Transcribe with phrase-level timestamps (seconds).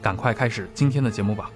[0.00, 1.50] 赶快开始今天的节目吧。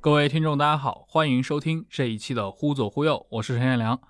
[0.00, 4.00] 各位听众，大家好，欢迎收听这一期的《忽左忽右》，我是陈彦良。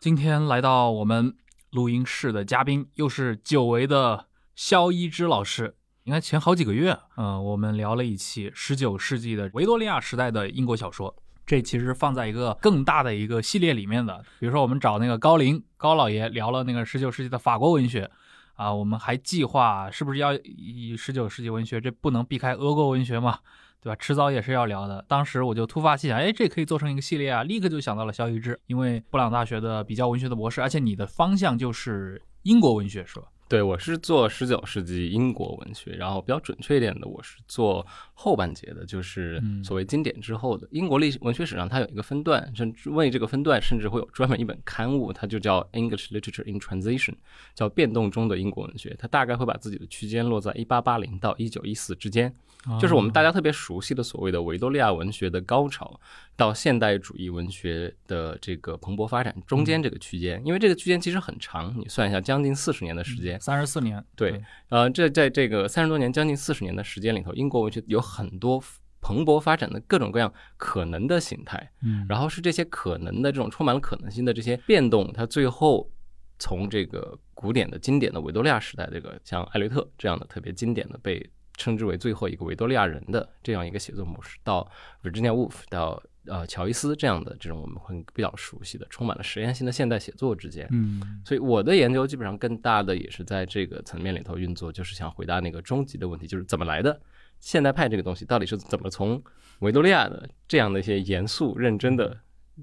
[0.00, 1.36] 今天来到我们
[1.70, 5.76] 录音室的嘉宾又是久违的肖一之老师。
[6.04, 11.14] 应该前好几个月，嗯，我们聊了一期十九世纪的维多利亚时代的英国小说。
[11.46, 18.10] 这其实放在一个更大的一个系列里面的，比如说我们找那个高林高老爷聊了那个十九世纪的法国文学，
[18.54, 23.38] 啊，我们还计划是不是要以十九世纪文学，这不能避开俄国文学嘛？
[23.82, 23.96] 对吧？
[23.96, 25.04] 迟早也是要聊的。
[25.06, 27.42] 当时我就突发奇想，哎，这可以做成一个系列啊！
[27.42, 33.26] 立刻就想到了肖一之，因为布朗大学的比较文学的博士，而且你的方向就是英国文学，是吧？
[33.46, 47.14] 对，我是做十九世纪英国文学，然后比较准确一点的，我是做后半截的，就是所谓经典之后的英国历史文学史上，它有一个分段，甚至为这个分段甚至会有专门一本刊物，它就叫 English Literature in Transition，
[47.54, 52.34] 叫变动中的英国文学，它大概会把自己的区间落在一八八零到一九一四之间。
[52.80, 56.00] 就是我们大家特别熟悉的所谓的维多利亚文学的高潮，
[56.36, 64.02] 到现代主义文学的这个蓬勃发展中间这个区间，因为这个区间其实很长，你算一下，将近四十年的时间，三十四年。
[64.16, 68.62] 对，呃，这在这个三十多年、将近四十年的时间里头，英国文学有很多
[69.00, 75.90] 蓬勃发展的各种各样可能的形态，嗯，然后是这些可能的这种充满了可能性的这些变动，它最后
[76.38, 81.30] 从这个古典的经典的维多利亚时代，这个像艾略特这样的特别经典的被。
[81.56, 84.68] 称之为最后一个维多利亚人的这样一个写作模式，到
[85.02, 97.00] Virginia Woolf 到呃乔伊斯这样的这种我们会比较熟悉的、充满了实验性的现代写作之间，嗯，所以我的研究基本上更大的也是在这个层面里头运作，就是想回答那个终极的问题，就是怎么来的
[97.38, 99.22] 现代派这个东西到底是怎么从
[99.60, 102.18] 维多利亚的这样的一些严肃认真的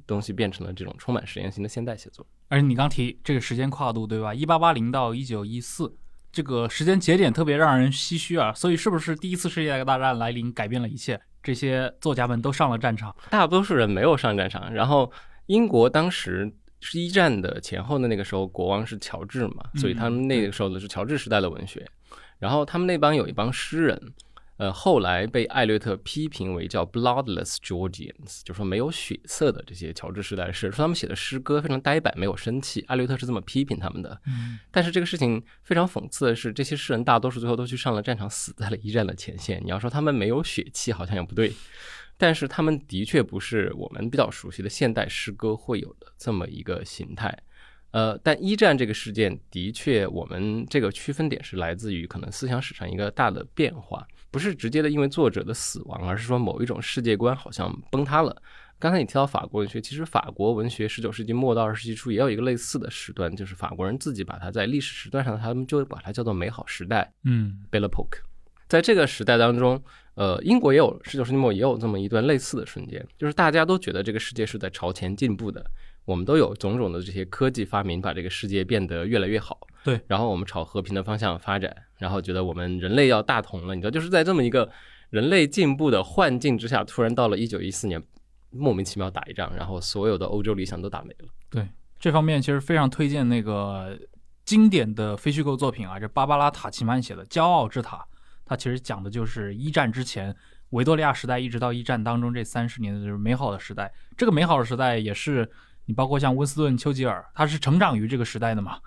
[0.05, 2.25] 东西变成了这种充满实验性的现代写作？
[2.49, 4.33] 而且你刚提这个时间跨度对吧？
[4.33, 5.95] 一八八零到一九一四。
[6.31, 11.19] 这个时间节点特别让人唏嘘啊，所以是不是第一次世界大战来临改变了一切？
[11.43, 14.73] 这些作家们都上了战场，大多数人没有上战场。
[14.73, 15.11] 然后
[15.47, 21.85] 英国当时是一战的前后的那个时候，国王是乔治嘛，所以他们那个时候的是乔治时代的文学。
[22.39, 23.99] 然后他们那帮有一帮诗人。
[24.61, 32.81] 呃，后来被艾略特批评为叫 bloodless Georgians，就说没有血色的这些乔治时代的诗，说他们写的诗歌非常呆板，没有生气。
[32.81, 34.21] 艾略特是这么批评他们的。
[34.69, 39.59] 但是这个事情非常讽刺的是，这些诗人大多数最后都去上了战场，死在了一战的前线。
[39.65, 41.51] 你要说他们没有血气，好像也不对。
[42.15, 47.35] 但是他们的确不是我们比较熟悉的现代诗歌会有的这么一个形态。
[47.89, 54.05] 呃，但一战这个事件的确，我们这个区分点是来自于可能思想史上一个大的变化。
[54.31, 58.41] 不是直接的因为作者的死亡，而是说某一种世界观好像崩塌了。
[58.79, 68.21] 刚才你提到法国文学，其实法国文学十九世纪末到二十世纪初也有一个类似的时段，就是法国人自己把它在历史时段上，他们就把它叫做美好时代，嗯，Belle Époque。
[68.67, 69.83] 在这个时代当中，
[70.15, 75.63] 呃，英国也有十九世纪末也有这么一段类似的瞬间，就是大家都觉得这个世界是在朝前进步的。
[76.05, 79.59] 我们都有种种的这些科技发明，把这个世界变得越来越好。
[79.83, 83.75] 对，然后我们朝和平的方向发展，然后觉得我们人类要大同了。
[83.75, 84.69] 你知道，就是在这么一个
[85.11, 88.01] 人类进步的幻境之下，突然到了一九一四年，
[88.49, 91.29] 莫名其妙打一仗，然后所有的欧洲理想都打没了。
[91.49, 91.69] 对，
[91.99, 93.97] 这方面其实非常推荐那个
[94.43, 97.97] 经典的非虚构作品啊，这芭芭拉塔奇曼写的《骄傲之塔》，
[98.45, 100.35] 它其实讲的就是一战之前
[100.71, 103.93] 维多利亚时代一直到一战当中这三十年的就是美好的时代。
[104.17, 105.49] 这个美好的时代也是。
[105.85, 108.77] 你包括像温斯顿·丘吉尔，他是成长于这个时代的嘛？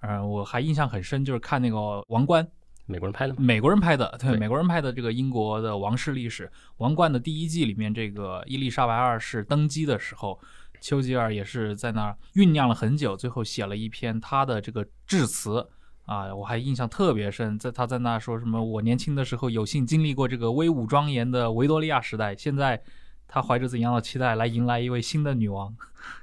[0.00, 1.76] 呃，我还印象很深，就是看那个
[2.08, 2.42] 《王冠》，
[2.88, 6.46] 美国人拍的，美国人拍的，对，美国人拍的这个英国的王室历史，
[6.78, 10.40] 《王冠》的第一季里面，这个伊丽莎白二世登基的时候，
[10.80, 15.68] 丘吉尔也是在那儿酝酿了很久，最后写了一篇他的这个致辞。
[16.06, 22.82] 啊，我还印象特别深，在他在那说什么，我年轻的时候有幸经历过这个威武庄严的维多利亚时代，现在
[23.28, 25.72] 他怀着怎样的期待来迎来一位新的女王？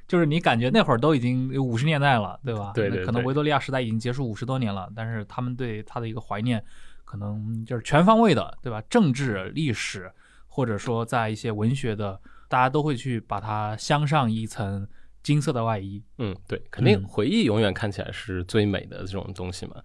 [0.08, 2.72] 就是你感觉那会儿都已经五十年代了，对吧？
[2.74, 6.64] 对对对可能维多利亚时代已经结束五十多年了，但是他们对他的一个怀念，
[7.04, 8.82] 可能就是全方位的，对吧？
[8.90, 10.12] 政治、历史，
[10.48, 14.88] 或者说在一些文学的，大家都会去把它镶上一层
[15.22, 16.02] 金色的外衣。
[16.20, 19.76] 嗯，对，肯定嗯回忆永远看起来是最美的这种东西嘛。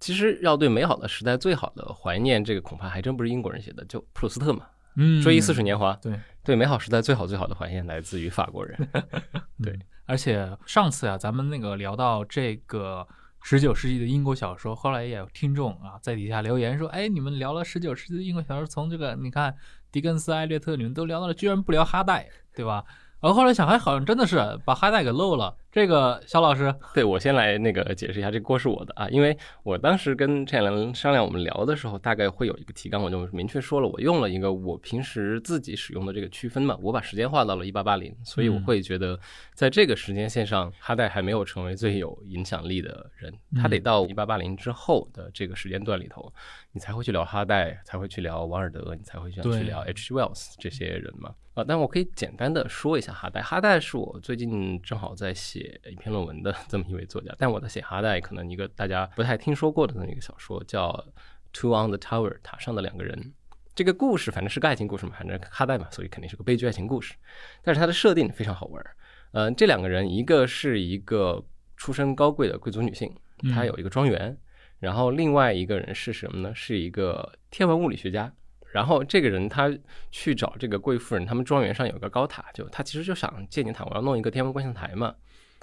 [0.00, 4.66] 其实要对美好的时代最好的怀念，这个恐怕还真不是英国人写的，就普鲁斯特嘛，
[4.96, 6.18] 嗯，《追忆似水年华》对。
[6.48, 8.88] 对美好时代最好最好的怀念来自于法国人。
[9.62, 13.06] 对嗯而且上次啊，咱们那个聊到这个
[13.42, 19.54] 十九世纪的英国小说，后来也有听众啊在底下留言说，哎，你们聊了十九世纪的英国小说，从这个你看
[19.92, 22.82] 狄更斯、艾略特，你们都聊到了，居然不聊哈代，对吧？
[23.20, 25.54] 然后后来想，哎，好像真的是把哈代给漏了。
[25.70, 39.18] 这个肖老师，对我先来那个解释一下，这个锅是我的啊，因为我当时跟陈彦良商量我们聊的时候，大概会有一个提纲，我就明确说了，我用了一个我平时自己使用的这个区分嘛，我把时间划到了一八八零，所以我会觉得
[39.54, 46.32] 在这个时间线上，哈代还没有成为最有影响力的人，他得到一八八零之后的这个时间段里头，
[46.72, 50.14] 你才会去聊哈代，才会去聊王尔德，你才会去对去聊 H.
[50.14, 51.34] Wells 这些人嘛。
[51.54, 53.42] 啊，但我可以简单的说一下哈代。
[53.42, 55.57] 哈代是我最近正好在写
[55.90, 60.90] 一篇论文的这么一位作家，但我在写哈代，可能一个大家不太听说过的那么一个小说叫
[61.52, 63.32] 《Two on the Tower》塔上的两个人。
[63.74, 67.14] 这个故事反正是个爱情故事嘛，反正哈代嘛，所以肯定是个悲剧爱情故事。
[67.62, 68.96] 但是它的设定非常好玩儿。
[69.30, 71.44] 呃，这两个人，一个是一个
[71.76, 73.14] 出身高贵的贵族女性，
[73.54, 74.36] 她有一个庄园，
[74.80, 76.52] 然后另外一个人是什么呢？
[76.54, 78.32] 是一个天文物理学家。
[78.72, 79.72] 然后这个人他
[80.10, 85.14] 去找这个贵妇人，他们庄园上有个高塔，就他其实就想借你塔，我要弄一个天文观象台嘛。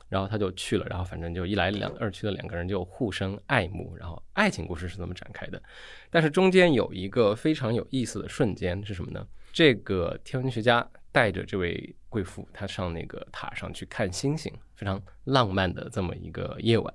[0.08, 5.62] 然后他就去了，然后反正就一来两二去的两个人就互生爱慕，然后爱情故事是这么展开的。
[6.10, 9.26] 但是中间有一个非常有意思的瞬间是什么呢？
[9.52, 16.94] 这个天文学家带着这位贵妇，她上那个塔上去看星星，非常浪漫的这么一个夜晚，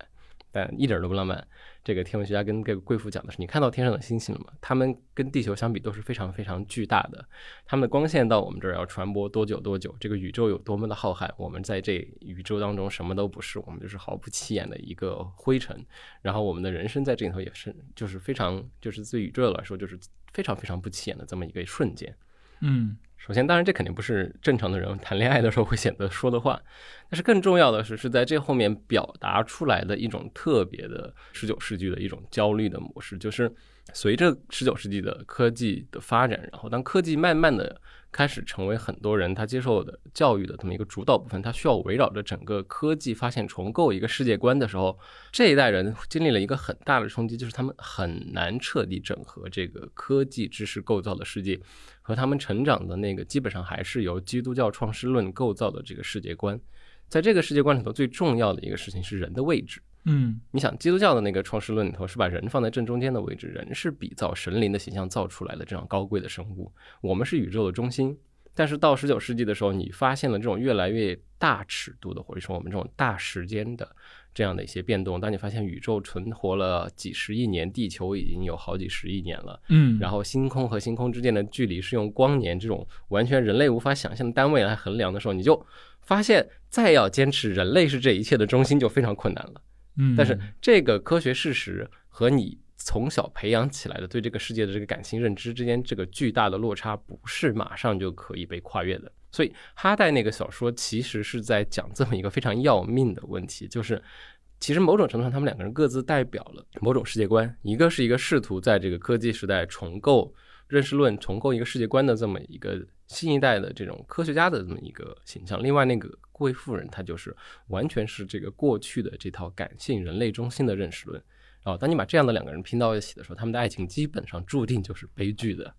[0.52, 1.46] 但一点都不浪漫。
[1.90, 4.52] 这个天文学家跟这个贵妇讲的是：你看到天上的星星了吗？
[4.60, 7.28] 它们跟地球相比都是非常非常巨大的，
[7.66, 9.92] 它们的光线到我们这儿要传播多久多久？
[9.98, 11.28] 这个宇宙有多么的浩瀚？
[11.36, 15.84] 我们在这宇宙当中什么都不是，我们就是毫不起眼的一个灰尘。
[16.22, 19.98] 然后我们的人生在这里头也是，就是非常，就是对宇宙来说，就是
[20.32, 22.16] 非常非常不起眼的这么一个瞬间。
[22.60, 22.96] 嗯
[23.26, 26.58] 首先，当然这肯定不是正常的人谈恋爱的时候会显得说的话，
[27.10, 33.54] 但是更重要的是，是在这后面表达出来的一种特别的十九世纪的一种焦虑的模式，就是
[33.92, 37.78] 随着十九世纪的科技的发展，然后当科技慢慢的
[38.10, 44.98] 开始成为很多人他接受的教育的这么一个主导部分，他需要围绕着整个科技发现重构一个世界观的时候，
[45.30, 51.60] 这一代人经历了一个很大的冲击，就是他们很难彻底整合这个科技知识构造的世界。
[52.10, 56.60] 和他们成长的那个基本上还是由基督教创世论构造的这个世界观，
[57.08, 59.80] 在这个世界观里头，最重要的一个事情是人的位置。
[60.06, 68.18] 嗯你想，基督教的那个创世论里头是把人放在正中间的位置，人是比造神灵的形象造出来的这样高贵的生物，我们是宇宙的中心。
[68.52, 73.88] 但是到十九世纪的时候，你发现了这种越来越大尺度的，或者说我们这种大时间的
[74.34, 75.20] 这样的一些变动。
[75.20, 85.64] 当你发现宇宙存活了几十亿年，地球已经有好几十亿年了，嗯，然后星空和星空之间的距离是用光年这种完全人类无法想象的单位来衡量的时候，你就
[86.00, 89.62] 发现再要坚持人类是这一切的中心就非常困难了。
[89.96, 99.12] 嗯，但是这个科学事实和你从小培养起来的对这个世界的这个感性认知之间，这个巨大的落差不是马上就可以被跨越的。
[99.32, 104.02] 所以哈代那个小说其实是在讲这么一个非常要命的问题，就是
[104.60, 110.34] 其实某种程度上，他们两个人各自代表了某种世界观，一个是一个试图在这个科技时代重构
[110.68, 115.62] 认识论、重构一个世界观的这么一个新一代的这种科学家的这么一个形象。
[115.62, 117.34] 另外那个贵妇人，她就是
[117.68, 121.22] 完全是这个过去的这套感性人类中心的认识论。
[121.62, 125.74] 然后，当你把这样的两个人拼到一起的时候，他们的爱情基本上注定就是悲剧的。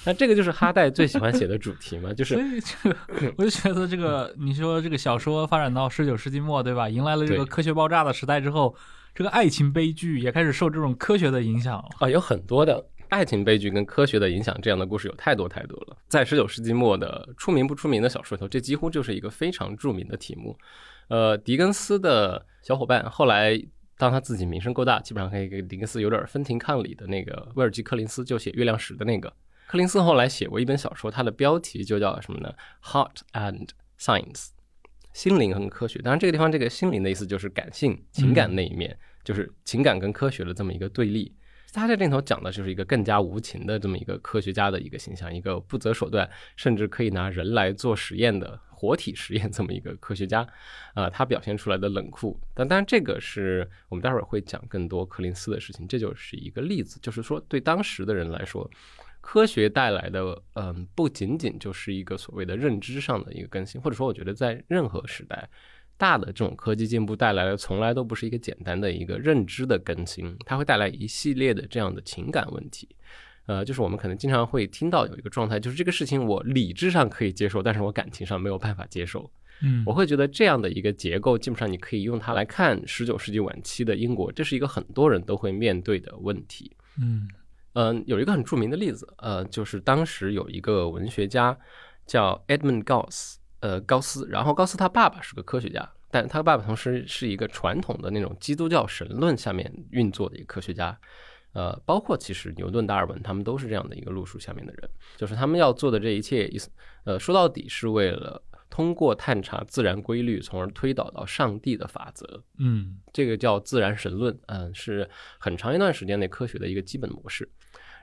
[0.06, 6.88] 那这个就是哈代最喜欢写的主题嘛，就是所以这个，我就觉得这个，你说这个小说发展到十九世纪末，对吧？
[6.88, 8.74] 迎来了这个科学爆炸的时代之后，
[9.14, 11.88] 这个爱情悲剧也开始受这种科学的影响了。
[11.98, 15.96] 啊，有很多的爱情悲剧跟科学的影响，这样的故事有太多太多了。
[16.08, 20.56] 在十九世纪末的出名不出名的小说里头，这几乎就是一个非常著名的题目。
[21.08, 23.60] 呃，狄更斯的小伙伴后来
[23.98, 29.30] 当他自己名声够大，基本上可以跟狄更斯有点分庭抗礼的那个威尔基·柯林斯，就写《月亮史》的那个。
[29.70, 33.68] 柯林斯后来写过一本小说，它的标题就叫什么呢？Heart and
[34.00, 34.48] Science，
[35.12, 36.00] 心灵和科学。
[36.00, 38.98] 当然，这个地方这个心灵的意思就是感性、情感那一面。
[39.22, 41.32] 就是情感跟科学的这么一个对立。
[41.72, 50.44] 他在这里头讲的就是一个更加无情的这么一个科学家的一个形象，一个不择手段，甚至可以拿人来做实验的活体实验这么一个科学家，
[50.94, 52.40] 啊， 他表现出来的冷酷。
[52.54, 58.68] 但当然，这个是我们待会儿会讲更多柯林斯的事情，这就是一个例子，就是说对当时的人来说，
[59.20, 65.48] 科学带来的，嗯，不仅仅就是一个所谓的认知上的一个更新，或者说，我觉得在任何时代。
[65.96, 72.88] 大的这种科技进步带来的，从来都不是一个简单的一个认知的更新，它会带来一系列的这样的情感问题。
[73.44, 79.30] 呃，就是我们可能经常会听到有一个状态，就是这个事情我理智上可以接受，但是我感情上没有办法接受。
[79.62, 86.74] 嗯，我会觉得这样的一个结构，基本上你可以用它来看十九世纪晚期的英国，这是一个很多人都会面对的问题。
[86.98, 87.28] 嗯
[87.74, 91.56] 嗯，有一个很著名的例子，呃，就是当时有一个文学家
[92.06, 93.36] 叫 Edmund Goss。
[93.62, 100.98] 呃，高斯，然后高斯他爸爸是个科学家，但他爸爸同时是一个传统的那种基督教神论下面运作的一个科学家，
[101.52, 106.70] 呃，包括其实牛顿、达尔文他们都是这样的一个路数下面的人，就是他们要做的这一切，意思，
[107.04, 115.06] 呃，说到底是为了通过探查自然规律，从而推导到上帝的法则，嗯，这个叫自然神论，嗯，是
[115.38, 117.46] 很长一段时间内科学的一个基本模式。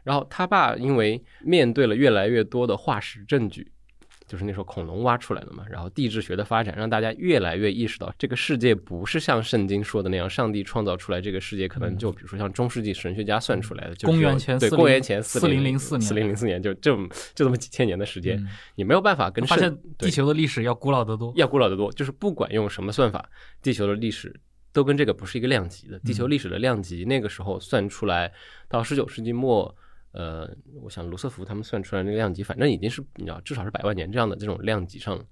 [0.03, 3.71] 然后他爸因为面对了越来越多的化石证据。
[4.27, 23.29] 就是那时候恐龙挖出来的嘛，然后地质学的发展让大家越来越意识到，这个世界不是像圣经说的那样，上帝创造出来这个世界，可能就比如说像中世纪神学家算出来的，公元前对公元前四零零四年，四零零四年就这么就这么几千年的时间，你没有办法跟发现地球的历史要古老得多，要古老得多，就是不管用什么算法，
[23.61, 24.37] 地球的历史
[24.73, 28.31] 都跟这个不是一个量级的，地球历史的量级那个时候算出来
[28.67, 29.73] 到十九世纪末。
[30.17, 30.49] 呃，
[30.81, 35.23] 我想卢瑟福他们算出来那个量级，反正已经是你知道，至少是百万年这样的这种量级上了，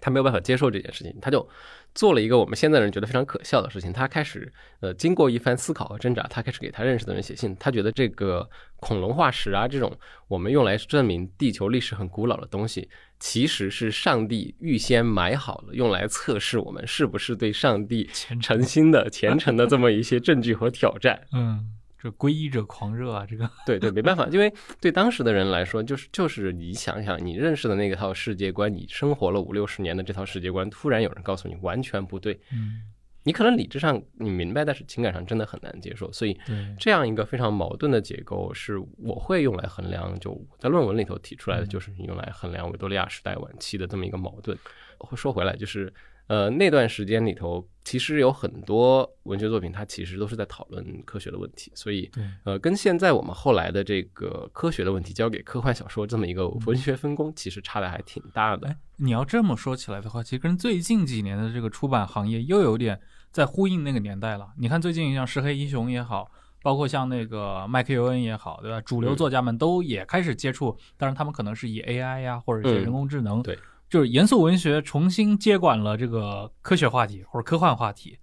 [0.00, 1.48] 他没有办法接受这件事情，他就
[1.94, 3.92] 做了一个我们现在人觉得非常可笑的事情。
[3.92, 7.54] 他开始呃，经过一番思考和挣扎，他开始给他认识的人写信。
[7.60, 8.48] 他觉得这个
[8.80, 12.90] 恐龙化石啊，这种我们用来证明地球历史很古老的东西，
[13.20, 18.10] 其实是上帝预先埋好了，用来测试我们是不是对上帝
[18.42, 21.24] 诚心的、虔诚的这么一些证据和挑战。
[21.32, 21.76] 嗯。
[22.02, 32.82] 这皈依者狂热啊，这个 对对，没办法，因为对当时的人来说，就是就是你想想，你认识的那个套世界观，你生活了五六十年的这套世界观，突然有人告诉你完全不对，嗯，
[33.22, 36.10] 你可能理智上你明白，但是情感上真的很难接受。
[36.10, 36.36] 所以
[36.76, 44.58] 这样一个非常矛盾的结构，是我会用来衡量，就我在论文里头提出来的，就是用来衡量维多利亚时代晚期的这么一个矛盾。
[44.98, 45.92] 会说回来，就是。
[46.28, 52.10] 呃，那段时间里头，其实有很多文学作品，它其实都是在讨论科学的问题，所以，
[52.44, 58.74] 呃，跟现在我们后来的这个科学的问题交给科幻小说这么一个文学分工，其实差的还挺大的。
[58.96, 62.98] 你要这么说起来的话，其实跟最近几年的这个出版行业又有点
[63.30, 64.48] 在呼应那个年代了。
[64.58, 66.30] 你看最近像石黑英雄也好，
[66.62, 68.80] 包括像那个麦克尤恩也好，对吧？
[68.80, 73.58] 主流作家们都也开始接触，当然他们可能是以 AI 呀，或者一些人工智能，对。
[73.92, 78.16] 就是严肃文学重新接管了这个科学话题或者科幻话题，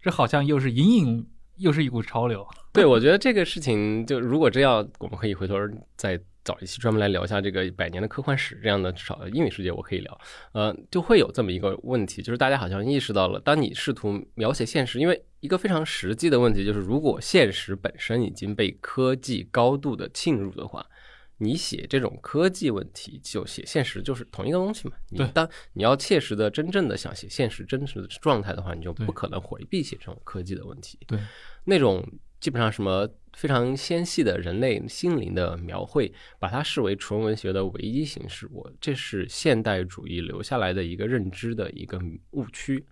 [0.00, 1.24] 这好像又是隐隐
[1.58, 2.44] 又是一股潮流。
[2.74, 5.54] 对，我觉得这个事情就如果真要，我们可以回头
[5.94, 10.20] 再找一期专门来聊一下这个百年的科幻史这样的，至少英语世界我可以聊。
[10.54, 20.84] 呃，就会有这么一个问题，就是大家好像意识到了，当你试图描写现实，因为一个非常实际的问题就是，如果现实本身已经被科技高度的侵入的话。
[21.42, 24.94] 你写这种科技问题，就写现实，就是同一个东西嘛。
[25.10, 30.98] 你当你要切实的、真正的想写现实真实的状态的话，你就不可能回避写这种科技的问题。
[31.06, 31.18] 对，
[31.64, 32.06] 那种
[32.40, 42.84] 基本上什么非常纤细的人类心灵的描绘，把它视为纯文学的唯一形式，我这是现代主义留下来的一个认知的一个误区。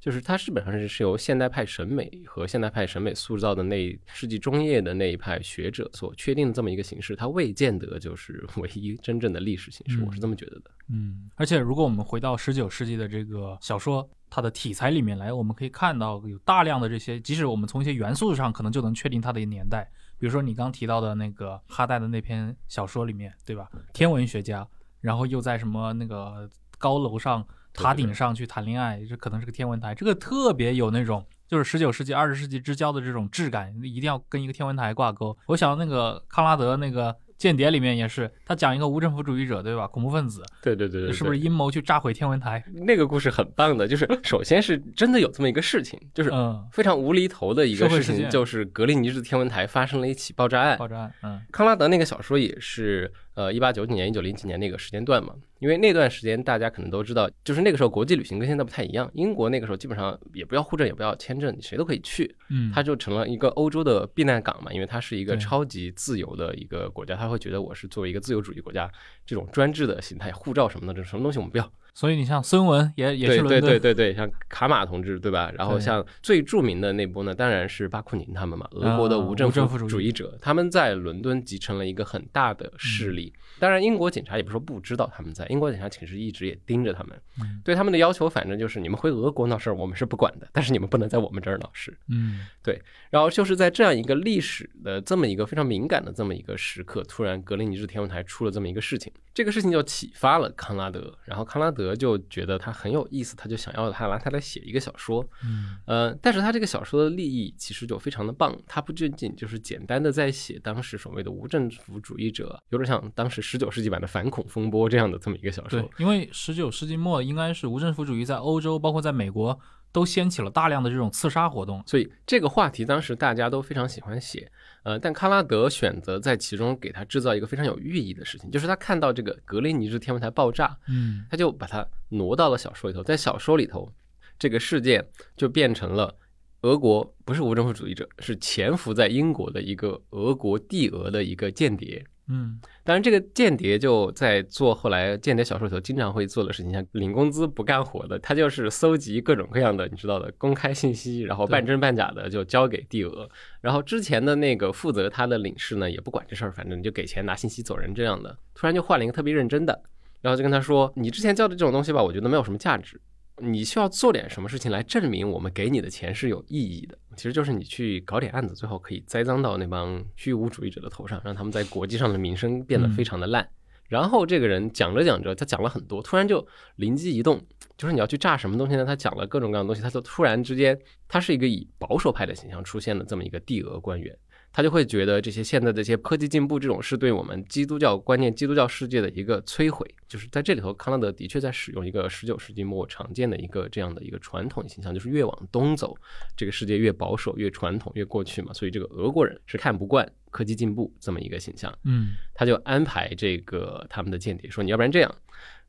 [0.00, 10.70] 就是它基本上是是由现代派审美和现代派审美塑造的那世纪中叶的那一派学者所确定的这么一个形式，它未见得就是唯一真正的历史形式，我是这么觉得的。
[10.88, 23.68] 嗯，而且如果我们回到十九世纪的这个小说，它的题材里面来，我们可以看到有大量的这些，即使我们从一些元素上可能就能确定它的一年代，比如说你刚提到的那个哈代的那篇小说里面，对吧？
[23.92, 24.66] 天文学家，
[25.00, 27.44] 然后又在什么那个高楼上。
[27.82, 35.36] 塔顶上去谈恋爱，这可能是个天文台，这个特别有那种就是十九世纪、二十世纪之交的这种质感，一定要跟一个天文台挂钩。
[35.46, 37.14] 我想那个康拉德那个。
[37.38, 39.86] 间谍里面也是，他讲一个无政府主义者，对吧？
[39.86, 42.60] 恐怖分子，对对对对，是不是阴谋去炸毁天文台？
[42.74, 46.32] 那个故事很棒的，就是首先是真的有这么一个事情，就是
[46.72, 50.76] 非常无厘头的一个事情，就是格林尼治天文台发生了一起爆炸案。
[50.78, 59.08] 爆炸案，嗯，康拉德那个小说也是，呃，一八九几年、一九零几年那个时间段嘛，因为那段时间大家可能都知道，就是那个时候国际旅行跟现在不太一样。
[59.14, 68.90] 英国那个时候基本上也不要护照，也不要签证，你谁都可以去，嗯，它就成了一个欧洲的避难港嘛，因为它是一个超级自由的一个国家，他会觉得我是作为一个自由主义国家，
[69.24, 71.72] 这种专制的形态，护照什么的，这什么东西我们不要。
[71.98, 75.50] 所以你像孙文也也对对去伦敦，对对对，像卡马同志对吧？
[75.58, 83.32] 然后像最著名的那波呢，当然是巴库宁他们嘛，俄国的啊无政府主义者，他们在伦敦集成了一个很大的势力。
[83.58, 91.92] 当然，英国警察也不是说不知道他们在，英国警察其实一直也盯着他们，嗯对他们的要求，反正就是你们回俄国闹事儿，我们是不管的，但是你们不能在我们这儿闹事。
[92.08, 119.56] 嗯对然后就是在这样一个历史的这么一个非常敏感的这么一个时刻，突然格林尼治天文台出了这么一个事情，这个事情就启发了康拉德，然后康拉德就觉得他很有意思，他就想要他拿他来写一个小说，嗯呃，但是他这个小说的立意其实就非常的棒，他不仅仅就是简单的在写当时所谓的无政府主义者，有点像当时十九世纪版的反恐风波这样的这么一个小说对，，因为十九世纪末应该是无政府主义在欧洲，包括在美国
[119.92, 121.80] 都掀起了大量的这种刺杀活动。
[121.86, 124.50] 所以这个话题当时大家都非常喜欢写，
[124.88, 133.92] 呃，但康拉德选择在其中给他制造一个非常有寓意的事情，就是他看到这个格林尼治天文台爆炸，嗯他就把它挪到了小说里头，在小说里头，
[134.38, 136.16] 这个事件就变成了
[136.62, 142.02] 俄国不是无政府主义者，是潜伏在英国的一个俄国帝俄的一个间谍。
[142.30, 153.28] 嗯当然，这个间谍就在做后来间谍小说里头经常会做的事情，像领工资不干活的，他就是搜集各种各样的你知道的公开信息，然后半真半假的就交给帝俄。
[153.60, 158.36] 然后之前的那个负责他的领事呢，也不管这事儿，反正你就给钱拿信息走人这样的。
[158.54, 159.82] 突然就换了一个特别认真的，
[160.20, 163.00] 然后就跟他说：“你之前交的这种东西吧，我觉得没有什么价值。
[163.40, 166.98] 你需要做点什么事情来证明我们给你的钱是有意义的。
[167.16, 173.48] 其实就是你去搞点案子，最后可以栽赃到那帮虚无主义者的头上，让他们在国际上的名声变得非常的烂。
[173.88, 177.40] 然后这个人讲着讲着，他讲了很多，突然就灵机一动，
[177.76, 178.84] 就是你要去炸什么东西呢？
[178.84, 180.78] 他讲了各种各样的东西，他就突然之间，
[181.08, 184.16] 他是一个以保守派的形象出现的这么一个帝俄官员。
[184.52, 189.86] 他就会觉得这些现在这些科技进步这种是对我们基督教观念、基督教世界的一个摧毁。
[190.08, 195.94] 就是在这里头，康拉德的确在使用一个十九世纪末常见的一个这样的一个传统形象，就是越往东走，
[196.36, 198.52] 这个世界越保守、越传统、越过去嘛。
[198.52, 201.72] 所以这个俄国人是看不惯科技进步这么一个形象。
[201.84, 205.14] 嗯他就安排这个他们的间谍说，你要不然这样，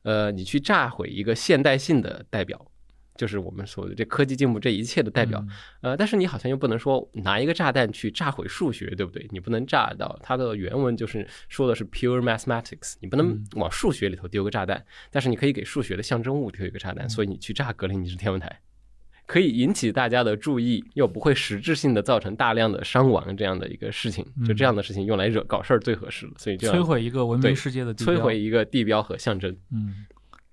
[0.04, 2.65] 呃，你去炸毁一个现代性的代表，
[3.19, 5.43] 就是我们所谓的这科技进步这一切的代表。
[5.82, 9.27] 嗯呃，但是你好像又不能说拿一个炸弹去炸毁数学，对不对？
[9.32, 18.62] 你不能炸到它的原文就是说的是 pure mathematics，你不能嗯往数学里头丢个炸弹，但是你可以给数学的象征物丢一个炸弹，嗯所以你去炸格林尼治天文台。
[19.25, 26.32] 可以引起大家的注意，又不会实质性的造成大量的伤亡，这样的一个事情，就这样的事情用来惹搞事儿最合适了。
[26.38, 29.55] 所以就摧毁一个文明世界的摧毁，一个地标和象征。
[29.71, 29.93] 嗯，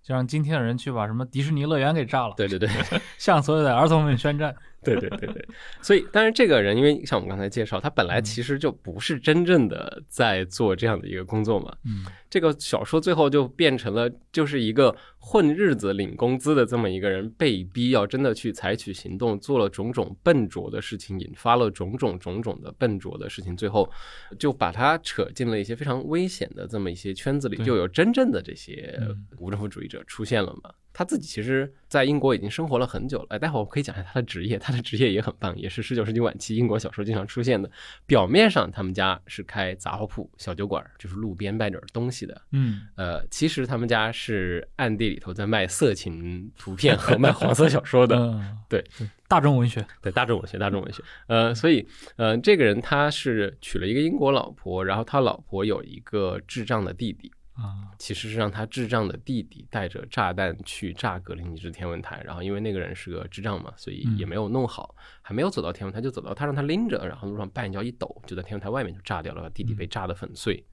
[0.07, 2.69] 就让今天的人去把什么迪士尼乐园给炸了，对对对，
[3.19, 4.55] 向所有的儿童们宣战。
[4.95, 5.49] 对对对对，
[5.83, 11.77] 所以当然这个人，因为像我们刚才介绍，他本来其实就不是真正的在做这样的一个工作嘛。
[11.85, 23.89] 嗯这个小说最后就变成了就是一个混日子领工资的这么一个人，被逼要真的去采取行动，做了种种笨拙的事情，引发了种种种种的笨拙的事情，最后
[24.39, 30.71] 就把他扯进了一些非常危险的这么一些圈子里，就有真正的这些嗯无政府主义者出现了嘛。
[30.97, 33.27] 他自己其实，在英国已经生活了很久了。
[33.29, 37.71] 哎，待会儿我可以讲一下他的职业，他的职业也很棒，也是十九世纪晚期英国小说经常出现的。
[38.07, 42.41] 表面上他们家是开杂货铺、小酒馆，就是路边卖点东西的。
[42.53, 48.17] 嗯呃，其实他们家是暗地里头在卖色情图片和卖黄色小说的。
[48.17, 51.03] 嗯，对对，大众文学，对，大众文学，大众文学。
[51.27, 57.31] 呃，所以，呃，这个人他是娶了一个英国老婆，然后他老婆有一个智障的弟弟。
[57.57, 70.65] 啊，其实是让他智障的弟弟带着炸弹去炸格林尼治天文台，然后因为那个人是个智障嘛，所以也没有弄好，还没有走到天文台就走到他让他拎着，然后路上半脚一抖，就在天文台外面就炸掉了，把弟弟被炸得粉碎。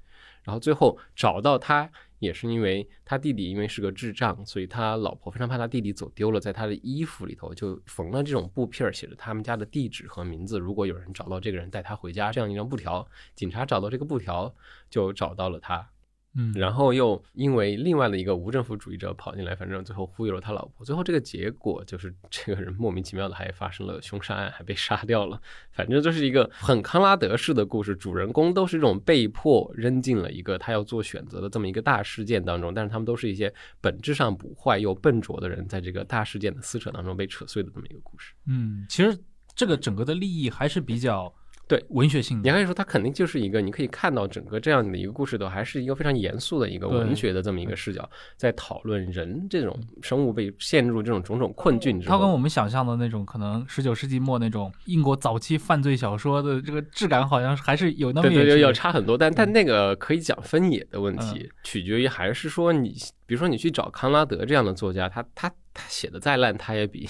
[0.43, 10.59] 然后最后找到他，也是因为他弟弟因为是个智障，所以他老婆非常怕他弟弟走丢了，在他的衣服里头就缝了这种布片儿，写着他们家的地址和名字。
[10.59, 13.07] 如果有人找到这个人，带他回家，这样一张布条。
[13.35, 14.53] 警察找到这个布条，
[14.89, 15.89] 就找到了他。
[16.35, 20.83] 嗯，然后又因为另外的一个无政府主义者跑进来，反正最后忽悠了他老婆。
[20.83, 25.39] 最后这个结果就是 这个人莫名其妙的还发生了凶杀案，还被杀掉了。
[25.71, 38.33] 反正就是一个很康拉德式的故事，主人公都是这种被迫扔进了一个他要做选择的这么一个大事件当中，但是他们都是一些本质上不坏又笨拙的人，在这个大事件的撕扯当中被扯碎的这么一个故事。
[38.47, 39.15] 嗯，其实
[39.55, 41.31] 这个整个的利益还是比较
[41.67, 67.07] 对文学性的，你可以说它肯定就是一个，你可以看到整个这样的一个故事的，还是一个非常严肃的一个文学的这么一个视角，在讨论人这种生物被陷入这种种种困境之后，它跟我们想象的那种可能十九世纪末那种英国早期犯罪小说的这个质感，好像还是有那么对对要差很多，但但那个可以讲分野的问题，取决于还是说你，比如说你去找康拉德这样的作家，他他他写的再烂，他也比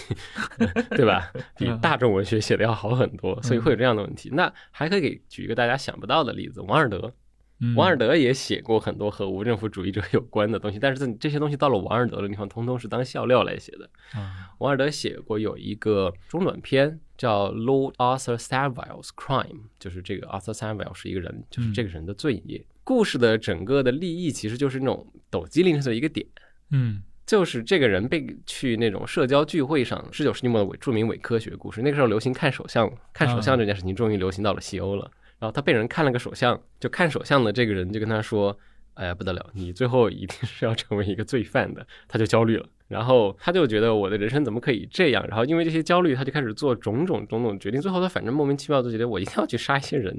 [0.95, 4.29] 对吧，比大众文学写的要好很多，所以会有这样的问题。
[4.31, 7.13] 那还可以给举一个大家想不到的例子，王尔德，
[7.59, 13.89] 嗯王尔德也写过很多和无政府主义者有关的东西，但是这这些东西到了王尔德的地方，通通是当笑料来写的。
[14.13, 19.47] 啊王尔德写过有一个中短篇叫《Lord Arthur Saville's Crime》，
[19.77, 22.65] 就是这个 Arthur Savile 是一个人，就是这个人的罪孽。
[22.83, 26.25] 故事的整个的立意其实就是那种抖机灵的一个点，
[26.71, 35.09] 嗯就是这个人被去那种社交聚会上，十九世纪末的伪著名伪科学故事，那个时候流行看手相，看手相这件事情终于流行到了西欧了。
[35.39, 38.57] 然后他被人看了个手相，就看手相的这个人就跟他说
[38.95, 45.25] ：“哎呀，不得了，你最后一定是要成为一个罪犯的。”他就焦虑了，然后他就觉得我的人生怎么可以这样？
[45.27, 47.81] 然后因为这些焦虑，他就开始做种种种种决定。
[47.81, 50.15] 最后他反正莫名其妙就觉得我一定要去杀一些人，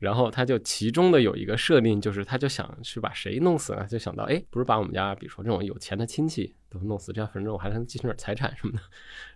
[0.00, 3.86] 然后他就其中的有一个设定就是，他就想去把谁弄死呢？
[3.86, 8.80] 就想到，哎，不是把我们家比如说这种有钱的亲戚都弄死，这样反正我还能继承点财产什么的。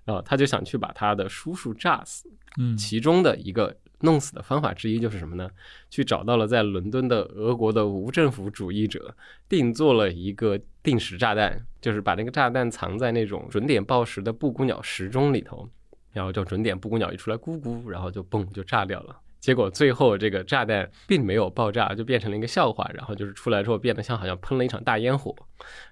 [0.05, 2.29] 然后他就想去把他的叔叔炸死。
[2.59, 5.51] 嗯其中的一个弄死的方法之一就是什么呢？
[5.89, 9.17] 去找到了在伦敦的俄国的无政府主义者，
[9.49, 15.69] 定做了一个定时炸弹，就是把那个炸弹藏在那种准点报时的布谷鸟时钟里头，
[16.13, 19.17] 然后就准点布谷鸟一出来咕咕，然后就嘣就炸掉了。
[19.43, 22.89] 结果最后这个炸弹并没有爆炸，就变成了一个笑话。
[22.95, 25.35] 然后就是出来之后变得像好像喷了一场大烟火。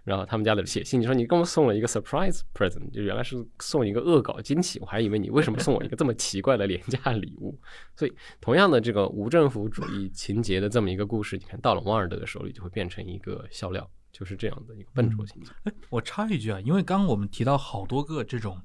[0.04, 7.58] 然后他们家的写信就说：“你给我送了一个 surprise present，就原来是送一个恶搞惊喜，我还以为你为什么送我一个这么奇怪的廉价礼物。”
[7.96, 15.50] 所以同样的这个无政府主义情节的这么一个故事，你看到了王尔德的手里就会变成一个笑料，就是这样的一个笨拙情节。
[15.88, 18.60] 我插一句啊，因为刚刚我们提到好多个这种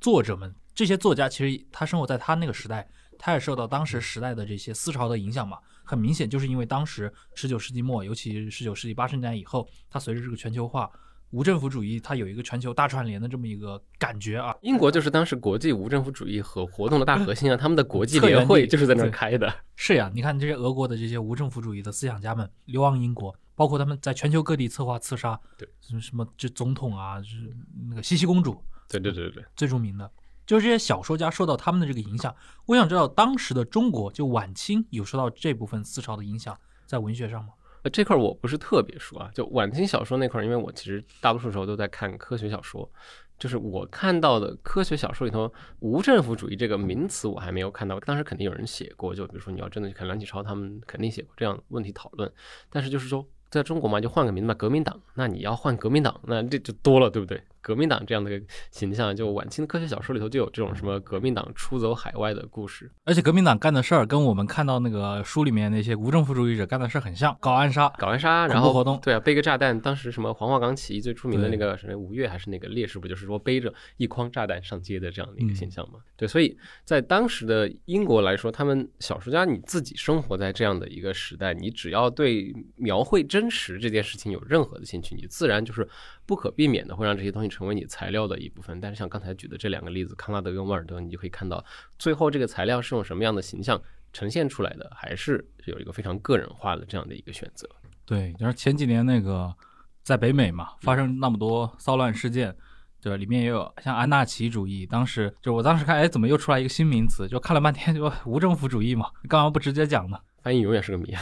[0.00, 2.88] 作者们，这些作家其实他生活在他那个时代，
[3.22, 5.58] 他也受到当时时代的这些思潮的影响嘛。
[5.84, 10.88] 很明显，就是因为当时十九世纪末，尤其是十九世纪八十年代以后，它随着这个全球化、
[11.30, 14.54] 无政府主义，它有一个全球大串联的这么一个感觉啊。
[14.62, 19.52] 英国就是当时国际无政府主义和活动的大核心啊， 他们的国际联会就是在那儿开的。
[19.74, 27.52] 是呀，你看这些俄国的这些无政府主义的思想家们流亡英国，包括他们在全球各地策划刺杀，对什么什么这总统啊，是
[27.88, 29.44] 那个茜茜公主，对对对对对。
[29.56, 30.08] 最著名的，
[30.50, 32.34] 就是这些小说家受到他们的这个影响。
[32.66, 37.50] 我想知道当时的中国，就晚清有受到这部分思潮的影响，在文学上吗？
[37.84, 42.90] 呃，这块儿我不是特别熟啊，就晚清小说那块儿，因为我其实大多数时候都在看科学小说，
[43.38, 52.28] 就是我看到的科学小说里头，无政府主义这个名词我还没有看到，当时肯定有人写过，就比如说你要真的去看梁启超，他们肯定写过这样问题讨论，
[52.68, 53.24] 但是就是说。
[53.50, 54.96] 在中国嘛，就换个名字嘛，革命党。
[55.14, 57.42] 那你要换革命党，那这就多了，对不对？
[57.60, 62.90] 革命党这样的一个形象，就晚清的科学小说里头就有这种什么革命党出走海外的故事。
[63.04, 67.88] 而且革命党干的事儿跟我们看到那个书里面那些无政府主义者干的事儿很像，搞暗杀。
[67.98, 69.78] 搞暗杀，恐然后怖活动对啊，背个炸弹。
[69.80, 76.00] 当时什么黄花岗起义最出名的那个什么吴越还是那个烈士，不就是说背着一筐炸弹上街的这样的一个嗯现象吗？
[76.16, 85.86] 对，所以在当时的英国来说，他们小说家你自己生活在这样的一个时代，你只要对描绘真实这件事情有任何的兴趣，你自然就是
[86.26, 88.80] 不可避免的会让这些东西成为你材料的一部分。
[88.80, 91.62] 但是像刚才举的这两个例子，康拉德跟沃尔德，你就可以看到
[91.98, 93.78] 最后这个材料是用什么样的形象
[94.12, 97.68] 呈现出来的，还是有一个非常个人化的这样的一个选择。
[98.06, 99.54] 对，然后前几年那个
[100.02, 102.56] 在北美嘛，发生那么多骚乱事件，
[103.00, 103.16] 对吧？
[103.16, 107.28] 里面也有像安纳奇主义，当时就我当时看，哎，怎么又出来一个新名词？
[107.28, 110.18] 就看了半天，就无政府主义嘛，干嘛不直接讲呢？
[110.42, 111.14] 翻译永远是个谜，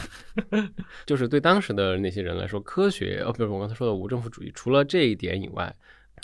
[1.05, 5.75] 就是对当时的那些人来说，科学哦，不是我刚才说的无政府主义，除了这一点以外，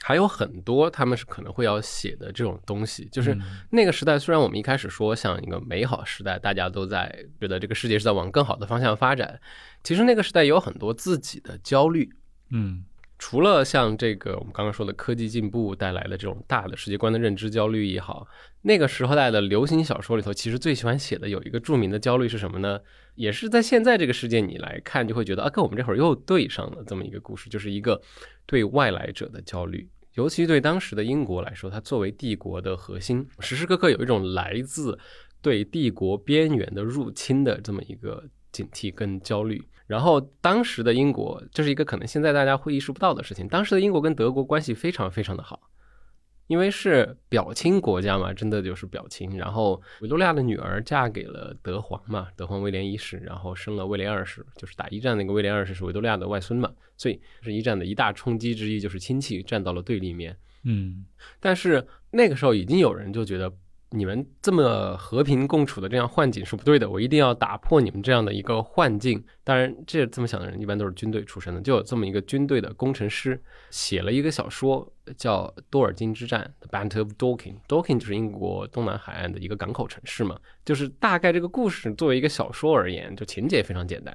[0.01, 3.07] 还有很多他们是可能会要写的这种东西。
[3.11, 9.39] 就是嗯那个时代，虽然我们一开始说像一个美好时代，大家都在觉得这个世界是在往更好的方向发展，
[9.83, 12.09] 其实那个时代也有很多自己的焦虑。
[12.51, 12.83] 嗯
[13.17, 18.27] 除了像这个我们刚刚说的科技进步带来的这种大的世界观的认知焦虑也好，
[18.61, 22.77] 那个时候代的流行小说里头，其实最喜欢写的有一个著名的焦虑是什么呢？
[23.15, 27.99] 也是在现在这个世界你来看，就会觉得啊，跟我们这会儿又对上了这么一个故事，就是一个
[28.45, 29.89] 对外来者的焦虑。
[30.13, 34.97] 尤其对当时的英国来说，它作为帝国的核心，时时刻刻有一种来自
[35.41, 39.61] 对帝国边缘的入侵的这么一个警惕跟焦虑。
[39.87, 43.47] 然后当时的英国，这是一个可能现在大家会意识不到的事情。
[43.47, 45.59] 当时的英国跟德国关系非常非常的好，
[46.47, 49.37] 因为是表亲国家嘛，真的就是表亲。
[49.37, 60.37] 然后维多利亚的女儿嫁给了德皇嘛，德皇威廉一世，然后生了威廉二世，就是打一战那个威廉二世是维多利亚的外孙嘛，所以是一战的一大冲击之一，就是亲戚站到了对立面。
[60.63, 61.05] 嗯，
[61.39, 63.51] 但是那个时候已经有人就觉得。
[63.91, 69.23] 你们这么和平共处的这样幻境是不对的，我一定要打破你们这样的一个幻境。
[69.43, 77.55] 当然，这这么想的人一般都是军队出身的，就有这么一个军队的工程师写了一个小说，叫《多尔金之战》（The Battle of Dorking）。
[77.67, 80.37] Dorking 就是英国东南海岸的一个港口城市嘛。
[80.65, 84.13] 就是大概这个故事作为一个小说而言，就情节非常简单，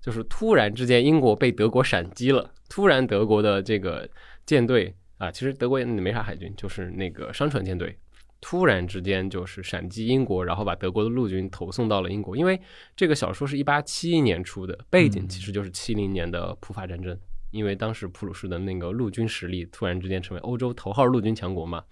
[0.00, 4.08] 就是突然之间英国被德国闪击了，突然德国的这个
[4.46, 7.98] 舰队啊，其实德国也没啥海军，就是那个商船舰队。
[8.40, 12.36] 突然之间就是闪击英国，然后把德国的陆军投送到了英国。
[12.36, 12.60] 因为
[12.96, 17.18] 这个小说是一八七一年出的，背景其实就是七零年的普法战争。
[17.50, 21.82] 因为当时普鲁士的那个陆军实力突然之间成为欧洲头号陆军强国嘛，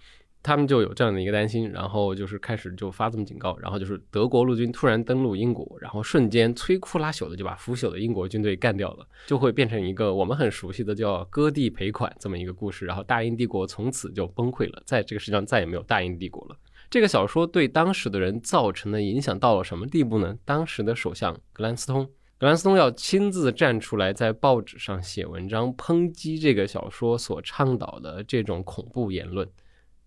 [0.43, 16.57] 他们就有这样的一个担心，然后就是开始就发这么警告，然后就是德国陆军突然登陆英国，然后瞬间摧枯拉朽的就把腐朽的英国军队干掉了，就会变成一个我们很熟悉的叫割地赔款这么一个故事，然后大英帝国从此就崩溃了，在这个世界上再也没有大英帝国了。
[16.91, 20.39] 这个小说对当时的人造成的影响到了什么地步呢？
[20.45, 22.09] 当时的首相格兰斯通。
[22.39, 29.47] 格兰斯通要亲自站出来，在报纸上写文章抨击这个小说所倡导的这种恐怖言论，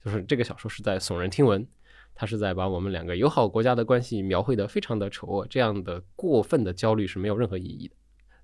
[0.04, 1.68] 就是这个小说是在耸人听闻，
[2.16, 7.96] 他是在把我们两个友好国家的关系描绘得非常的丑恶，这样的过分的焦虑是没有任何意义的。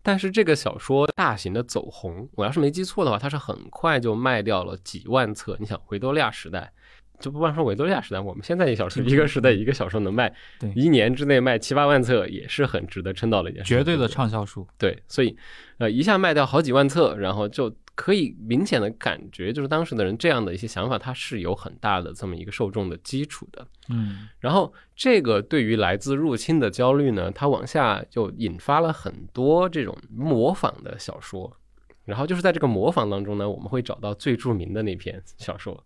[0.03, 5.57] 但是这个小说大型的走红，我要是没记错的话，它是很快就卖掉了几万册。
[5.59, 6.71] 你想，维多利亚时代。
[7.19, 14.67] 就不光说维多利亚时代，我们现在一小说一个时代一个小说能卖，对，一年之内卖七八万册也是很值得称道的一件事，绝对的畅销书。
[14.77, 15.35] 对，所以，
[15.79, 23.65] 呃，一下卖掉好几万册，然后就可以明显的感觉，就是当时的人这样的一些想法，它是有很大的这么一个受众的基础的。
[23.89, 31.51] 嗯，然后这个对于来自入侵的焦虑呢，它往下就引发了很多这种模仿的小说，
[32.05, 35.83] 然后就是在这个模仿当中呢，我们会找到最著名的那篇小说。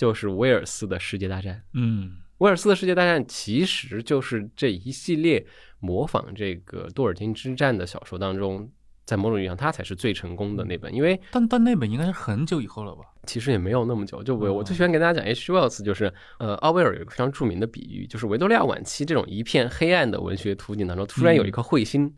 [0.00, 5.46] 就是威尔斯的世界大战，嗯，威尔斯的世界大战其实就是这一系列
[5.78, 8.66] 模仿这个多尔金之战的小说当中，
[9.04, 10.94] 在某种意义上，它才是最成功的那本。
[10.94, 13.02] 因为，但但那本应该是很久以后了吧？
[13.26, 14.22] 其实也没有那么久。
[14.22, 15.52] 就我我最喜欢给大家讲 H.
[15.52, 22.10] Wells，就是呃，奥威尔有一个非常著名的比喻，就是维多利亚晚期这种一片黑暗的文学图景当中，突然有一颗彗星。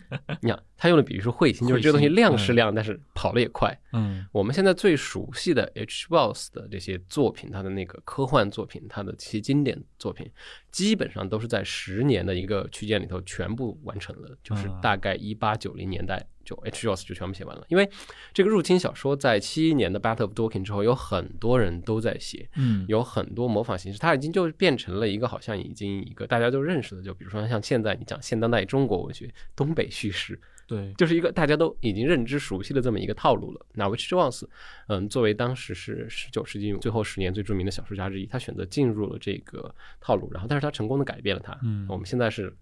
[0.40, 3.76] 你看，他用的比喻是彗星，就是这个东西亮是亮，但是跑的也快。
[3.92, 6.08] 嗯，我们现在最熟悉的 H.
[6.08, 10.30] Boss 的这些作品，他的那个科幻作品，他的这些经典作品，
[10.70, 16.26] 基本上都是在十年的一个区间里头全部完成了，就是大概一八九零年代。
[16.44, 16.88] 就 H.
[16.88, 17.88] Ross 就全部写完了，因为
[18.32, 33.66] 这个入侵小说在七一年的 Battle of Dorking 之后，有很多人都在写，嗯，有很多模仿形式，它已经就变成了一个好像已经一个大家都认识的，就比如说像现在你讲现当代中国文学东北叙事，对，就是一个大家都已经认知熟悉的这么一个套路了。
[33.74, 34.14] 那 H.
[34.14, 34.44] Ross，
[34.88, 42.54] 嗯，作为当时是十九世纪最后十年最著名的小说家之一，他选择进入了这个套路，然后但是他成功的改变了它，嗯，我们现在是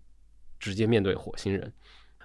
[0.58, 1.72] 直接面对火星人。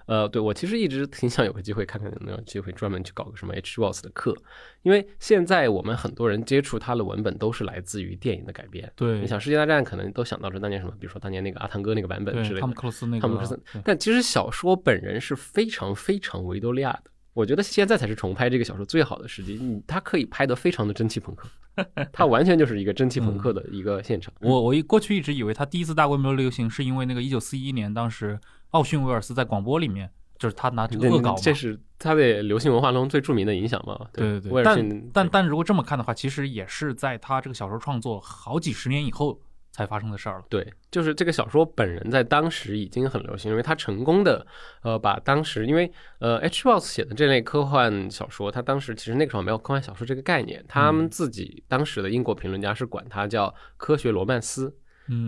[0.06, 3.80] 呃，对我其实一直挺想有个机会看看有没有机会专门去搞个什么 H.
[3.80, 4.34] Wells 的课，
[4.82, 8.90] 因为现在我们很多人接触它的文本都是来自于电影的改编。
[8.94, 13.60] 对，你想世界大战可能都想到是当年什么，比如说当年那个阿汤哥那个版本之类的，汤姆克鲁斯那个，汤姆克鲁斯。
[13.84, 19.54] 但其实小说本人是非常非常维多利亚的，我觉得现在才是重拍这个小说最好的时机。
[19.54, 21.48] 你它可以拍得非常的蒸汽朋克，
[22.12, 24.32] 它完全就是一个蒸汽朋克的一个现场。
[24.40, 28.38] 我我一过去一直以为它第一次大规模流行是因为那个一九四一年当时
[28.70, 30.10] 奥逊威尔斯在广播里面。
[30.38, 33.98] 就是他拿这个恶搞，这是他的流行文化中最著名的影响嘛？
[34.12, 34.62] 对对对。
[34.62, 39.40] 但但但如果这么看的话，其实也是在他这个小说创作好几十年以后
[39.72, 40.44] 才发生的事儿了。
[40.50, 44.46] 对，就是这个小说本人在当时已经很流行，因为他成功的
[44.82, 46.64] 呃把当时因为呃 H.
[46.68, 54.76] Wells 写的这类科幻小说，他当时其实那个时候没有科幻小说这个概念，他们自己当时的英国评论家是管它叫科学罗曼斯。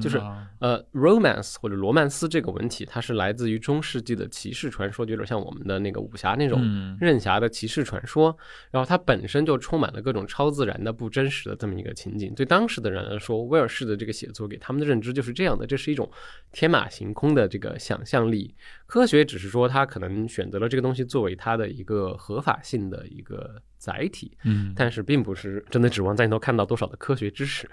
[0.01, 0.21] 就是
[0.59, 6.61] 呃，romance 或者罗曼斯这个文体，它是来自于中世纪的骑士传说，就有点像我们的那个武侠那种
[7.01, 8.37] 任侠的骑士传说。
[8.71, 12.35] 然后它本身就充满了各种超自然的、不真实的这么一个情景。
[12.35, 16.11] 对当时的人来说，威尔士的这个写作给他们的认知就是这样的：这是一种
[16.53, 18.55] 天马行空的这个想象力。
[18.87, 27.69] 科学只是说他可能选择了这个东西作为他的一个合法性的一个载体，嗯，但是并不是真的指望在里头看到多少的科学知识。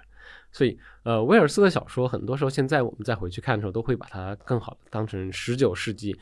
[0.51, 6.17] 所以，呃，威尔斯的小说很多时候，现在我们再回去看的时候，都会把它更好的当成十九世纪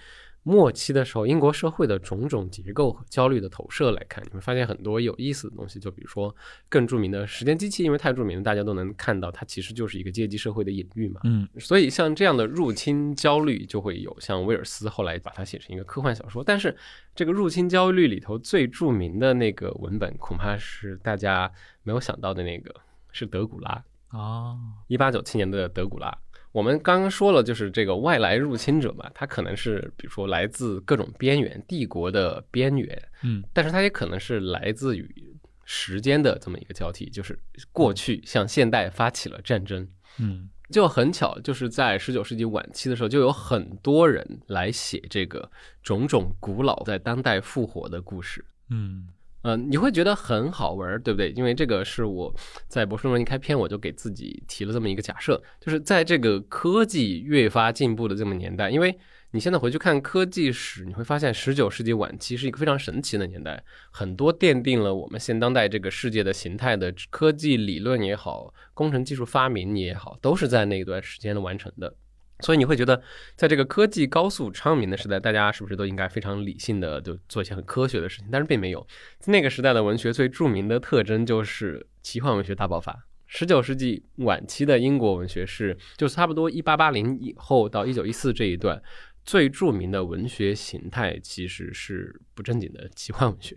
[0.45, 5.79] 末期的时候，英国社会的种种结构和焦虑的投射来看，你会发现很多有意思的东西。
[5.79, 6.35] 就比如说
[6.67, 11.21] 更著名的时间机器，因为太著名了，大家都能看到，它其实就是一个阶级社会的隐喻嘛。
[11.23, 16.43] 嗯所以像这样的入侵焦虑，就会有像威尔斯后来把它写成一个科幻小说。
[16.43, 16.75] 但是
[17.15, 21.49] 这个入侵焦虑里头最著名的那个文本，恐怕是大家
[21.83, 22.75] 没有想到的那个，
[23.13, 23.81] 是德古拉。
[24.13, 24.56] 啊，
[24.88, 26.15] 一八九七年的德古拉。
[26.52, 37.39] 我们刚刚说了，就是这个外来入侵者嘛，他可能是比如说来自各种边缘帝国的边缘，嗯但是他也可能是来自于时间的这么一个交替，就是
[37.71, 39.88] 过去向现代发起了战争。
[40.19, 48.45] 嗯就很巧，就是在十九世纪晚期的时候，就有很多人来写这个种种古老在当代复活的故事。
[48.69, 49.08] 嗯
[49.43, 51.32] 嗯，你会觉得很好玩，对不对？
[51.32, 52.34] 因为这个是我
[52.67, 58.97] 在博士论文一开篇我就给自己提了这么一个假设，就是在这个科技越发进步的这么年代，因为
[59.32, 71.93] 你现在回去看科技史，你会发现十九世纪晚期是一个非常神奇的年代，很多奠定了我们现当代这个世界的形态的科技理论也好，工程技术发明也好，都是在那一段时间的完成的。
[72.39, 73.02] 所以你会觉得，
[73.36, 78.28] 在这个科技高速昌明的时代，大家是不是都应该非常理性的就做一些很科学的事情？
[78.32, 78.86] 但是并没有。
[79.26, 83.08] 那个时代的文学最著名的特征就是奇幻文学大爆发。
[83.28, 88.82] 十九世纪晚期的英国文学是，就差不多一八八零以后到一九一四这一段，
[89.24, 93.56] 最著名的文学形态其实是不正经的奇幻文学。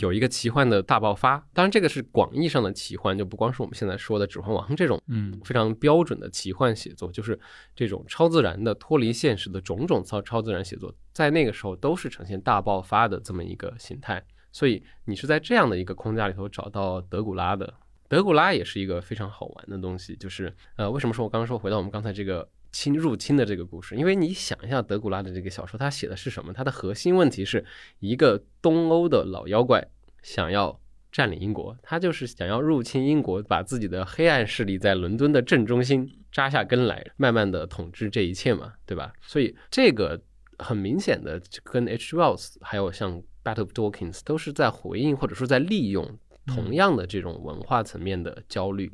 [0.00, 7.38] 有一个奇幻的大爆发，当然这个是广义上的奇幻，就不光是我们现在说的《指环王》这种嗯非常标准的奇幻写作，就是
[7.74, 14.24] 这种超自然的、脱离现实的种种超超自然写作，在那个时候都是呈现大爆发的这么一个形态。
[14.52, 17.74] 所以你是在这样的一个框架里头找到德古拉的。
[18.06, 23.94] 德古拉也是一个非常好玩的东西，就是呃，为什么说我刚刚说回到我们刚才这个侵入侵的这个故事？
[23.94, 26.52] 因为你想一下德古拉的这个小说，它写的是什么？
[26.52, 27.64] 它的核心问题是
[28.00, 29.86] 一个东欧的老妖怪
[30.22, 30.80] 想要
[31.12, 39.12] 占领英国，他就是想要入侵英国，把自己的黑暗势力在伦敦的正中心扎下根来，慢慢的统治这一切嘛，对吧？
[39.22, 40.20] 所以这个
[40.58, 42.16] 很明显的跟 H.
[42.16, 48.92] Wells 还有像 Battle of Dawkins 都是在回应或者说在利用同样的这种文化层面的焦虑，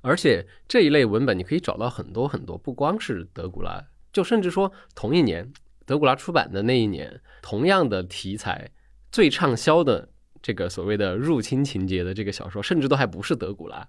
[0.00, 5.52] 而且这一类文本你可以找到很多很多，不光是德古拉，就甚至说同一年
[5.84, 8.70] 德古拉出版的那一年，同样的题材
[9.10, 10.08] 最畅销的
[10.42, 13.88] 这个所谓的入侵情节的这个小说，甚至都还不是德古拉，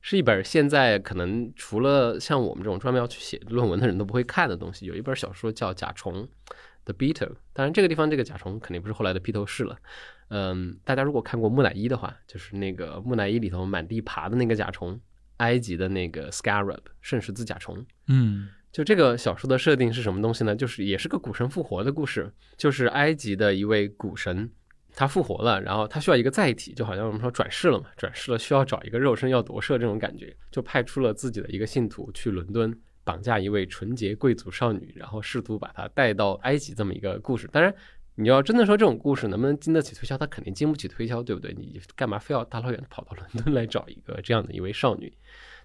[0.00, 4.86] 是一本现在可能除了像我们这种专门要去写论文的人都不会看的东西。
[4.86, 6.14] 有一本小说叫《甲虫》
[6.84, 9.76] The Beetle，当然这个地方这个甲虫肯定不是后来的披头士了。
[10.28, 15.00] 嗯，大家如果看过木乃伊的话，就是那个木乃伊里头满地爬的那个甲虫，
[15.38, 17.84] 埃及的那个 Scarab 圣十字甲虫。
[18.06, 20.54] 嗯就这个小说的设定是什么东西呢？
[20.54, 24.48] 就是也是个古神复活的故事，就是埃及的一位古神，
[24.94, 37.48] 他复活了，然后他需要一个载体，就好像我们说转世了嘛，转世了需要找一个肉身要夺舍这种感觉，就派出了自己的一个信徒去伦敦绑架一位纯洁贵族少女，然后试图把她带到埃及这么一个故事。
[37.50, 37.74] 当然，
[38.20, 41.54] 你要真的说这种故事能不能经得起推销，他肯定经不起推销，对不对？
[41.56, 45.12] 你干嘛非要大老远跑到伦敦来找一个这样的一位少女？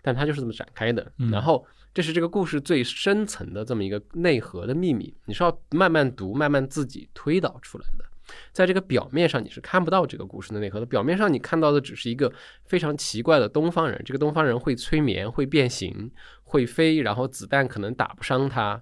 [0.03, 1.11] 但他就是这么展开的。
[1.17, 8.05] 嗯然后，这是这个故事最深层的这么一个内核的秘密，你是要慢慢读、慢慢自己推导出来的。
[8.51, 10.85] 在这个表面上，你是看不到这个故事的内核的。
[10.85, 12.31] 表面上你看到的只是一个
[12.65, 16.09] 非常奇怪的东方人，这个东方人会催眠、会变形、
[16.43, 18.81] 会飞，然后子弹可能打不伤他，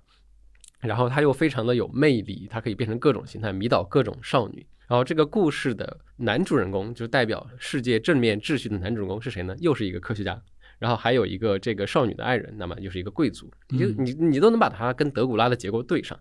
[0.82, 4.66] 然后他又非常的有魅力，他可以变成各种形态，迷倒各种少女。
[4.88, 9.56] 然后这个故事的男主人公，就代表世界正面秩序的男主人公是谁呢？
[9.60, 10.42] 又是一个科学家。
[10.80, 16.20] 然后还有一个这个少女的爱人，那么又是一个贵族，你就嗯你你都能把他跟德古拉的结构对上，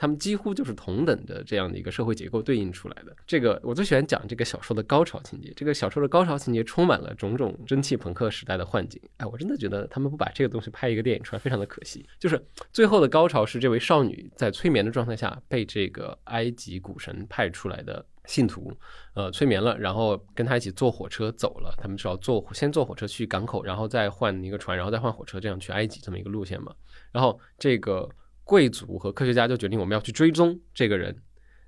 [0.00, 3.14] 他们几乎就是同等的这样的一个社会结构对应出来的。
[3.26, 8.98] 这个我最喜欢讲这个小说的高潮情节，这个小说的高潮情节充满了种种蒸汽朋克时代的幻境。
[9.18, 12.08] 哎，我真的觉得他们不把这个东西拍一个电影出来，非常的可惜。
[12.18, 18.72] 就是最后的高潮是这位少女在催眠的状态下被这个埃及古神派出来的信徒，
[19.12, 21.74] 呃，催眠了，然后跟他一起坐火车走了。
[21.76, 26.72] 他们是要坐先坐火车去港口，然后再换一个船，然后再换火车，这样去埃及这么一个路线嘛。
[27.12, 28.08] 然后这个
[28.50, 31.16] 贵族和科学家就决定我们要去追踪这个人，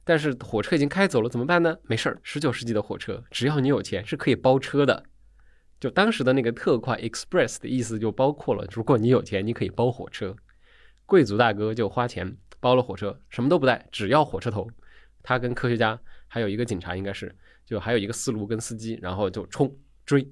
[0.03, 1.79] 但是火车已经开走了，怎么办呢？
[1.85, 5.05] 没事儿，十九世纪的火车，只要你有钱是可以包车的。
[5.79, 10.35] 就当时的那个特快 express 的意思就包括了，如果你有钱，你可以包火车。
[11.07, 14.69] 贵族大哥就花钱包了火车，什么都不带，只要火车头。
[15.23, 17.33] 他跟科学家还有一个警察，应该是
[17.65, 19.73] 就还有一个四路跟司机，然后就冲
[20.05, 20.29] 追。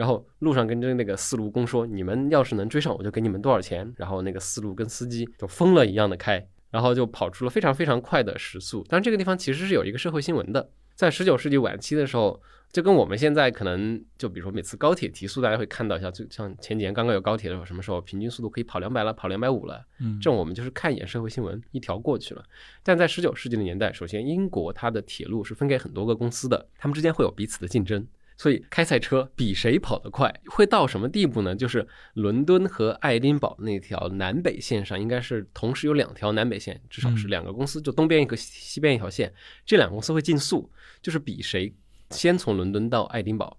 [0.00, 8.82] 然后路上跟着那个四路工说：“你们要是能追上，我就给你们多少钱。”然后那个四路跟司机就疯了一样的开，然后就跑出了非常非常快的时速。
[8.88, 12.40] 但这个地方其实是有一个社会新闻的，在十九世纪晚期的时候，
[12.72, 22.42] 就跟我们现在可能就比如说每次高铁提速，大家会看到一下，就像前几年刚刚有高铁的时候，什么时候平均速度可以跑两百了，跑两百五了，嗯，这种我们就是看一眼社会新闻，一条过去了。
[22.82, 28.06] 但在十九世纪的年代，首先英国它的铁路是分给很多个公司的，他们之间会有彼此的竞争。
[28.40, 31.54] 所以开赛车比谁跑得快，会到什么地步呢？
[31.54, 39.30] 就是伦敦和爱丁堡那条南北线上，应该是同时有两条南北线，至少是两个公司，就东边一个，西边一条线。
[39.66, 40.72] 这两个公司会竞速，
[41.02, 41.70] 就是比谁
[42.12, 43.54] 先从伦敦到爱丁堡。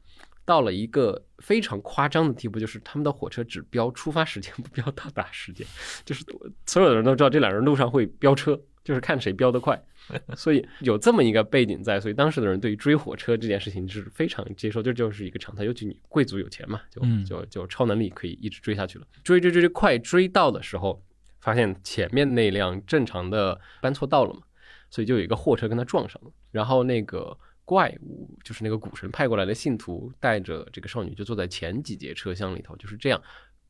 [0.46, 5.66] 到了一个非常夸张的地步，就是他们的火车只标出发时间，不标到达时间。
[6.04, 6.26] 就是
[6.66, 9.82] 所有的人都知道，这两人路上会飙车，就是看谁飙得快。
[10.36, 15.64] 所以有这么一个背景在，所以当时的人对于追火车这件事情是非常接受，这就是一个常态。
[15.64, 19.06] 尤其你贵族有钱嘛，就就就超能力可以一直追下去了。
[19.24, 21.02] 追追追追，快追到的时候，
[21.40, 24.42] 发现前面那辆正常的搬错道了嘛，
[24.90, 26.32] 所以就有一个货车跟他撞上了。
[26.52, 33.22] 然后那个怪物，就是那个古神派过来的信徒，带着这个少女就坐在前几节车厢里头，就是这样。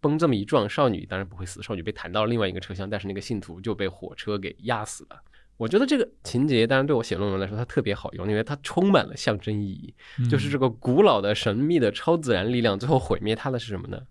[0.02, 5.22] 崩这么一撞，少女当然不会死，少女被弹到了另外一个车厢，但是那个信徒就被火车给压死了。
[5.58, 9.94] 我觉得这个情节，当然对我写论文来说，它特别好用，因为它充满了象征意义。
[10.28, 14.02] 就是这个古老的、神秘的超自然力量，最后毁灭它的是什么呢？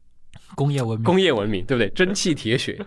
[0.54, 1.90] 工业文明，工业文明，对不对？
[1.90, 2.78] 蒸汽铁血。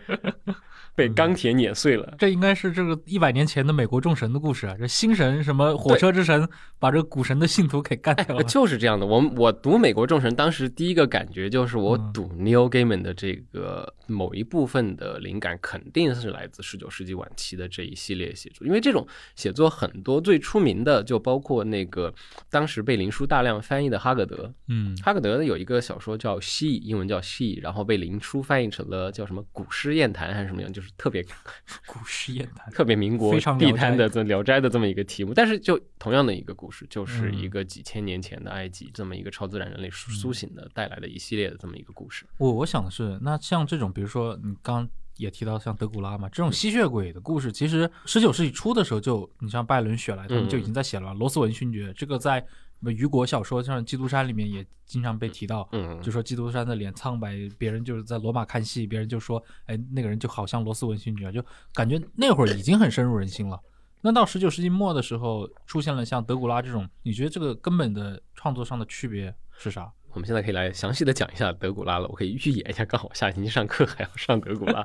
[0.95, 4.75] 被钢铁碾碎了，这应该是这个一百年前的美国众神的故事啊！
[4.77, 9.03] 这新神什么火车之神，把这个古神的信徒给干掉了，就是这样的。
[9.03, 22.13] 我我读美国众神，当时第一个感觉就是，我赌 Neil Gaiman 的这个某一部分的灵感，肯定是来自十九世纪晚期的这一系列写作，因为这种写作很多最出名的，就包括那个
[22.51, 30.82] 当时被林书大量翻译的哈格德，嗯，哈格德有一个小说叫《She》，英文叫《She》，然后被林书翻译成了叫什么《古诗艳谈》还是什么样，就。
[30.97, 31.23] 特别
[31.85, 42.25] 古诗艳谈，特别民国地摊的这《聊斋》的这么一个题目，但是就同样的一个故事，就是一个几千年前的埃及这么一个超自然人类苏醒的带来的一系列的这么一个故事。
[42.37, 51.13] 我我想的是，那像这种，比如说你刚也提到像德古拉嘛，这种吸血鬼的故事，其实十九世纪初的时候就，你像拜伦、雪莱他们就已经在写了。
[51.13, 52.45] 罗斯文勋爵这个在。
[52.83, 61.41] 什么雨果小说，像《基督山》里面也经常被提到，嗯，就说基督山的脸苍白，别人就是在罗马看戏，别人就说，哎，那个人就好像罗斯文逊女啊，就
[61.73, 63.57] 感觉那会儿已经很深入人心了。
[64.01, 69.89] 那到十九世纪末的时候，出现了像德古拉这种，你觉得这个根本的创作上的区别是啥？
[70.13, 72.07] 我们现在可以来详细的讲一下德古拉了。
[72.07, 74.83] 我可以预演一下，刚好下星期上课还要上德古拉，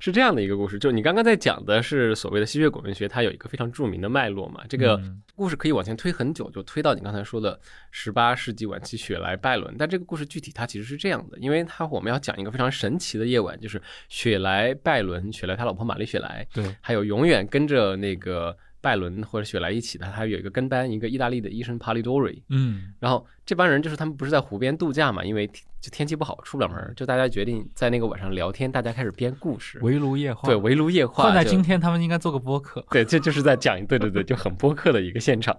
[0.00, 0.78] 是这样的一个故事。
[0.78, 4.62] 就你刚刚在讲的是所谓的吸血鬼文学，它有一个非常著名的脉络嘛。
[4.68, 5.00] 这个
[5.36, 7.58] 故事可以往前推很久，就推到你刚才说的
[7.90, 9.74] 十八世纪晚期雪莱拜伦。
[9.78, 18.56] 但这个故事具体它其实是这样的，因为它我们要讲一个非常神奇的夜晚，就是雪莱拜伦，雪莱他老婆玛丽雪莱，对，还有永远跟着那个。
[18.84, 22.42] 拜伦或者雪莱一起的，还有一个跟班，一个意大利的医生帕利多瑞。
[22.50, 25.50] 嗯，然后这帮人就是他们不是在湖边度假嘛，因为
[25.84, 30.48] 就天气不好出不了门，就大家决定在那个晚上聊天，大家开始编故事，围炉夜话。
[30.48, 31.24] 对，围炉夜话。
[31.24, 32.82] 放在今天，他们应该做个播客。
[32.90, 35.54] 对，这就是在讲，对对对，就很播客的一个现场。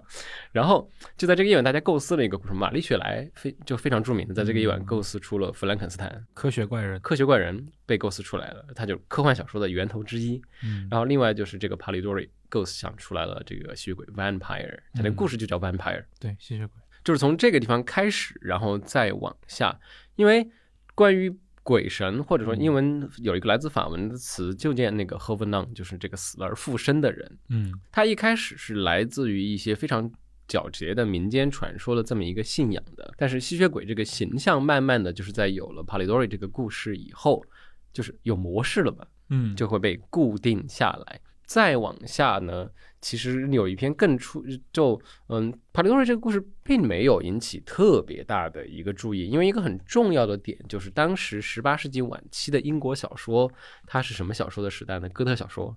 [0.50, 10.42] 然后就在这个夜晚，大家构思了一个故事，玛丽雪莱非就非常著名的，在这个夜晚构思出了弗兰肯斯坦科学怪人，科学怪人被构思出来了，它就科幻小说的源头之一。
[10.64, 12.28] 嗯，然后另外就是这个帕里多瑞。
[12.48, 16.04] 构想出来了这个吸血鬼 vampire，它那故事就叫 vampire。
[16.20, 19.76] 对，吸血鬼就是从这个地方开始，然后再往下。
[20.16, 20.50] 因为
[20.94, 27.38] 关于鬼神，或者说英文有一个来自法文的词，就叫那个 hovenon，就是这个死而复生的人。
[27.48, 30.10] 嗯，他一开始是来自于一些非常
[30.48, 33.12] 皎洁的民间传说的这么一个信仰的。
[33.16, 37.44] 但是吸血鬼这个形象，慢慢的就是在有了帕里多瑞这个故事以后，
[37.92, 41.20] 就是有模式了嘛，嗯，就会被固定下来。
[41.46, 42.68] 再往下呢，
[43.00, 53.50] 其实有一篇更出就嗯，帕里多瑞这个故事并没有引起特别大的一个注意，因为一个很重要的点就是当时十八世纪晚期的英国小说，
[53.86, 55.08] 它是什么小说的时代呢？
[55.08, 55.76] 哥特小说。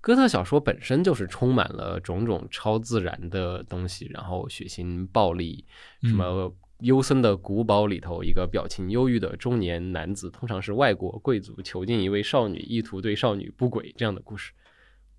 [0.00, 5.64] 哥特小说本身就是充满了种种超自然的东西，然后血腥暴力，
[6.02, 14.52] 什么幽森的古堡里头，一个表情忧郁的中年男子，通常是外国贵族囚禁一位少女，意图对少女不轨这样的故事。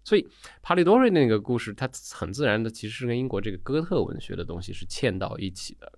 [0.04, 0.28] 所以，
[0.62, 5.92] 帕利多瑞那个故事，它很自然的其实是跟英国这个哥特文学的东西是嵌到一起的。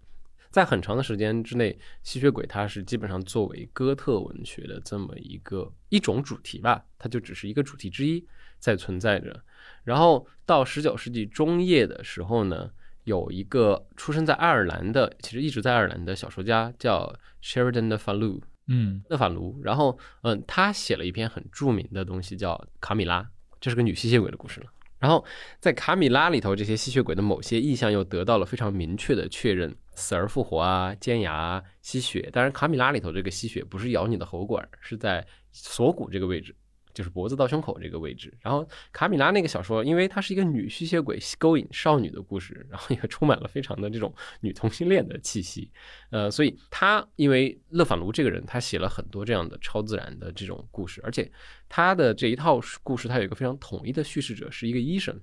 [0.52, 8.26] 在很长的时间之内，吸血鬼它是基本上作为哥特文学的这么一个一种主题吧，它就只是一个主题之一
[8.58, 9.44] 在存在着。
[9.84, 12.72] 然后到十九世纪中叶的时候呢，
[13.04, 19.60] 有一个出生在爱尔兰的，其实一直在爱尔兰的小说家叫 Sheridan 的法鲁，嗯，勒法卢。
[19.62, 23.22] 然后，嗯，他写了一篇很著名的东西叫《卡米拉》。
[23.66, 24.68] 这是个女吸血鬼的故事了。
[25.00, 25.26] 然后
[25.60, 32.30] 在卡米拉里头，这些吸血鬼的某些意象又得到了非常明确的确认：死而复活啊，尖牙，吸血。
[32.32, 36.56] 当然，卡米拉里头这个吸血不是咬你的喉管，是在锁骨这个位置。
[36.96, 38.34] 就是脖子到胸口这个位置。
[38.42, 45.70] 然后卡米拉那个小说，因为它是一个女吸血鬼勾引少女的故事，然后也充满了非常的这种女同性恋的气息。
[46.10, 51.30] 呃，所以他因为勒法卢这个人，他写了很多这样的超自然的这种故事，而且
[51.70, 55.20] 他的这一套故事，他有一个非常统一的叙事者，是一个医生。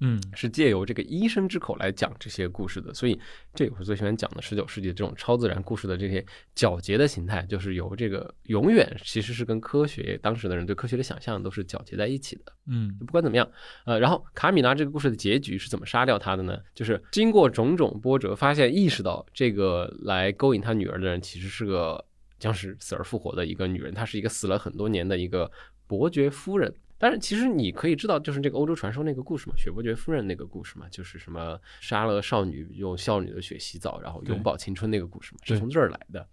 [0.00, 3.18] 嗯，是借由这个医生之口来讲这些故事的，所以
[3.54, 6.24] 这我最喜欢讲的十九世纪这种超自然故事的这些
[6.54, 12.52] 皎洁的形态，就是由这个永远其实是跟科学当时的人对科学的想象都是皎洁在一起的。
[12.66, 13.48] 嗯，不管怎么样，
[13.86, 16.58] 呃，然后卡米拉这个故事的结局是怎么杀掉他的呢？
[16.74, 22.04] 就是经过种种波折，发现意识到这个来勾引他女儿的人其实是个
[22.38, 25.50] 将是死而复活的一个女人，她是一个死了很多年的一个
[25.86, 26.74] 伯爵夫人。
[27.04, 36.26] 但是其实你可以知道，就是这个欧洲传说那个故事嘛，雪伯爵夫人那个故事嘛，就是什么杀了少女，用少女的血洗澡，然后永葆青春那个故事嘛，是从这儿来的。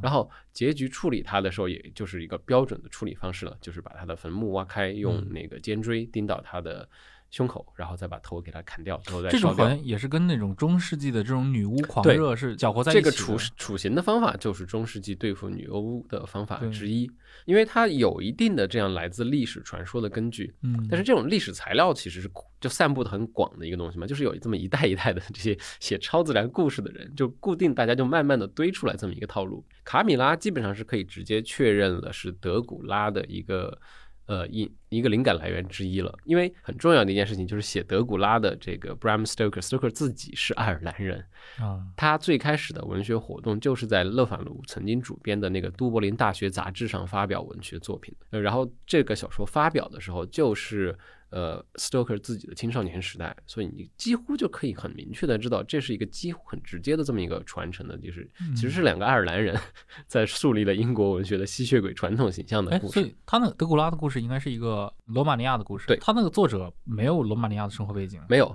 [0.00, 6.88] 然后结局处理他的时候，也就是一个标准的处理方式了，就是把他的坟墓挖开，用那个尖锥钉到他的。
[7.32, 13.10] 胸口，然后再把头给它砍掉，之后再这种好像也是跟那种中世纪的这种女巫狂热是搅和在一起的。
[13.10, 17.10] 这个处处刑的方法就是中世纪对付女巫的方法之一，
[17.46, 20.54] 因为它有一定的这样来自历史传说的根据。
[20.62, 22.30] 嗯，但是这种历史材料其实是
[22.60, 29.64] 就散布的很广的一个东西嘛，就是有这么一代一代的这些写超自然故事的人，就固定大家就慢慢的堆出来这么一个套路。
[29.84, 33.80] 卡米拉基本上是可以直接确认了是德古拉的一个。
[34.26, 41.24] 呃，一一个灵感来源之一了，因为很重要的一件事情就是写德古拉的这个 Bram Stoker，Stoker 自己是爱尔兰人
[41.58, 50.96] 啊，他最开始的文学活动就是在勒凡卢曾经主编的那个都柏林大学杂志上发表文学作品，然后这个小说发表的时候就是。
[51.32, 59.58] 呃，Stoker 自己的青少年时代，所以你几乎就可以很明确的知道，这是一个几乎很直接的这么一个传承的，就是其实是两个爱尔兰人
[60.06, 62.92] 在树立了英国文学的吸血鬼传统形象的故事。
[62.92, 65.86] 所以他那个德古拉的故事应该是一个罗马尼亚的故事。
[65.86, 68.20] 对，他那个作者没有罗马尼亚的生活背景。
[68.28, 68.54] 没有。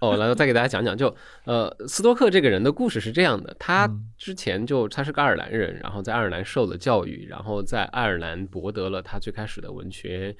[0.00, 1.12] 哦，来再给大家讲讲，就
[1.44, 10.36] 呃，斯多克这个人的故事是这样的，他之前就他是个爱尔兰人，然后在爱尔兰受了教育，然后在爱尔兰博得了他最开始的文学。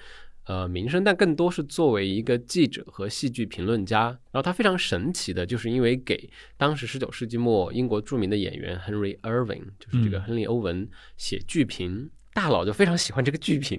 [0.49, 4.07] 呃，名声，但更多是作为一个记者和戏剧评论家。
[4.33, 10.89] 然后他非常神奇的，就是因为给当时十九世纪末英国著名的演员 Henry Irving，就是这个亨利·欧文
[11.19, 13.79] 写剧评，大佬就非常喜欢这个剧评，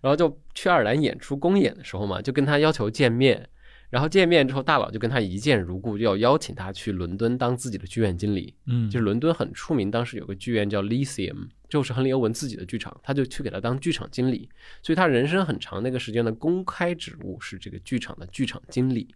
[0.00, 3.48] 然后就去爱尔兰演出公演的时候嘛，就跟他要求见面。
[3.90, 8.54] 然后见面之后，大佬就跟他一见如故，就要邀请他去伦敦当自己的剧院经理。
[8.66, 14.46] 嗯，就是伦敦很出名，当时有个剧院叫 Lyceum，就是亨利·欧文自己的剧场，他就去给他当剧场经理。
[14.82, 19.14] 所以他人生很长那个时间的公开职务是这个剧场的剧场经理。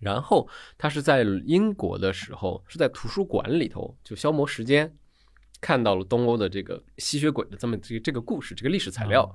[0.00, 0.48] 然后
[0.78, 4.90] 他是在英国的时候，是在图书馆里头就消磨时间，
[5.60, 9.30] 看到了东欧的这个吸血鬼的这么这个这个故事，这个历史材料，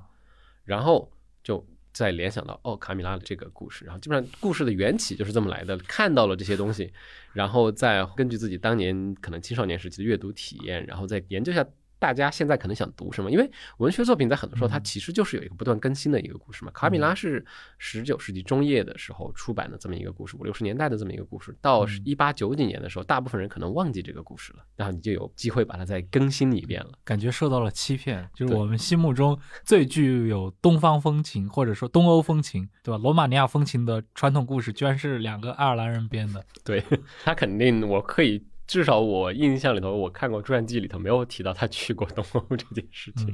[0.64, 1.08] 然后
[1.44, 1.64] 就。
[1.92, 5.76] 再联想到哦，卡米拉的这个故事，然后基本上故事的缘起就是这么来的。
[5.78, 6.92] 看到了这些东西，
[7.32, 11.66] 然后再根据自己当年可能青少年时期的阅读体验，然后再研究一下。
[12.02, 13.30] 大家现在可能想读什么？
[13.30, 16.72] 因为文学作品在很多时候它其实就是有一个不断更新的一个故事嘛。
[16.72, 17.46] 卡米拉是
[17.78, 26.90] 十九世纪中叶的时候出版的这么一个故事，五六十年代的这么一个故事，到一八九几年的时候，大部分人可能忘记这个故事了，然后你就有机会把它再更新一遍了。
[27.04, 32.98] 感觉受到了欺骗，就是我们心目中最具有东方风情或者说东欧风情，对吧？
[32.98, 36.44] 罗马尼亚风情的传统故事，居然是两个爱尔兰人编的。
[36.64, 36.82] 对
[37.22, 38.44] 他肯定，我可以。
[38.72, 43.28] 至少我印象里头，我看过传记里头没有提到他去过东欧这件事情。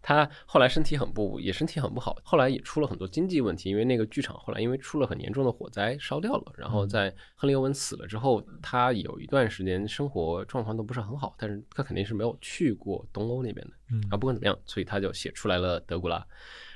[0.00, 6.52] 他后来身体很不，也身体很不好，后来也出了很多经济问题，因为那个剧场后来因为出了很严重的火灾烧掉了。
[6.56, 13.72] 然后在亨利·欧文死了之后，他有一段时间生活状况都不是很好，但是他肯定是没有去过东欧那边的。
[14.10, 16.18] 啊，不管怎么样，所以他就写出来了《德古拉》。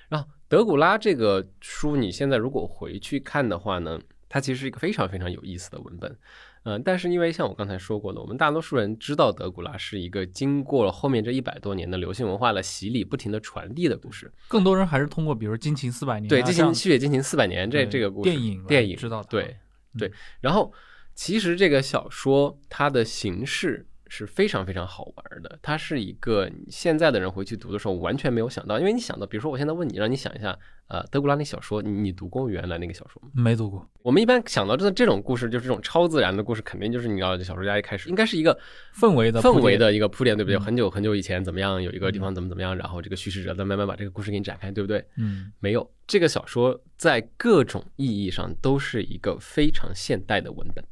[0.08, 6.18] 然后《德古拉》这个书，你现在如果回去看的话呢，它其实是一个非常非常有意思的文本。
[6.64, 14.30] 嗯，但是因为像我刚才说过的，我们大多数人知道德古拉是一个经过了后面这一百多年的流行文化的洗礼，不停的传递的故事。
[14.46, 19.56] 更多人还是通过比如《惊情四百年》对《惊情血惊情四百年》这这个故事电影电影知道对
[19.98, 20.12] 对。
[20.40, 20.72] 然后
[21.14, 30.58] 其实这个小说它的形式是非常非常好玩的，它是一个你现在的人回去读的时候完全没有想到，因为你想到，比如说我现在问你，让你想一下，
[30.88, 33.28] 呃，德古拉那小说，你你读过原来那个小说吗？
[33.32, 38.58] 没读过，我们一般想到这这种故事，就是这种超自然的故事，肯定就是你知道，小说家一开始应该是一个
[38.92, 40.56] 氛围的氛围的一个铺垫，对不对？
[40.56, 45.04] 嗯很久很久以前怎么样，有一个地方怎么怎么样，然后这个叙事者再慢慢把这个故事给你展开，对不对？
[45.16, 50.84] 嗯没有，这个小说在各种意义上都是一个非常现代的文本。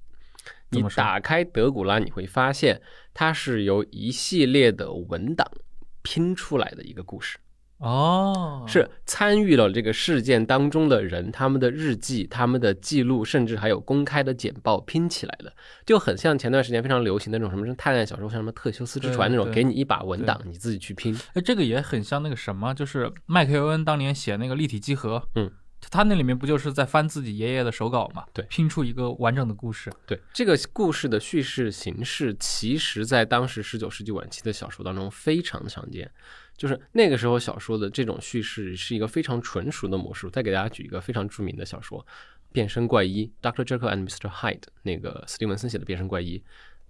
[0.70, 2.80] 你打开德古拉，你会发现
[3.14, 5.50] 它是由一系列的文档
[6.02, 7.38] 拼出来的一个故事，
[7.78, 15.52] 哦，是参与了这个事件当中的人，他们的日记、他们的记录，甚至还有公开的简报拼起来的，
[15.86, 21.14] 就很像前段时间非常流行的那种什么探案小说，像什么《特修斯之船》那种，给你一把文档，你自己去拼。
[21.34, 25.50] 哎，这个也很像那个什么，就是麦克尤恩当年写那个立体集合，嗯，
[25.90, 28.24] 他那里面不就是在翻自己爷爷的手稿嘛？
[28.32, 29.90] 对拼出一个完整的故事。
[30.06, 36.10] 对这个故事的叙事形式，其实在当时十九世纪晚期的小说当中非常常见。
[36.56, 40.28] 就是那个时候小说的这种叙事是一个非常纯熟的模式。
[40.30, 42.00] 再给大家举一个非常著名的小说
[42.52, 43.64] 《变身怪医》（Dr.
[43.64, 44.28] Jekyll and Mr.
[44.28, 46.38] Hyde），那个斯蒂文森写的《变身怪医》。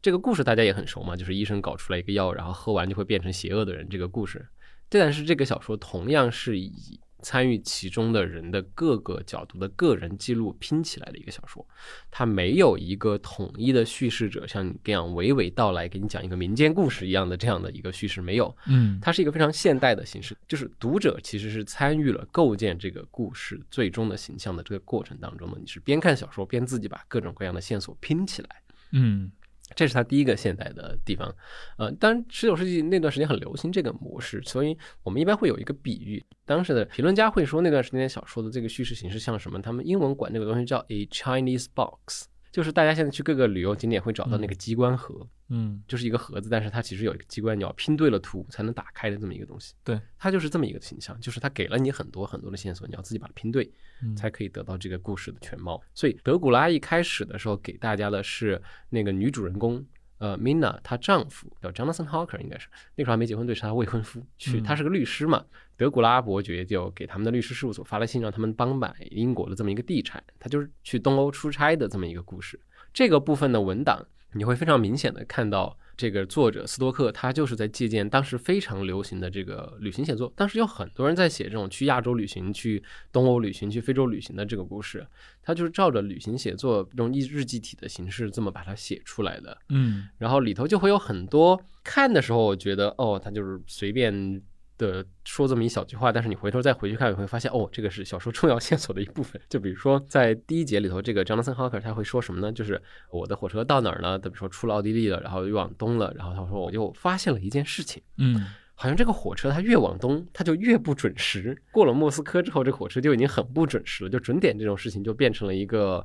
[0.01, 3.87] 这个故事大家也很熟嘛，就是医生搞出来一个药，然后喝完就会变成邪恶的人。
[3.89, 4.49] 这个故事，
[4.89, 11.67] 但是这个小说同样是以参与其中的人的各个角度的个人记录拼起来的一个小说。
[12.11, 28.49] 它没有一个统一的叙事者，像你这样娓娓道来给你讲一个民间故事一样的这样的一个叙事没有，嗯，它是一个非常现代的形式，就是读者其实是参与了构建这个故事最终的形象的这个过程当中的，你是边看小说边自己把各种各样的线索拼起来。
[28.93, 29.31] 嗯
[29.75, 31.35] 这是他第一个现代的地方，
[31.77, 39.61] 呃，当然十九世纪那段时间很流行这个模式，所以我们一般会有一个比喻，当时的评论家会说那段时间小说的这个叙事形式像什么？
[39.61, 49.75] 他们英文管这个东西叫 a Chinese box，就是大家现在去各个旅游景点会找到那个机关盒，嗯就是一个盒子，但是它其实有一个机关，你要拼对了图才能打开的这么一个东西。
[49.85, 53.71] 对，它就是这么一个形象，就是它给了你很多很多的线索，你要自己把它拼对，
[54.03, 55.83] 嗯才可以得到这个故事的全貌。
[55.95, 59.85] 所以德古拉一开始的时候给大家的是那个女主人公。
[60.19, 64.25] 呃，Mina 她丈夫叫 Jonathan Hawker，应该是那时候还没结婚，对，是她未婚夫。
[64.37, 65.45] 去，嗯他是个律师嘛。
[65.77, 70.23] 德古拉伯爵就给他们的律师事务所发了信，让他们帮买英国的这么一个地产。
[70.41, 72.61] 他就是去东欧出差的这么一个故事。
[72.93, 80.33] 这个部分的文档，你会非常明显的看到，这个作者斯多克他就是在借鉴当时非常流行的这个旅行写作。
[80.37, 82.81] 当时有很多人在写这种去亚洲旅行、去
[83.13, 85.05] 东欧旅行、去非洲旅行的这个故事，
[85.43, 89.59] 他就是照着旅行写作这种日日记体的形式这么把它写出来的。
[89.71, 94.41] 嗯然后里头就会有很多看的时候，我觉得哦，他就是随便
[94.79, 99.39] 的说这么一小句话，但是你回头再回去看，你会发现哦，这个是小说重要线索的一部分。
[99.51, 102.51] 就比如说在第一节里头，这个 Jonathan Harker 他会说什么呢？
[102.51, 104.19] 就是我的火车到哪儿了？
[104.19, 108.03] 比如说出了奥地利了，然后又往东了，然后他说我就发现了一件事情。
[108.17, 108.47] 嗯
[108.81, 111.61] 好像这个火车它越往东，它就越不准时。
[111.73, 116.01] 过了莫斯科之后，这个火车就已经很不准时了，就准点这种事情就变成了一个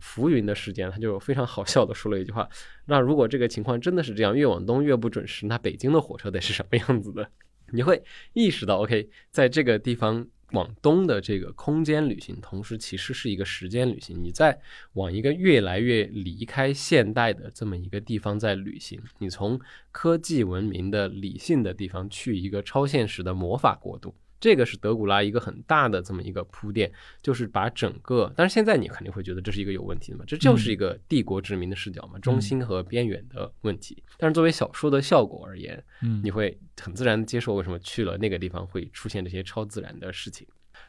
[0.00, 0.90] 浮云的时间。
[0.90, 2.48] 他就非常好笑的说了一句话：
[2.86, 7.30] 那如果这个情况真的是这样，越往东越不准时，那北京的火车得是什么样子的？
[7.72, 8.02] 你会
[8.32, 14.16] 意识到，OK，在这个地方往东的这个空间旅行，同时其实是一个时间旅行。
[14.22, 14.58] 你在
[14.92, 19.60] 往一个越来越离开现代的这么一个地方在旅行，你从
[19.90, 24.14] 科技文明的理性的地方去一个超现实的魔法国度。
[24.40, 34.02] 这个是德古拉一个很大的这么一个铺垫，就是把整个，但是现在你肯定会觉得这是一个有问题的嘛，这就是一个帝国殖民的视角嘛，中心和边缘的问题。
[34.18, 40.46] 但是作为小说的效果而言，嗯你会很自然的接受为什么去了那个地方会出现这些超自然的事情。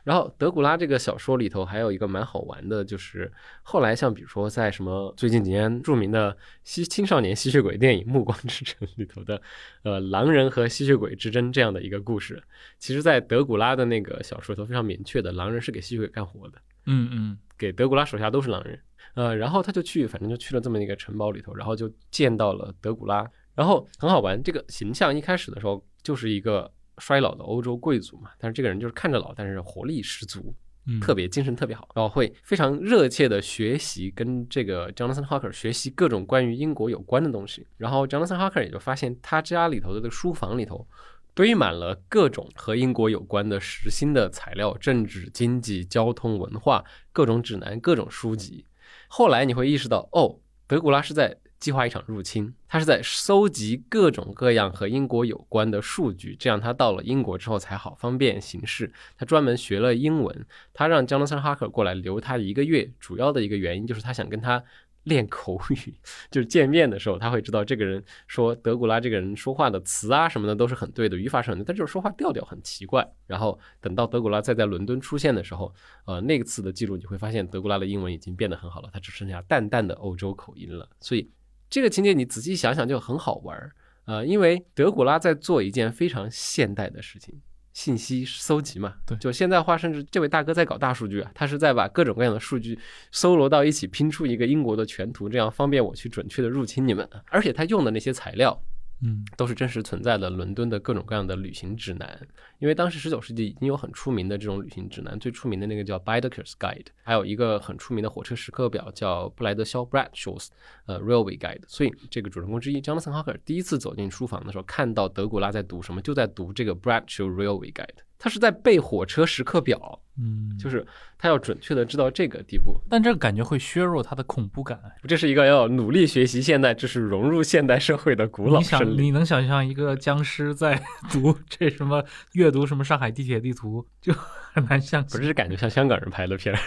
[0.07, 3.29] 然后德古拉这个小说里头还有一个蛮好玩的，就是
[3.61, 9.41] 后来像比如说在什么最近几年著名的吸青少年吸血鬼电影《暮光之城》里头的，
[9.83, 12.41] 呃，狼人和吸血鬼之争这样的一个故事，
[12.79, 16.57] 其实在德古拉的那个小说里头非常明确的，狼人是给吸血鬼干活的。
[16.85, 18.79] 嗯嗯给德古拉手下都是狼人，
[19.15, 30.53] 呃，然后他就去，反正就去了这么一个城堡里头，然后就见到了德古拉，然后很好玩，这个形象一开始的时候就是一个衰老的欧洲贵族嘛，但是这个人就是看着老，但是活力十足，
[30.85, 40.87] 嗯，特别精神特别好，然后会非常热切的学习跟这个 Jonathan Harker 学习各种关于英国有关的东西，然后 Jonathan Harker 也就发现他家里头的这个书房里头。
[41.33, 46.83] 堆满了各种和英国有关的实心的材料，政治、经济、交通、文化，
[47.13, 48.65] 各种指南、各种书籍。
[49.07, 58.91] 后来你会意识到，哦，德古拉是在计划一场入侵，他是在搜集各种各样和英国有关的数据，这样他到了英国之后才好方便行事。
[59.17, 64.63] 他专门学了英文，他让 Jonathan Harker 过来留他一个月，主要的一个原因就是他想跟他
[65.03, 65.95] 练口语，
[66.29, 73.09] 就是见面的时候他会知道这个人说德古拉这个人说话的词啊什么的都是很对的，语法是很对，但就是说话调调很奇怪。
[73.25, 75.73] 然后等到德古拉再在伦敦出现的时候，
[76.05, 80.87] 呃，那次的记录你会发现德古拉的英文已经变得很好了，他只剩下淡淡的欧洲口音了。
[80.99, 81.31] 所以
[81.69, 83.71] 这个情节你仔细想想就很好玩儿。
[84.05, 87.41] 呃，因为德古拉在做一件非常现代的事情，
[87.73, 88.95] 信息搜集嘛。
[89.05, 92.79] 对就现代化，甚至这位大哥在搞大数据啊，他是在把各种各样的数据
[93.11, 97.05] 搜罗到一起，拼出一个英国的全图，这样方便我去准确的入侵你们。
[97.25, 98.57] 而且他用的那些材料
[99.01, 99.23] 嗯。
[99.35, 102.27] 都是真实存在的伦敦的各种各样的旅行指南，
[102.59, 110.47] 因为当时十九世纪已经有很出名的这种旅行指南，最出名的那个叫 Bideker's Guide，还有一个很出名的火车时刻表叫布莱德肖 Bradshaw's
[110.85, 111.61] 呃 Railway Guide。
[111.67, 120.85] 所以这个主人公之一 Jonathan Harker 第一次走进书房的时候，看到德古拉在读什么，就在读这个 Bradshaw Railway Guide，他是在背火车时刻表，嗯，就是
[121.17, 122.79] 他要准确的知道这个地步。
[122.89, 124.79] 但这个感觉会削弱他的恐怖感。
[125.07, 132.03] 这是一个要努力学习现代知识、融入现代社会的古老你想，你能想象一个僵尸在 读这什么
[132.33, 135.19] 阅读什么上海地铁地图，就很难相信。
[135.19, 136.59] 不是感觉像香港人拍的片儿。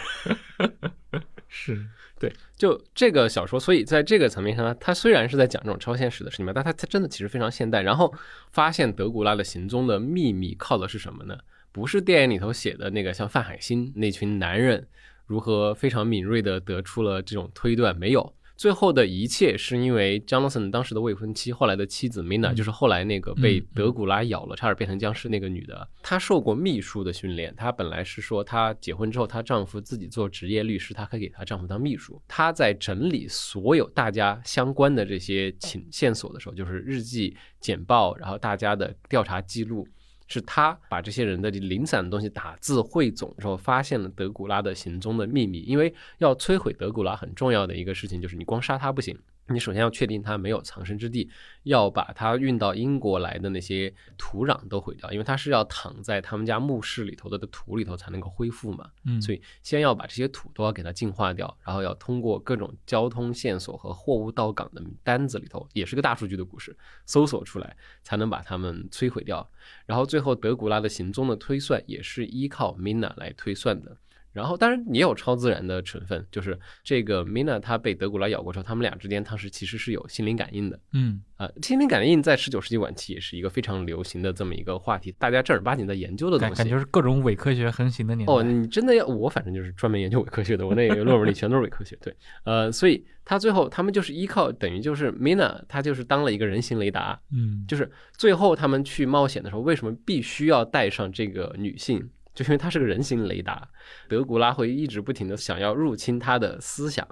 [1.48, 1.84] 是，
[2.20, 7.80] 对，就这个小说，所以在这个层面上呢，它虽然是在讲这种超现实的事情嘛，但它它真的其实非常现代。
[7.80, 8.12] 然后
[8.52, 11.38] 发现德古拉的行踪的秘密靠的是什么呢？
[11.72, 14.86] 不是电影里头写的那个像范海辛那群男人
[15.24, 18.34] 如何非常敏锐的得出了这种推断，没有。
[18.60, 27.54] 最后的一切是因为 Jonathan 当时的未婚妻，后来的妻子 Mina，、嗯就是后来那个被德古拉咬了，差点变成僵尸那个女的，她受过秘书的训练。
[27.56, 32.20] 她本来是说，她结婚之后，她丈夫自己做职业律师，她可以给她丈夫当秘书。
[32.28, 39.88] 她在整理所有大家相关的这些情线索的时候，就是日记、简报，然后大家的调查记录。
[40.32, 45.60] 是他把这些人的零散的东西打字汇总之后，发现了德古拉的行踪的秘密。
[45.62, 49.18] 因为要摧毁德古拉，很重要的一个事情就是你光杀他不行，
[49.54, 51.28] 你首先要确定它没有藏身之地，
[51.64, 58.90] 要把它运到英国来的那些土壤都毁掉，因为它是要躺在他们家墓室里头的土里头才能够恢复嘛。
[59.04, 66.76] 嗯，所以先要把这些土都要给它净化掉，然后要通过各种交通线索和货物到港的单子里头，也是个大数据的故事，
[67.06, 69.50] 搜索出来才能把它们摧毁掉。
[69.86, 73.96] 然后最后德古拉的行踪的推算也是依靠 Mina 来推算的。
[74.32, 80.78] 然后当然也有超自然的成分，就是这个 Mina 她被德古拉咬过之后，他们俩之间当时其实是有心灵感应的。
[80.92, 86.54] 嗯啊，心灵感应在十九世纪晚期也是一个非常流行的这么一个话题，大家正儿八经在研究的东西。
[86.54, 88.32] 感感觉是各种伪科学横行的年代。
[88.32, 91.96] 哦，你真的要我反正就是专门研究伪科学的，我那个论文里全都是伪科学。
[92.02, 92.14] 对，
[92.44, 102.10] 呃，所以他最后他们就是依靠，等于就是 Mina，他就是当了一个人形雷达，嗯，就是最后他们去冒险的时候，为什么必须要带上这个女性？
[102.42, 103.68] 就因为她是个人形雷达，
[104.08, 107.06] 德古拉会一直不停的想要入侵他的思想，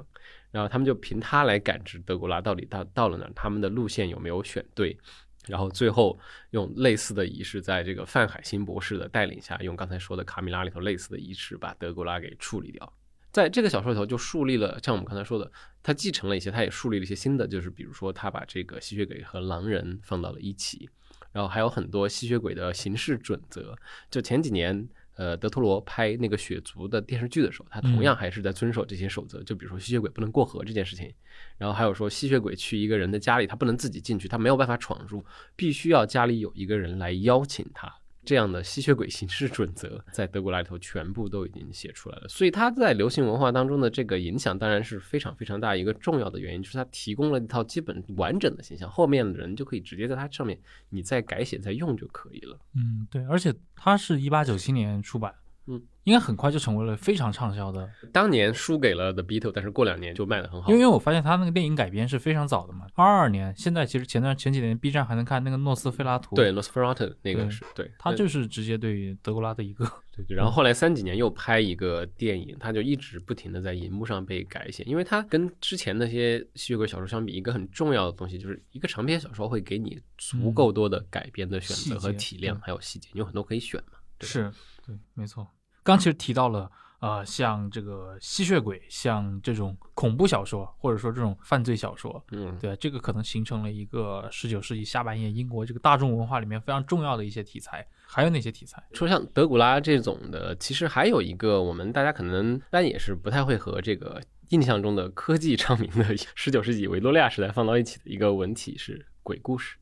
[0.50, 4.98] 然后他们就凭他来感知德古拉到底到到了哪儿，他们的路线有没有选对。
[5.46, 6.18] 然后最后
[6.50, 12.92] 用类似的仪式，在这个范海辛博士的带领下，用刚才说的卡米拉里头类似的仪式，把德古拉给处理掉。
[13.30, 15.50] 在这个小说里头，就树立了像我们刚才说的，
[15.82, 20.90] 他继承了一些，他也树立了一些新的，就是比如说他把这个吸血鬼和狼人放到了一起，
[21.32, 23.74] 然后还有很多吸血鬼的行事准则。
[24.10, 24.86] 就前几年，
[25.18, 29.42] 呃，德托罗拍那个《血族》的电视剧的时候，他同样还是在遵守这些守则。
[29.42, 31.12] 就比如说吸血鬼不能过河这件事情，
[31.56, 35.24] 然后还有说吸血鬼去一个人的家里，他不能自己进去，他没有办法闯入，
[35.56, 37.92] 必须要家里有一个人来邀请他。
[38.28, 50.60] 这样的吸血鬼行事准则在德古拉里头全部都已经写出来了，所以他在流行文化当中的这个影响当然是非常非常大一个重要的原因，就是他提供了一套基本完整的形象，后面的人就可以直接在它上面
[50.90, 52.58] 你再改写再用就可以了。
[52.74, 55.34] 嗯，对，而且它是一八九七年出版，
[55.68, 57.88] 嗯，应该很快就成为了非常畅销的。
[58.10, 60.68] 当年输给了 The Beatles，但是过两年就卖得很好。
[60.70, 69.84] 因为因为我发现他那个电影改编是非常早的嘛，二二年，现在其实前段前几年 B 站还能看那个诺斯菲拉图，对 Nosferatu 那个是对，他就是直接对于德古拉的一个，
[70.16, 83.98] 对对，然后后来三几年又拍一个电影，他就一直不停的在荧幕上被改写，因为他跟之前那些吸血鬼小说相比，一个很重要的东西就是一个长篇小说会给你足够多的改编的选择和体量，还有细节，你有很多可以选嘛。
[84.20, 84.50] 是
[84.86, 85.46] 对，没错。
[85.88, 86.70] 刚其实提到了，
[87.00, 97.88] 呃，像这个吸血鬼，像这种恐怖小说，或者说这种犯罪小说，嗯，对，这个可能形成了一个十九世纪下半叶英国这个大众文化里面非常重要的一些题材。
[98.06, 98.82] 还有哪些题材？
[98.92, 104.20] 说像德古拉这种的，其实还有一个我们大家可能但也是不太会和这个
[104.50, 109.78] 印象中的科技 昌明的十九世纪维多利亚时代放到一起的一个文体是鬼故事。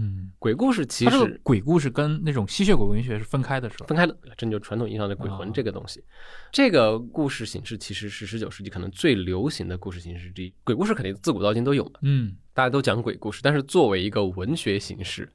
[0.00, 3.86] 嗯，鬼故事其实鬼故事跟那种吸血鬼文学是分开的，是吧？
[3.86, 6.04] 分开的，这就传统意义上的鬼魂哦这个东西。
[6.52, 10.54] 这个故事形式其实是十九世纪可能最流行的故事形式之一。
[10.62, 15.28] 鬼故事肯定自古到今都有嘛，嗯大家都讲鬼故事，但是作为一个文学形式，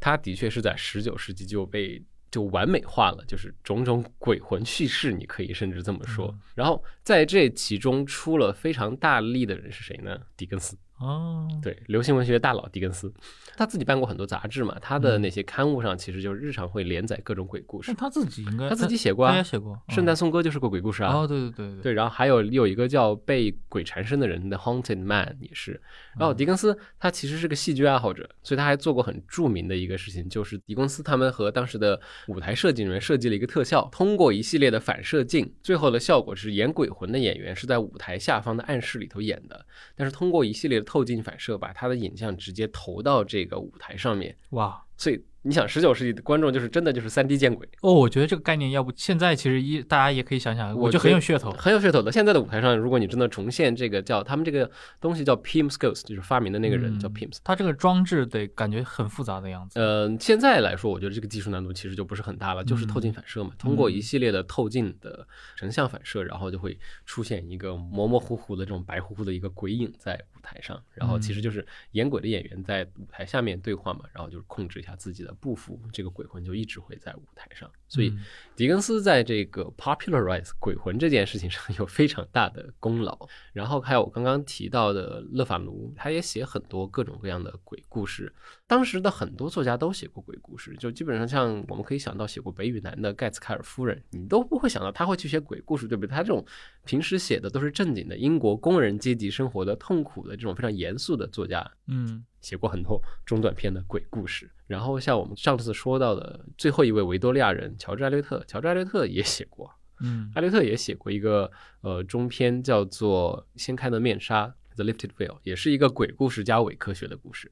[0.00, 6.26] 它的确是在十九世纪就被就完美化了，就是种种鬼魂叙事，你可以甚至这么说。
[6.28, 10.18] 嗯然后在这其中出了非常大力的人是谁呢？
[10.36, 10.76] 狄更斯。
[10.98, 13.12] 哦，对，流行文学大佬狄更斯，
[13.58, 17.98] 他自己办过很多杂志嘛，他的那些刊物上其实就是日常会连载各种鬼故事那。
[17.98, 21.12] 他自己应该他自己写过啊他也写过圣诞颂歌就是个鬼故事啊。
[21.12, 25.80] 哦，对对对对，对，然后还有有一个叫被鬼缠身的人的 Haunted Man 也是。
[26.16, 44.34] 然后狄更斯他其实是个戏剧爱好者，所以他还做过很著名的一个事情，就是狄更斯他们和当时的舞台设计人员设计了一个特效，通过一系列的反射镜，最后的效果是演鬼魂的演员是在舞台下方的暗室里头演的，但是通过一系列的透镜反射，把他的影像直接投到这个舞台上面。
[44.50, 44.82] 哇。
[44.96, 51.52] 所以你想，十九世纪的观众就是真的就是三 D 见鬼，哦，我觉得这个概念要不现在其实一大家也可以想想，我我觉得很有噱头。
[51.52, 52.10] 很有噱头的。
[52.10, 54.68] 现在的舞台上，如果你真的重现这个叫他们这个
[55.00, 57.38] 东西叫 Pim's Ghost，就是发明的那个人、嗯叫 Pim's。
[57.44, 59.78] 它这个装置得感觉很复杂的样子。
[59.78, 65.24] 呃，现在来说，我觉得这个技术难度其实就不是很大了，就是透镜反射嘛，通过一系列的透镜的
[65.54, 66.76] 成像反射，然后就会
[67.06, 78.24] 出现一个模模糊糊的这种白乎乎的一个鬼影在舞台上，然后其实就是演鬼的演员在舞台下面对话嘛，然后就是控制一下自己的步幅，这个鬼魂就一直会在舞台上，所以嗯
[78.56, 83.28] 狄更斯在这个 popularize 鬼魂这件事情上 有非常大的功劳。
[83.52, 88.32] 然后还有我刚刚提到的勒法奴，他也写很多各种各样的鬼故事。
[88.68, 96.10] 当时的很多作家都写过鬼故事，就基本上像我们可以想到写过《北与南》的盖茨凯尔夫人，你都不会想到他会去写鬼故事，对不对？
[96.14, 96.44] 他这种
[96.84, 104.50] 平时写的都是正经的英国工人阶级生活的痛苦的这种非常严肃的作家，嗯写过很多中短篇的鬼故事。
[104.66, 111.50] 然后像我们上次说到的最后一位维多利亚人乔治艾略特，乔治艾略特也写过，嗯艾略特也写过一个
[111.80, 117.50] 呃中篇叫做《掀开的面纱》（The Lifted Veil），也是一个鬼故事加伪科学的故事。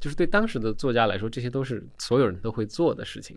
[0.00, 3.36] 就是对当时的作家来说，这些都是所有人都会做的事情。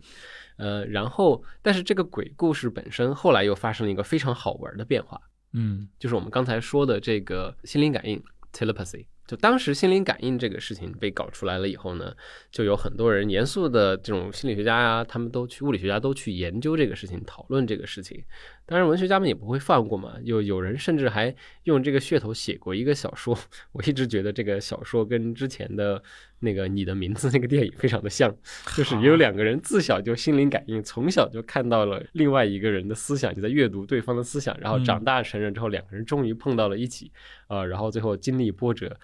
[0.57, 5.21] 呃，然后，但是这个鬼故事本身后来又发生了一个非常好玩的变化，
[5.53, 9.05] 嗯就是我们刚才说的这个心灵感应 （telepathy）。
[9.27, 12.15] 就当时心灵感应这个事情被搞出来了以后呢，
[12.49, 18.23] 就有很多人严肃的这种心理学家呀、他们都去物理学家都去研究这个事情，讨论这个事情。
[18.65, 23.37] 当然，文学家们也不会放过嘛，有有人甚至还用这个噱头写过一个小说。
[23.73, 26.01] 我一直觉得这个小说跟之前的
[26.39, 28.35] 那个《你的名字》那个电影非常的像，
[28.75, 37.11] 就是有两个人自小就心灵感应，从小就看到了另外一个人的思想，就在阅读对方的思想，然后长大成人之后，两个人终于碰到了一起，
[37.47, 38.97] 呃，然后最后经历波折。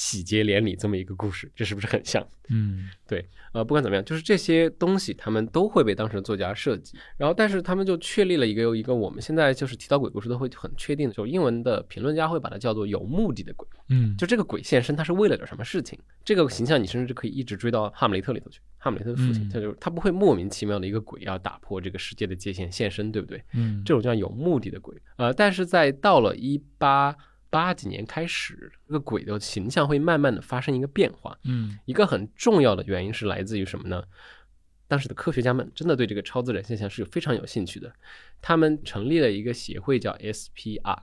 [0.00, 2.26] 喜结连理这么一个故事，这是不是很像？
[2.48, 15.98] 嗯对呃，不管怎么样，就是这些东西他们都会被当时的作家设计，然后但是他们就确立了一个一个我们现在就是提到鬼故事都会很确定的，就英文的评论家会把它叫做有目的的鬼，嗯就这个鬼现身，他是为了点什么事情？
[16.24, 23.44] 这个形象你甚至可以一直追到哈姆雷特里头去，哈姆雷特的父亲，嗯他就他不会莫名其妙的一个鬼要打破这个世界的界限现身，对不对？
[23.52, 24.96] 嗯这种叫有目的的鬼。
[25.16, 27.14] 呃，但是在到了一八
[27.50, 31.36] 八几年开始，这个鬼的形象会慢慢的发生一个变化。
[31.44, 34.02] 嗯一个很重要的原因是来自于什么呢？
[34.88, 37.92] 当时的科学家们真的对这个超自然现象是非常有兴趣的，
[38.40, 40.98] 他们成立了一个协会叫 SPR。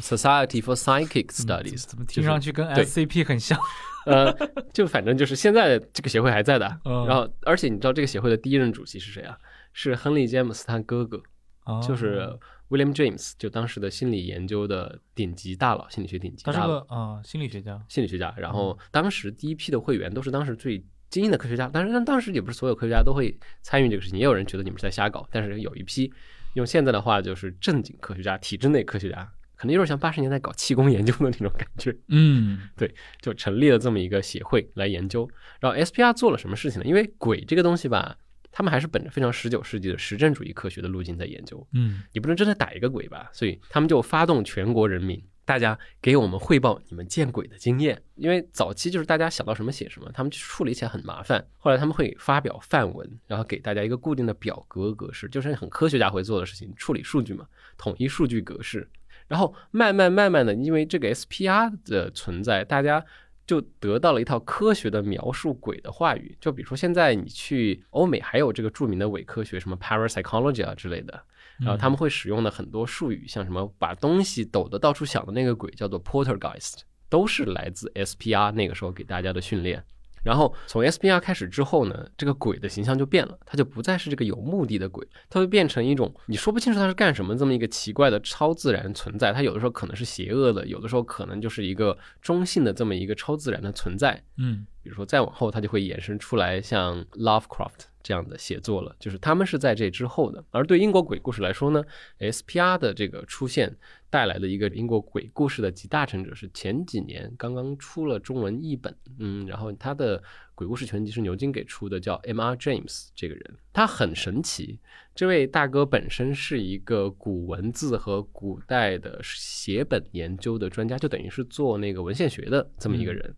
[0.00, 3.58] Society for Psychic 嗯 Studies，、怎么听上去跟 SCP 很像？
[4.06, 4.32] 呃，
[4.72, 6.66] 就反正就是现在这个协会还在的。
[6.84, 9.36] 嗯然后，而且你知道这个协会的第一任主席是谁啊？
[9.72, 11.20] 是亨利·詹姆斯他哥哥，
[11.64, 12.28] 哦就是
[12.68, 16.80] William James，就当时的心理研究的顶级大佬，心理学顶级他是大佬。
[16.80, 17.80] 个啊心理学家。
[17.88, 26.12] 心理学家，然后当时第一批的会员都是当时最精英的科学家，当然当时也不是所有科学家都会参与这个事情，也有人觉得你们是在瞎搞，但是有一批
[26.54, 35.26] 用现在的话就是正经科学家、体制内科学家，可能有点像八十年代搞气功研究的那种感觉，嗯 对就成立了这么一个协会来研究。
[35.60, 36.86] 然后 SPR 做了什么事情呢？
[36.86, 38.18] 因为鬼这个东西吧，
[38.50, 43.30] 他们还是本着非常十九世纪的实证主义科学的路径在研究，嗯你不能真的打一个鬼吧？
[43.32, 48.02] 所以他们就发动全国人民，大家给我们汇报你们见鬼的经验。
[48.16, 51.46] 因为早期就是大家想到什么写什么，他们处理起来很麻烦。
[51.56, 57.46] 后来他们会发表范文，然后给大家一个固定的表格格式，就是很科学家会做的事情，处理数据嘛，
[57.76, 58.88] 统一数据格式。
[59.28, 63.04] 然后慢慢慢慢的，因为这个 SPR 的存在，大家
[63.48, 66.36] 就得到了一套科学的描述鬼的话语。
[66.38, 71.20] 就比如说现在你去欧美，还有这个著名的伪科学，什么 parapsychology 啊之类的，
[71.58, 79.82] 然后他们会使用的很多术语，像什么把东西抖得到处响的那个鬼叫做 poltergeist，都是来自 SPR 那个时候给大家的训练。
[80.22, 89.32] 然后从 SBR 开始之后呢，这个鬼的形象就变了，它就不再是这个有目的的鬼，它会变成一种你说不清楚它是干什么这么一个奇怪的超自然存在。
[89.32, 94.22] 它有的时候可能是邪恶的，有的时候可能就是一个中性的这么一个超自然的存在。
[94.36, 100.42] 嗯比如说再往后，它就会衍生出来像 Lovecraft 这样的写作了，就是他们是在这之后的。
[100.50, 101.84] 而对英国鬼故事来说呢
[102.18, 103.76] ，SPR 的这个出现
[104.08, 110.22] 带来的一个英国鬼故事的集大成者是前几年刚刚出了中文译本，嗯，然后他的
[110.54, 112.56] 鬼故事全集是牛津给出的，叫 M.R.
[112.56, 114.80] James 这个人，他很神奇。
[115.14, 123.36] 这位大哥本身是一个古文字和古代的写本研究的专家，就等于是做那个文献学的这么一个人。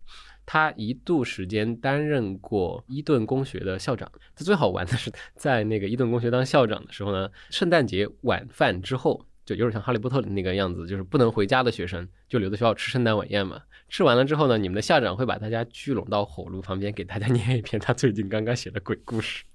[0.53, 4.11] 他一度时间担任过伊顿公学的校长。
[4.35, 13.61] 他最好玩的是，在那个伊顿公学当校长的时候呢，圣诞节晚饭之后，就有点像哈利波特的那个样子，就是不能回家的学生就留在学校吃圣诞晚宴嘛。
[13.87, 19.45] 吃完了之后呢，你们的校长会把大家聚拢到火炉旁边，给大家念 一篇他最近刚刚写的鬼故事。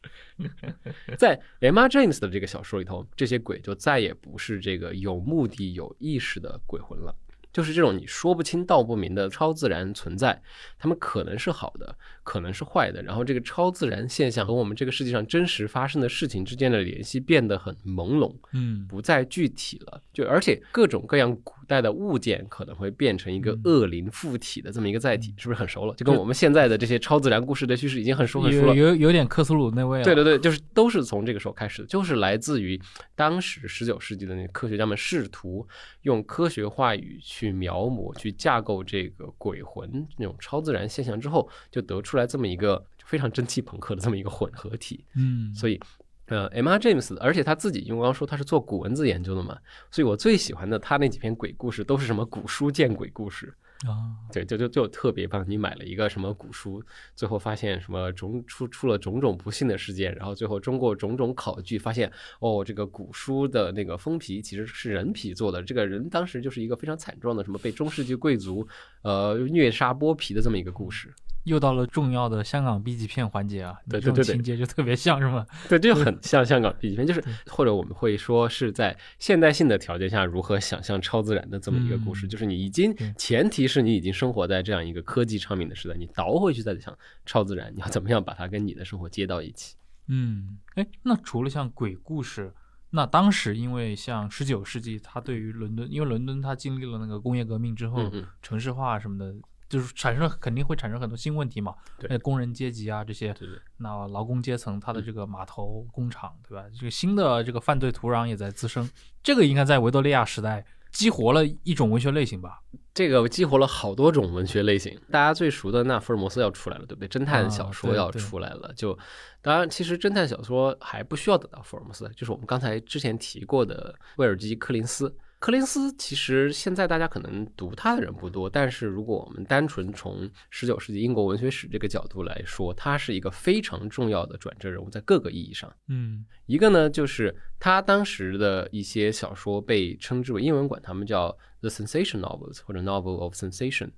[1.18, 1.88] 在 M.R.
[1.90, 7.14] James 的这个小说里头，这些鬼就再也不是这个有目的、有意识的鬼魂了。
[7.56, 10.42] 就是这种你说不清道不明的超自然存在，
[10.78, 13.02] 他们可能是好的，可能是坏的。
[13.02, 20.02] 然后这个超自然现象和我们这个世界上真实发生的事情之间的联系变得很朦胧，嗯不再具体了。
[20.12, 25.94] 就而且各种各样古代的物件可能会变成一个恶灵附体的这么一个载体，是不是很熟了？
[25.94, 28.74] 就跟我们现在的这些超自然故事的叙事已经很熟很熟了。
[28.74, 30.04] 有有有点克苏鲁那味了。
[30.04, 32.80] 对对对，就是都是从这个时候开始的，就是来自于
[33.14, 35.66] 当时十九世纪的那个科学家们试图
[36.02, 45.04] 用科学话语去描摹、去架构这个鬼魂那种超自然现象之后，就得出来这么一个非常蒸汽朋克的这么一个混合体。
[45.16, 45.80] 嗯，所以，
[46.26, 46.78] 呃，M.R.
[46.78, 49.58] James，而且他自己，因为我刚刚说他是做古文字研究的嘛，
[49.90, 53.54] 所以我最喜欢的他那几篇鬼故事都是什么古书见鬼故事。
[53.86, 55.44] 啊，对，就就就特别棒。
[55.46, 56.82] 你买了一个什么古书，
[57.14, 62.10] 最后发现什么种出出了种种不幸的事件，然后最后通过种种考据发现，
[62.40, 68.66] 哦，这个古书的那个封皮其实是人皮做的，这个人当时就是一个非常惨状的什么被中世纪贵族
[69.02, 71.12] 呃虐杀剥皮的这么一个故事。
[71.46, 73.78] 又到了重要的香港 B 级片环节啊！
[73.88, 75.46] 对这种对对对情节就特别像是吗？
[75.68, 89.76] 对，这就很像香港 B 级片，就是或者我们会说是在现代性的条件下如何想象超自然的这么一个故事，嗯就是你已经前提是你已经生活在这样一个科技昌明的时代，你倒回去再想超自然，你要怎么样把它跟你的生活接到一起？
[90.08, 92.52] 嗯，哎，那除了像鬼故事，
[92.90, 99.34] 那当时因为像十九世纪，它对于伦敦，因为伦敦它经历了那个工业革命之后，嗯嗯，城市化什么的，
[99.68, 101.74] 就是产生了肯定会产生很多新问题嘛。
[101.98, 103.58] 对那工人阶级啊这些，对对。
[103.78, 106.64] 那劳工阶层他嗯的这个码头工厂，对吧？
[106.78, 108.88] 这个新的这个犯罪土壤也在滋生，
[109.22, 112.60] 这个应该在维多利亚时代激活了一种文学类型吧？
[112.94, 117.08] 这个激活了好多种文学类型，大家最熟的那福尔摩斯要出来了，对不对？
[117.08, 118.98] 侦探小说要出来了，就
[119.42, 125.14] 当然，其实侦探小说还不需要等到福尔摩斯，就是我们刚才之前提过的威尔基·柯林斯。
[125.46, 135.72] 柯林斯其实现在大家可能读他的人不多，但是如果我们单纯从十九世纪英国文学史这个角度来说，他是一个非常重要的转折人物，在各个意义上。
[135.86, 141.30] 嗯一个呢，就是他当时的一些小说被称之为英文管他们叫
[141.60, 143.90] the sensation novels 或者 novel of sensation。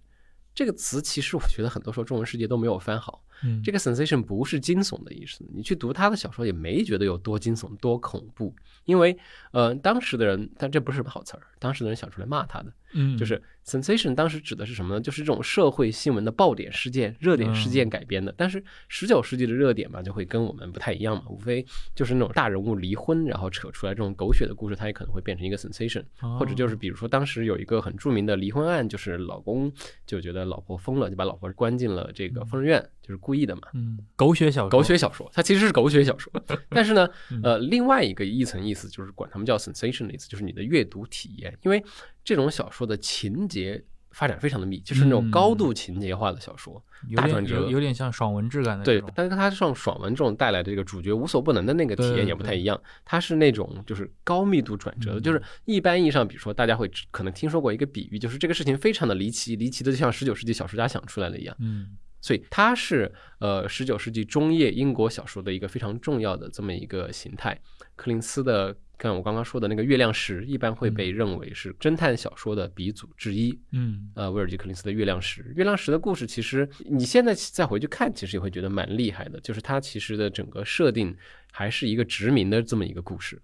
[0.55, 3.25] 这个词其实我觉得很多时候中文世界都没有翻好。
[3.63, 9.17] 这个 sensation 不是惊悚的意思，你去读他的小说也没觉得有多惊悚、多恐怖，因为
[9.53, 13.17] 呃，当时的人，但这不是什么好词儿，当时的人想出来骂他的，嗯。
[13.17, 15.01] 就是 sensation 当时指的是什么呢？
[15.01, 18.33] 就是这种社会新闻的爆点事件、热点事件改编的。
[18.37, 21.65] 但是十九世纪的热点嘛，就会跟我们不太一样嘛，无非
[21.95, 26.03] 就是那种大人物离婚，然后扯出来这种狗血的故事，它也可能会变成一个 sensation，
[26.39, 29.71] 或者就是比如说当时有一个很著名的离婚案，就是老公
[30.07, 33.63] 就觉得老婆疯了，就把老婆关进了这个疯人院，就是故意的嘛。
[33.75, 34.71] 嗯狗血小说。
[34.71, 36.33] 狗血小说，它其实是狗血小说，
[36.71, 41.83] 但是呢嗯，呃，另外一个一层意思就是管他们叫 sensation 的意思，就是你的阅读体验，因为
[42.29, 46.75] 这种小说的情节发展非常的密，就是那种嗯高度情节化的小说，
[47.09, 61.57] 有点大转折有有点像爽文质感的对但是它像爽文这种带来的这个主角无所不能的那个体验也不太一样，它是那种就是高密度转折，嗯就是一般意义上，比如说大家会可能听说过一个比喻，就是这个事情非常的离奇，离奇的就像十九世纪小说家想出来的一样。
[61.61, 67.57] 嗯所以它是呃十九世纪中叶英国小说的一个非常重要的这么一个形态。
[67.99, 73.59] 柯林斯的，看我刚刚说的那个《月亮石》，一般会被认为是侦探小说的鼻祖之一。
[73.73, 79.41] 嗯呃，威尔吉·柯林斯的《月亮石》，《月亮石》的故事其实你现在再回去看，其实也会觉得蛮厉害的。
[79.41, 81.15] 就是它其实的整个设定
[81.51, 83.41] 还是一个殖民的这么一个故事。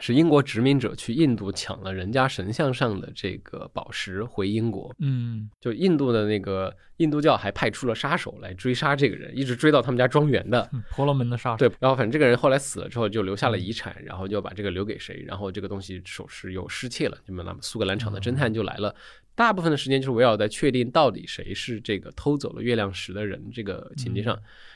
[0.00, 5.50] 是英国殖民者去印度抢了人家神像上的这个宝石回英国，嗯。
[5.60, 10.68] 就印度的那个印度教还派出了杀手来追杀这个人，一直追到他们家庄园的。
[10.72, 18.94] 嗯婆罗门的杀手，对，然后反正这个人后来死了之后，就留下了遗产，然后就把这个留给谁，然后这个东西首饰又失窃了，那么那么苏格兰场的侦探就来了，
[19.38, 24.34] 大部分的时间就是围绕在确定到底谁是这个偷走了月亮石的人这个情节上，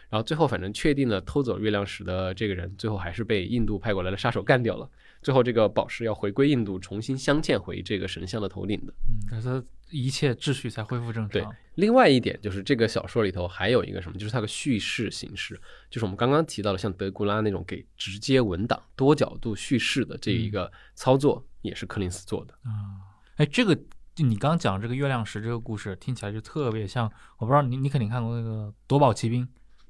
[0.09, 4.89] 然后最后反正确定了偷走月亮石的这个人，最后还是被印度派过来的杀手干掉了，
[5.21, 8.95] 最后这个宝石要回归印度，重新镶嵌回这个神像的头顶的。
[9.09, 9.61] 嗯，可是
[9.91, 15.61] 一切秩序才恢复正常对常。，另外一点就是这个小说里头还有一个什么，就是它的叙事形式，
[15.91, 22.55] 就是我们刚刚提到的像德古拉那种给直接文档、多角度叙事的这一个操作，也是柯林斯做的。
[22.63, 23.77] 啊，哎，这个
[24.15, 29.45] 就你刚讲这个月亮石这个故事，听起来就特别像，我不知道你你肯定看过那个《夺宝奇兵》，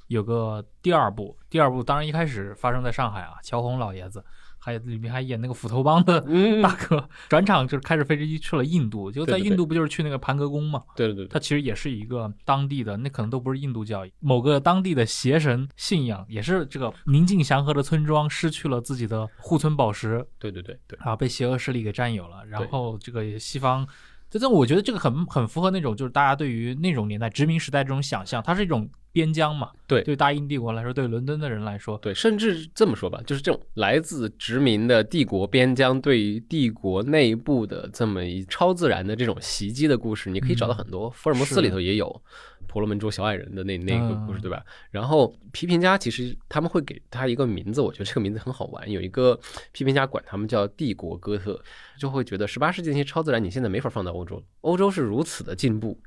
[0.07, 4.25] 有个第二部，第二部当然一开始发生在上海啊，乔红老爷子，
[4.59, 10.85] 还有里面还演那个斧头帮的嗯大哥，转场就是开着飞机去了印度，就在印度不就是去那个盘格宫嘛？
[10.95, 22.45] 对对对对它其实也是一个当地的，那可能都不是印度教，某个当地的邪神信仰，也是这个宁静祥和的村庄失去了自己的护村宝石，对对对对，啊，被邪恶势力给占有了。
[22.47, 23.85] 然后这个西方，
[24.33, 29.68] 这这我觉得这个很很符合那种就是大家对于那种年代殖民时代这种想象，它是一种边疆嘛。
[29.87, 41.11] 对对大英帝国来说，对伦敦的人来说，对，甚至这么说吧，就是这种来自殖民的帝国边疆对于帝国内部的这么一超自然的这种袭击的故事，你可以找到很多。
[41.11, 42.22] 福尔摩斯里头也有
[42.67, 44.65] 婆罗门捉小矮人的那那个故事，嗯对吧？
[44.91, 48.91] 然后批评家其实他们会给他一个名字，我觉得这个名字很好玩。
[48.91, 49.39] 有一个
[49.73, 51.63] 批评家管他们叫帝国哥特，
[51.99, 55.99] 就会觉得十八世纪那些超自然你现在没法放在欧洲，欧洲是如此的进步。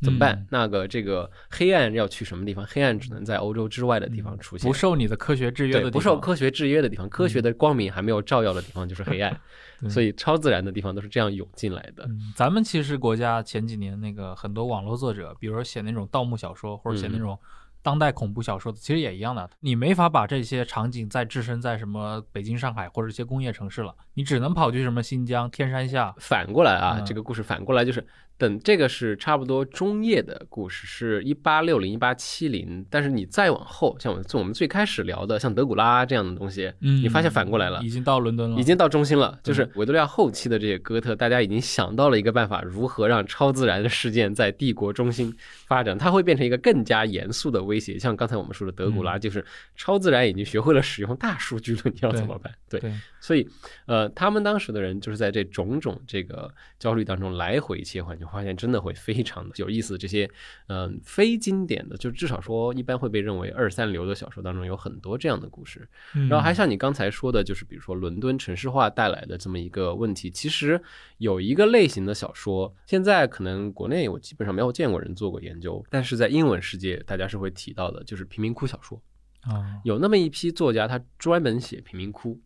[0.00, 0.34] 怎么办？
[0.36, 2.64] 嗯那个这个黑暗要去什么地方？
[2.66, 9.38] 黑暗只能在欧洲之外的地方出现，不受你的科学制约的，地方，不受科学制约的地方，科学的光明还没有照耀的地方就是黑暗，
[9.80, 12.04] 对所以超自然的地方都是这样涌进来的。
[12.06, 17.38] 嗯，咱们其实国家前几年那个很多网络作者，比如说写那种盗墓小说或者写那嗯种
[17.80, 19.48] 当代恐怖小说的，其实也一样的。
[19.60, 26.14] 你没法把这些场景再置身在什么北京、上海或者一些工业城市了，你只能跑去什么新疆天山下。
[26.18, 28.04] 反过来啊，嗯这个故事反过来就是，
[28.38, 37.88] 等这个是差不多中叶的故事，是一八六零、一八七零，但是你再往后，像我们从我们最开始聊的，像德古拉这样的东西，嗯，你发现反过来了已。
[37.90, 45.34] 经到伦敦了，已经到中心了，就是维多利亚后期的这些哥特，大家已经想到了一个办法，如何让超自然的事件在帝国中心
[45.66, 47.98] 发展，它会变成一个更加严肃的威胁。
[47.98, 52.54] 像刚才我们说的德古拉，嗯就是超自然已经学会了使用大数据了，你要怎么办？
[52.70, 53.48] 对，对，所以
[53.86, 59.98] 呃，他们当时的人就是在这种种这个焦虑当中来回切换，就发现真的会非常的有意思。
[59.98, 60.30] 这些
[60.68, 65.86] 嗯、非经典的，就至少说一般会被认为二三流的小说当中有很多这样的故事。
[66.12, 70.80] 然然后还像你刚才说的，就是比如说伦敦城市化带来的这么一个问题，其实
[71.16, 79.02] 有一个类型的小说，现在可能国内我基本上没有见过人做过研究，但是在英文世界大家是会提到的，就是贫民窟小说。
[79.40, 82.40] 啊，有那么一批作家，他专门写贫民窟。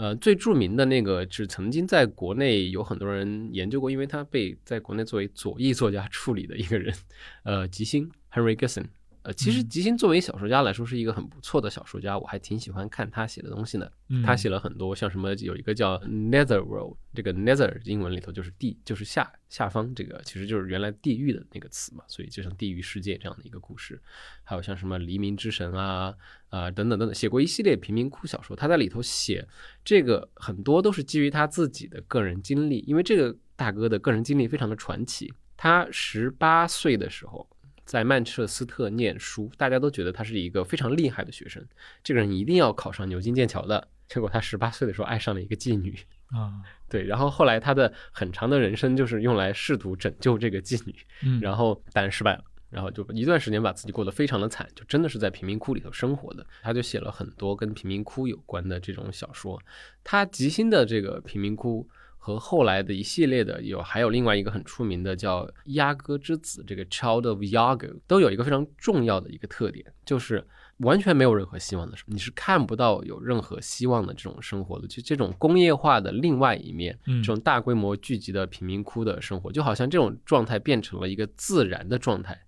[0.00, 6.94] 呃，最著名的那个是曾经在国内有很多人研究过，因为他被在国内作为左翼作家处理的一个人，
[7.42, 8.86] 呃，吉星 Henry Gibson。
[9.22, 13.92] 呃，其实嗯吉星作为小说家来说是一个很不错的小说家，我还挺喜欢看他写的东西的。
[14.08, 24.00] 嗯他写了很多像什么有一个叫 Netherworld，这个 Nether 英文里头就是地，就是下下方，这个其实就是原来地狱的那个词嘛，所以就像地狱世界这样的一个故事。
[24.42, 26.14] 还有像什么黎明之神啊
[26.48, 28.56] 啊、等等等等，写过一系列贫民窟小说。
[28.56, 29.46] 他在里头写
[29.84, 35.30] 这个很多都是基于他自己的个人经历，因为这个大哥的个人经历非常的传奇。
[35.56, 37.46] 他十八岁的时候。
[37.90, 41.60] 在曼彻斯特念书，大家都觉得他是一个非常厉害的学生，
[42.04, 43.88] 这个人一定要考上牛津、剑桥的。
[44.06, 56.46] 结果他十八岁的时候爱上了一个妓女，啊，对，然后后来他的很长的人生就是用来试图拯救这个妓女，嗯，然后但失败了，然后就一段时间把自己过得非常的惨，就真的是在贫民窟里头生活的。
[56.62, 59.60] 他就写了很多跟贫民窟有关的这种小说。
[60.04, 61.88] 他吉星的这个贫民窟
[62.22, 70.46] 和后来的一系列的有还有另外一个很出名的叫《鸦哥之子》这个 Child of Yago，都有一个非常重要的一个特点，就是
[70.80, 82.38] 完全没有任何希望的时候，你是看不到有任何希望的这种生活的，就这种工业化的另外一面，嗯这种大规模聚集的贫民窟的生活，就好像这种状态变成了一个自然的状态。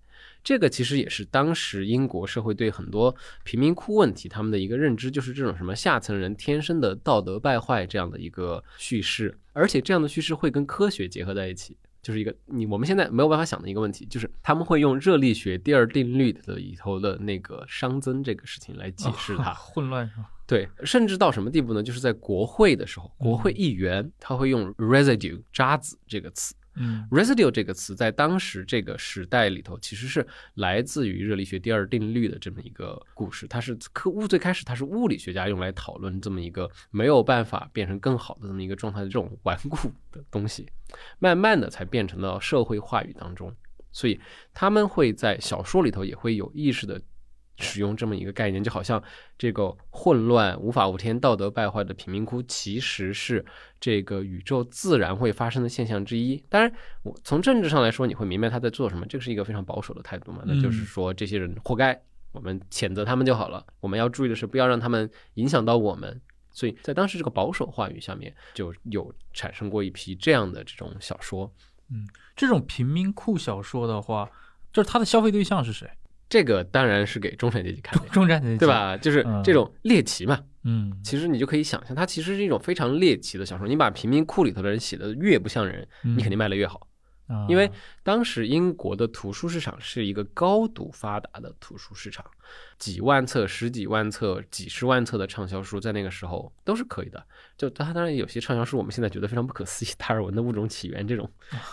[0.43, 11.77] 这个其实也是当时英国社会对很多贫民窟问题他们的一个认知，就是这种什么下层人天生的道德败坏这样的一个叙事，而且这样的叙事会跟科学结合在一起。
[12.01, 19.53] 就是一个你我们现在没有办法想的一个问题，就是他们会用热力学第二定律的里头的那个熵增这个事情来解释它。
[19.53, 20.29] 混乱是吧？
[20.45, 21.81] 对，甚至到什么地步呢？
[21.81, 26.53] 就是在国会的时候，国会议员他会用 residue 渣子这个词。
[26.75, 30.25] 嗯 residue 这个词在当时这个时代里头，其实是
[30.55, 33.47] 来自于热力学第二定律的这么一个故事。
[33.47, 39.77] 它是科物最开始它是物理学家用来讨论这么一个没有办法变成更好的这么一个状态的这种顽固
[40.11, 40.67] 的东西，
[41.19, 43.55] 慢慢的才变成了社会话语当中。
[43.91, 44.19] 所以
[44.55, 46.99] 他们会在小说里头也会有意识的
[47.57, 49.01] 使用这么一个概念，就好像
[49.37, 53.45] 这个混乱、无法无天、道德败坏的贫民窟，其实是
[53.79, 56.43] 这个宇宙自然会发生的现象之一。
[56.49, 56.71] 当然，
[57.03, 62.01] 我从政治上来说，你会明白他在做什么，这个是一个非常保守的态度嘛，那就是说这些人活该，
[62.31, 63.65] 我们谴责他们就好了。
[63.79, 66.21] 我们要注意的是，不要让他们影响到我们。
[66.55, 71.51] 所以在当时这个保守话语下面，就有产生过一批这样的这种小说。
[71.89, 74.29] 嗯这种贫民窟小说的话，
[74.71, 75.89] 就是它的消费对象是谁？
[76.33, 78.67] 这个当然是给中产阶级看的，中产阶级，对？
[78.67, 78.97] 吧？
[78.97, 80.43] 就是嗯这种猎奇嘛。
[80.63, 83.67] 嗯，其实你就可以想象，它其实是一种非常猎奇的小说。
[83.67, 86.87] 你把贫民窟里头的人写的越不像人，嗯你肯定卖的越好。
[87.27, 87.71] 啊因为
[88.03, 92.25] 当时英国的图书市场是一个高度发达的图书市场，
[92.79, 97.23] 几万册、十几万册、几十万册的畅销书，在那个时候都是可以的。
[97.57, 101.29] 就它当然有些畅销书，我们现在觉得非常不可思议，达尔文的《物种起源》这种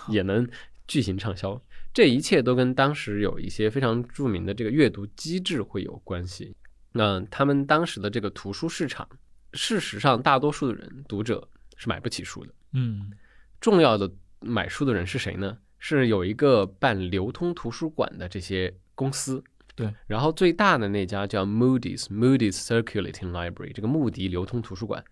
[0.09, 0.47] 也能
[0.91, 1.63] 巨型畅销。
[1.95, 6.53] 这一切都跟当时有一些非常著名的这个阅读机制会有关系。
[6.91, 9.09] 那他们当时的这个图书市场，
[9.53, 12.53] 事实上大多数的人读者是买不起书的。
[12.73, 13.13] 嗯
[13.61, 14.11] 重要的
[14.41, 15.57] 买书的人是谁呢？
[15.79, 19.43] 是有一个办流通图书馆的这些公司。
[19.77, 25.03] 对，然后最大的那家叫 Moody's Moody's Circulating Library，这个穆迪流通图书馆，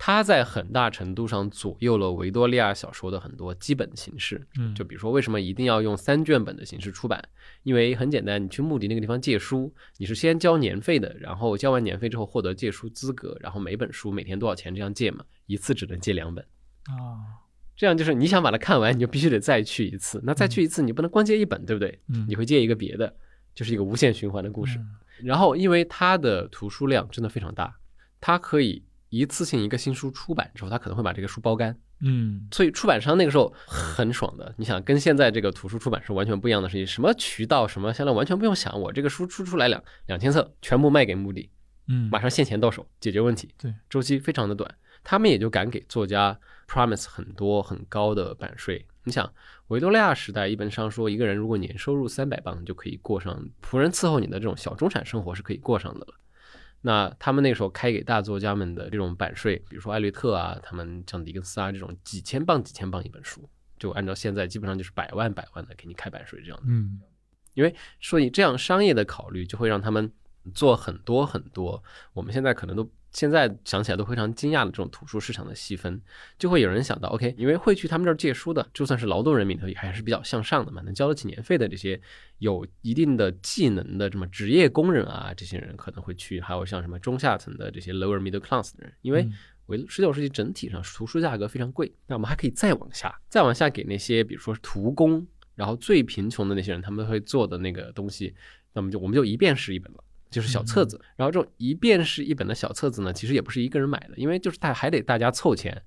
[0.00, 4.46] 它在很大程度上左右了维多利亚小说的很多基本形式。
[4.56, 7.22] 嗯，就比如说，为什么一定要用三卷本的形式出版？
[7.64, 16.44] 因为很简单，你去穆迪那个地方借书，你是先交年费的，然后交完年费之后获得借书资格，然后每本书每天多少钱这样借嘛，一次只能借两本。
[16.84, 17.42] 啊，
[17.76, 20.20] 这样就是你想把它看完，你就必须得再去一次。
[20.22, 22.00] 那再去一次，你不能光借一本，对不对？
[22.08, 23.12] 嗯，你会借一个别的，
[23.52, 24.78] 就是一个无限循环的故事。
[24.78, 27.76] 嗯然后，因为它的图书量真的非常大，
[28.20, 31.76] 它可以一次性一个新书出版之后，他可能会把这个书包干。
[32.00, 34.54] 嗯所以出版商那个时候很爽的。
[34.56, 41.50] 你想，跟现在这个图书出版是完全不一样的事情，什么渠道、什么销量完全不用想，我这个书出出来两两千册，全部卖给目的，
[41.88, 43.52] 嗯，马上现钱到手，解决问题。
[43.58, 44.72] 对，周期非常的短，
[45.02, 48.86] 他们也就敢给作家 promise 很多很高的版税。
[49.02, 49.32] 你想，
[49.68, 56.14] 维多利亚时代一般上说，一个人如果年收入三百磅，就可以过上仆人伺候你的这种小中产生活是可以过上的了。
[56.88, 63.46] 那他们那个时候开给大作家们的这种版税，比如说艾略特啊，他们像狄更斯啊这种几千磅几千磅一本书，
[63.78, 66.64] 就按照现在基本上就是百万百万的给你开版税这样的。
[66.66, 66.98] 嗯
[67.52, 70.10] 因为所以这样商业的考虑就会让他们
[70.54, 71.82] 做很多很多，
[72.14, 76.00] 我们现在可能都现在想起来都非常惊讶的这种图书市场的细分，
[76.38, 82.00] 就会有人想到，OK，因为会去他们这儿借书的，就算是劳动人民里头也还是比较向上的嘛，能交得起年费的这些
[82.38, 89.32] 有一定的技能的这么职业工人啊，这些人可能会去，还有像什么中下层的这些 lower middle class 的人，因为嗯
[89.66, 98.34] 为十九世纪整体上图书价格非常贵，那我们还可以再往下，再往下给那些比如说徒工，然后最贫穷的那些人，他们会做的那个东西，
[98.72, 100.04] 那么就我们就一遍是一本了。
[100.30, 105.82] 就是小册子，然后这种一遍式一本的小册子呢，其实也不是一个人买的，因为就是大还得大家凑钱，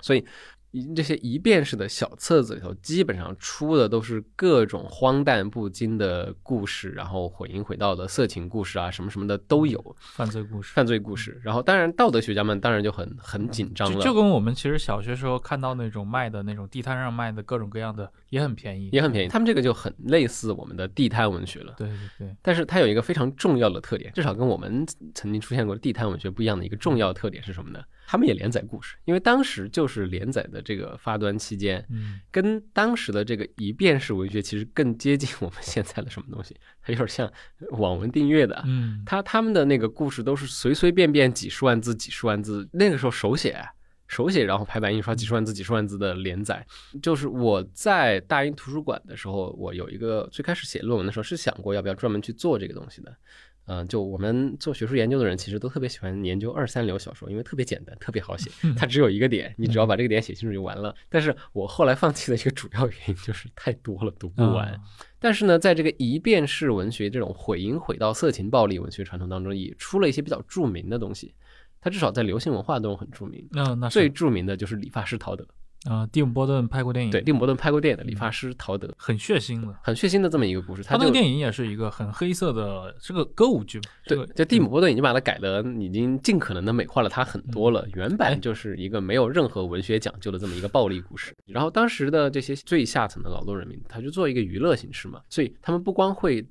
[0.00, 0.24] 所以
[0.72, 10.74] 一这些一遍式的小册子里头，基本上出的都是各种荒诞不经的故事，然后毁淫毁道的色情故事啊，什么什么的都有，犯罪故事。
[10.74, 11.40] 犯罪故事。
[11.42, 19.28] 然后当然道德学家们当然就很很紧张了，就就跟我们其实小学时候看到那种卖的那种地摊上卖的各种各样的也很便宜，也很便宜。
[19.28, 21.74] 他们这个就很类似我们的地摊文学了。
[21.76, 27.82] 对对对，但是它有一个非常重要的特点，至少跟我们曾经出现过的地摊文学不一样的一个重要特点是什么呢？
[28.08, 37.30] 他们也连载故事，因为当时就是连载的这个发端期间，嗯跟当时的这个一遍式文学其实更接近我们现在的什么东西， 它有点像
[37.70, 38.62] 网文订阅的。
[38.66, 43.60] 嗯，他他们的那个故事都是随随便便几十万字、几十万字，那个时候手写。
[44.08, 46.66] 手写，然后排版印刷几十万字、几十万字的连载，
[47.02, 53.14] 就是我在大英图书馆的时候，我有一个最开始写论文的时候是想过要不要专门去做这个东西的。
[53.68, 60.94] 嗯、就我们做学术研究的人，其实都特别喜欢研究二三流小说，因为特别简单，特别好写，它只有一个点，你只要把这个点写清楚就完了。
[61.08, 64.68] 但是我后来放弃的一个主要原因就是太多了，读不完。
[64.68, 64.78] 啊
[65.18, 71.34] 但是呢，在这个一遍式文学这种毁淫毁到、色情暴力文学传统当中，也出了一些比较著名的东西。
[71.80, 73.46] 它至少在流行文化当中很著名。
[73.52, 75.46] 那那最著名的就是理发师陶德，
[75.84, 79.72] 啊、蒂姆·波顿拍过电影，对，蒂姆·波顿拍过电影的理发师陶德，很血腥的。
[79.82, 80.82] 很血腥的这么一个故事。
[80.82, 87.86] 他就他那个电影也是一个很黑色的，是个歌舞剧对就蒂姆·波顿已经把它改的，已经尽可能的美化了它很多了。
[87.94, 91.36] 原哎版就是一个没有任何文学讲究的这么一个暴力故事。
[91.46, 96.44] 然后当时的这些最下层的劳动人民，他就做一个娱乐形式嘛，所以他们不光会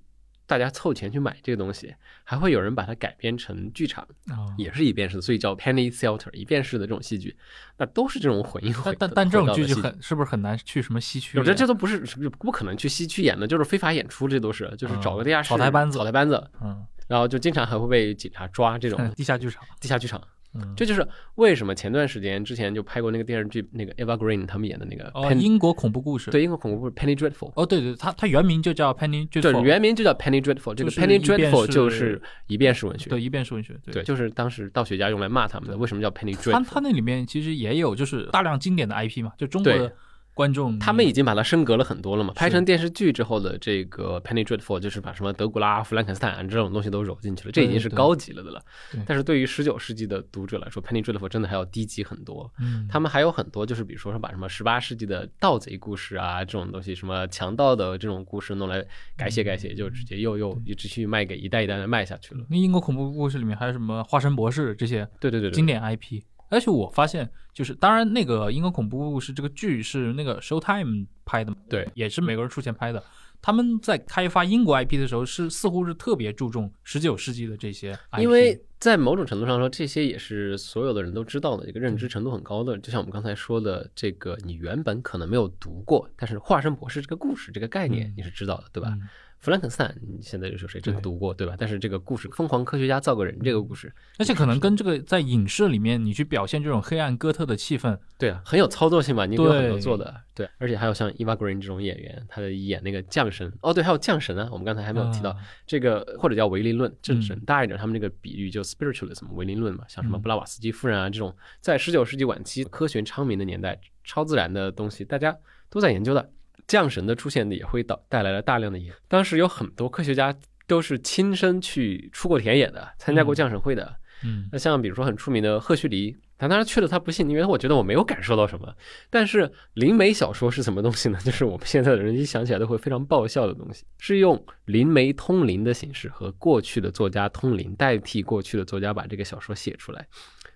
[0.48, 1.94] 大家凑钱去买这个东西，
[2.24, 7.36] 还会有人把它改编成剧场，啊，也是一遍式的，所以叫 penny theater 一遍式的这种戏剧，
[7.78, 11.42] 那都是这种混音混但但但这种剧就很是不是很难去什么西区演？
[11.42, 20.22] 我觉得这都不是是不可能去西区演的，就是非法演出，这都是就是找个地下室嗯草台班子草台班子，嗯，然后就经常还会被警察抓这种 地下剧场，地下剧场。
[20.56, 21.06] 嗯，这就是
[21.36, 36.66] 为什么前段时间之前就拍过那个电视剧，那个 Eva Green 他们演的那个英国恐怖故事，对英国恐怖故事 Penny Dreadful，哦，对对，它它原名就叫 Penny Dreadful，原名就叫 Penny Dreadful，这个 Penny Dreadful 就是一遍式文学，对一遍式文学，对，就是当时道学家用来骂他们的，为什么叫 Penny Dreadful？
[36.66, 39.94] 它那里面其实也有就是大量经典的 IP 嘛，就中国的
[40.36, 48.62] 观众，他们已经把它升格了很多了嘛，拍成电视剧之后的这个 Penny Dreadful 就是把什么德古拉、弗兰肯斯坦啊这种东西都揉进去了，这已经是高级了的了。
[49.06, 52.52] 但是对于十九世纪的读者来说，Penny Dreadful 真的还要低级很多。
[52.60, 58.86] 嗯，他们还有很多，就是比如说是把什么十八世纪的盗贼故事啊这种东西，什么强盗的这种故事弄来
[59.16, 62.46] 改写改写，就直接又又一直去卖给一代一代的卖下去了。
[62.50, 66.22] 那英国恐怖故事里面还有什么化身博士这些对对对对，经典 IP，
[66.56, 73.04] 而且我发现就是，当然那个英国恐怖故事这个剧是那个 Showtime 拍的嘛，对，也是美国人出钱拍的。
[73.42, 82.76] 他们在开发英国 IP 的时候，是似乎是特别注重十九世纪的这些 IP，因为在某种程度上说，这些也是所有的人都知道的一个认知程度很高的。
[82.80, 88.90] 就像我们刚才说的，这个你原本可能没有读过，但是化身博士这个故事这个概念嗯你是知道的，对吧？
[88.94, 89.08] 嗯
[89.46, 91.54] 弗兰肯斯坦，你现在就是谁真对读过，对吧？
[91.56, 105.38] 但是这个故事，疯狂科学家造个人这个故事，而且可能跟这个在影视里面你去表现这种黑暗哥特的气氛，对啊，很有操作性嘛，你有很多做的，对，而且还有像 Eva Green 这种演员，他的演那个降神，哦，对，还有降神啊，我们刚才还没有提到、啊。
[105.68, 110.22] 这个，或者叫唯灵论正神，嗯大一点，他们这个比喻就 spiritualism 唯灵论嘛，像什么嗯。
[110.22, 115.38] 布拉瓦斯基夫人啊这种，在十九世纪晚期科学昌明的年代，超自然的东西大家
[115.70, 116.32] 都在研究的，
[116.68, 120.36] 降神的出现也会导带来了大量的研，当时有很多科学家
[120.68, 123.96] 都是亲身去出过田野的，参加过嗯降神会的。
[124.24, 128.74] 嗯那像比如说很出名的赫胥黎，他当时去了，他不信，因为我觉得我没有感受到什么。
[129.10, 131.20] 但是灵媒小说是什么东西呢？
[131.24, 140.08] 就是我们现在的人一想起来都会非常爆笑的东西，是用灵媒通灵的形式和过去的作家通灵，代替过去的作家把这个小说写出来。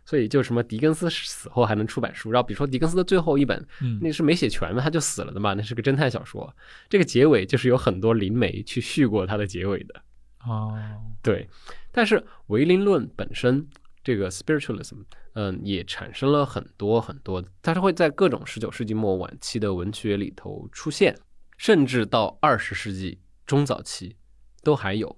[0.09, 6.51] 所以就什么狄更斯死后还能出版书，然后比如说狄更斯的最后一本，嗯那是没写全的，他就死了的嘛，那是个侦探小说。
[6.89, 10.01] 这个结尾就是有很多灵媒去续过他的结尾的。
[10.47, 10.75] 哦，
[11.21, 11.47] 对，
[11.91, 13.67] 但是唯灵论本身
[14.03, 15.03] 这个 spiritualism，
[15.33, 21.15] 嗯，也产生了很多很多，它是会在各种十九世纪末晚期的文学里头出现，
[21.59, 24.15] 甚至到二十世纪中早期
[24.63, 25.15] 都还有。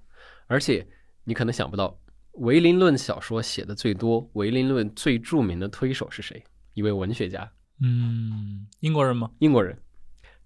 [0.48, 0.86] 而且
[1.24, 1.98] 你可能想不到，
[2.34, 6.44] 唯灵论小说写的最多，唯灵论最著名的推手是谁？
[6.74, 7.52] 一位文学家，
[7.82, 9.30] 嗯，英国人吗？
[9.40, 9.78] 英国人，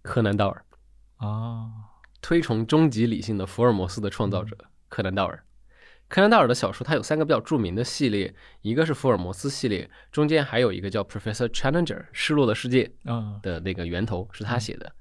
[0.01, 0.65] 柯南道尔。
[1.17, 1.69] 啊，
[2.21, 4.57] 推崇终极理性的福尔摩斯的创造者
[4.89, 5.43] 柯南道尔。
[6.07, 14.91] 柯南道尔的小说，他有三个比较著名的系列，一个是福尔摩斯系列，中间还有一个叫 Professor Challenger 失落的世界嗯的那个源头是他写的，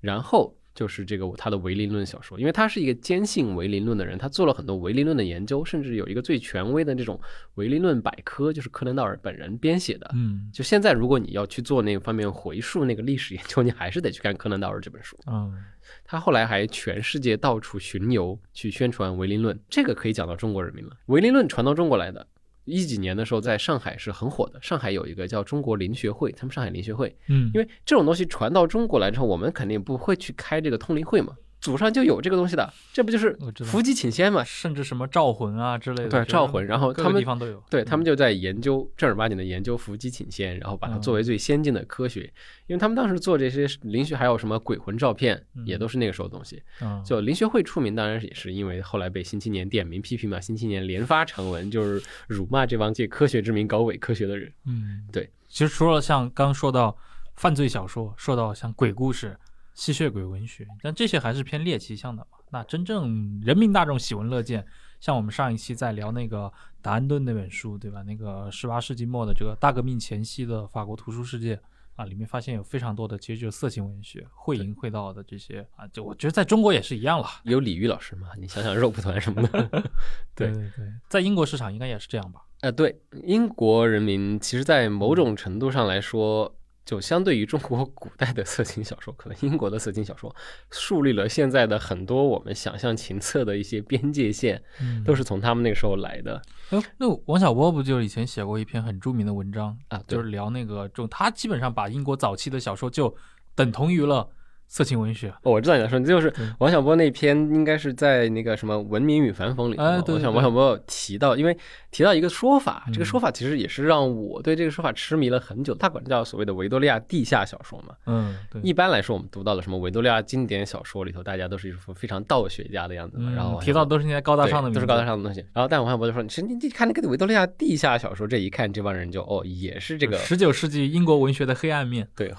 [0.00, 7.20] 然后就是这个他的唯灵论小说，因为他是一个坚信唯灵论的人，他做了很多唯灵论的研究，甚至有一个最权威的这种
[7.54, 10.10] 唯灵论百科，就是柯南道尔本人编写的。
[10.14, 15.16] 嗯就现在，如果你要去做那个方面回溯那个历史研究，你还是得去看柯南道尔这本书。
[15.26, 15.54] 嗯
[16.02, 20.96] 他后来还全世界到处巡游去宣传唯灵论，这个可以讲到中国人民了。
[21.06, 22.26] 唯灵论传到中国来的，
[22.64, 24.60] 一几年的时候在上海是很火的。
[24.62, 31.34] 上海有一个叫中国林学会，他们上海林学会，嗯，因为这种东西传到中国来之后，我们肯定不会去开这个通灵会嘛，
[31.64, 33.34] 祖上就有这个东西的，这不就是
[33.64, 34.44] 伏击请仙嘛？
[34.44, 42.30] 甚至什么召魂啊之类的，对召魂然后他们地方都有，对他们就在研究正儿八经的研究伏击请仙，然后把它作为最先进的科学，
[42.66, 46.62] 因为他们当时做这些灵学还有什么鬼魂照片，也都是那个时候的东西。
[46.82, 54.52] 嗯，就灵学会出名，当然也是因为后来被《新青年》点名批评嘛，《新青年》连发长文，就是辱骂这帮借科学之名搞伪科学的人。
[54.66, 55.30] 嗯，对。
[55.48, 56.94] 其实除了像刚说到
[57.36, 59.34] 犯罪小说，说到像鬼故事、
[59.74, 62.38] 吸血鬼文学，但这些还是偏猎奇向的嘛。
[62.50, 64.64] 那真正人民大众喜闻乐见，
[65.00, 68.02] 像我们上一期在聊那个达安顿那本书，对吧？
[68.02, 71.60] 那个十八世纪末的这个大革命前夕的法国图书世界。
[71.96, 77.26] 啊，里面发现有非常多的，其实就是色情文学、会淫会道的这些啊，就我觉得在中国也是一样了。
[77.44, 78.30] 有李玉老师嘛？
[78.36, 79.68] 你想想肉蒲团什么的。
[80.34, 82.42] 对 对对，在英国市场应该也是这样吧？
[82.62, 86.52] 呃，对，英国人民其实，在某种程度上来说，
[86.84, 90.34] 就相对于中国古代的色情小说，可能英国的色情小说
[90.70, 94.62] 树立了现在的很多我们想象情色的一些边界线，
[95.04, 96.42] 都是从他们那个时候来的。
[96.70, 100.02] 哎，那王小波不就以前写过一篇很著名的文章啊？
[100.06, 103.16] 就是聊那个，就他基本上把英国早期的小说就
[103.54, 104.28] 等同于了。
[104.66, 109.76] 色情文学，我知道你在说，就是王小波那篇，应该是在那个什么《文明与反讽》里。
[109.76, 110.14] 哎，对。
[110.14, 111.56] 我想王小波提到，因为
[111.90, 115.74] 提到一个说法，这个说法其实也是让我对这个说法痴迷了很久。
[115.74, 117.94] 他管叫所谓的维多利亚地下小说嘛。
[118.06, 118.60] 嗯，对。
[118.62, 123.30] 一般来说，我们读到的什么维多利亚经典小说里头，大家都是一副非常道学家的样子嘛。
[123.32, 125.40] 然后提到都是那些高大上的，都是高大上的东西。
[125.52, 132.08] 然后，但王小波就说：“你你你看那个维多利亚地下小说，这一看这帮人就哦，也是这个十九世纪英国文学的黑暗面。
[132.16, 132.32] 对，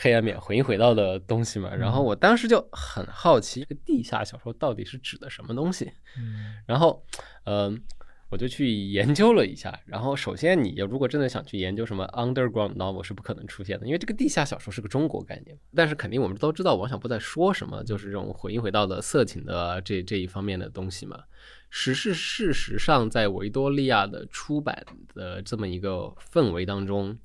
[0.00, 1.65] 黑暗面，回回到的东西嘛。
[1.76, 2.46] 然后我当时。
[2.46, 5.90] 就很好奇，这个地下小说到底是指的什么东西？
[6.16, 7.04] 嗯， 然后，
[7.42, 7.82] 嗯，
[8.28, 9.76] 我就去研究了一下。
[9.84, 15.58] 然后，首先，你如果真的想去研究什么 underground novel，是不可能出现的，因为这个地下小说是个中国概念。
[15.74, 21.24] 但是，肯定我们都知道王小波在说什么，就是这种回应回到的色情的这这一方面的东西嘛。
[21.68, 27.18] 实是事实上，在维多利亚的出版的这么一个氛围当中。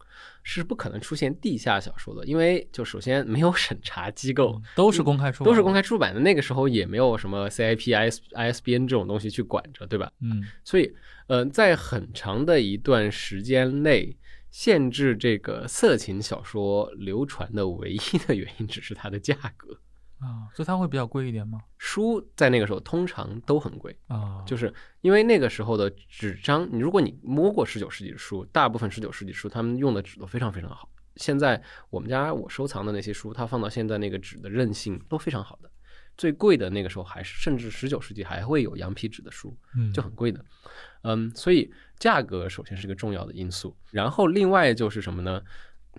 [0.44, 6.20] 是不可能出现地下小说的，因为就首先没有 审查机构，都是公开出，都是公开出版的。
[6.20, 10.12] 那个时候也没有什么 CIP、IS、ISBN 这种东西去管着，对吧？
[10.22, 10.94] 嗯，所以，
[11.28, 14.18] 嗯，在很长的一段时间内，
[14.50, 19.78] 限制这个色情小说流传的唯一的原因，只是它的价格。
[20.22, 21.60] 啊，所以它会比较贵一点吗？
[21.80, 24.72] 书在那个时候通常都很贵啊，就是
[25.02, 30.88] 因为那个时候的纸张，你如果你摸过十九世纪的书，大部分十九世纪书他们用的纸都非常非常好。
[31.16, 35.70] 现在我们家我收藏的那些书，它放到现在那个纸的韧性都非常好的。
[36.18, 39.58] 最贵的那个时候还是甚至十九世纪还会有羊皮纸的书，
[39.94, 40.44] 就很贵的。
[41.04, 45.42] 嗯，所以价格首先是个重要的因素，然后另外就是什么呢？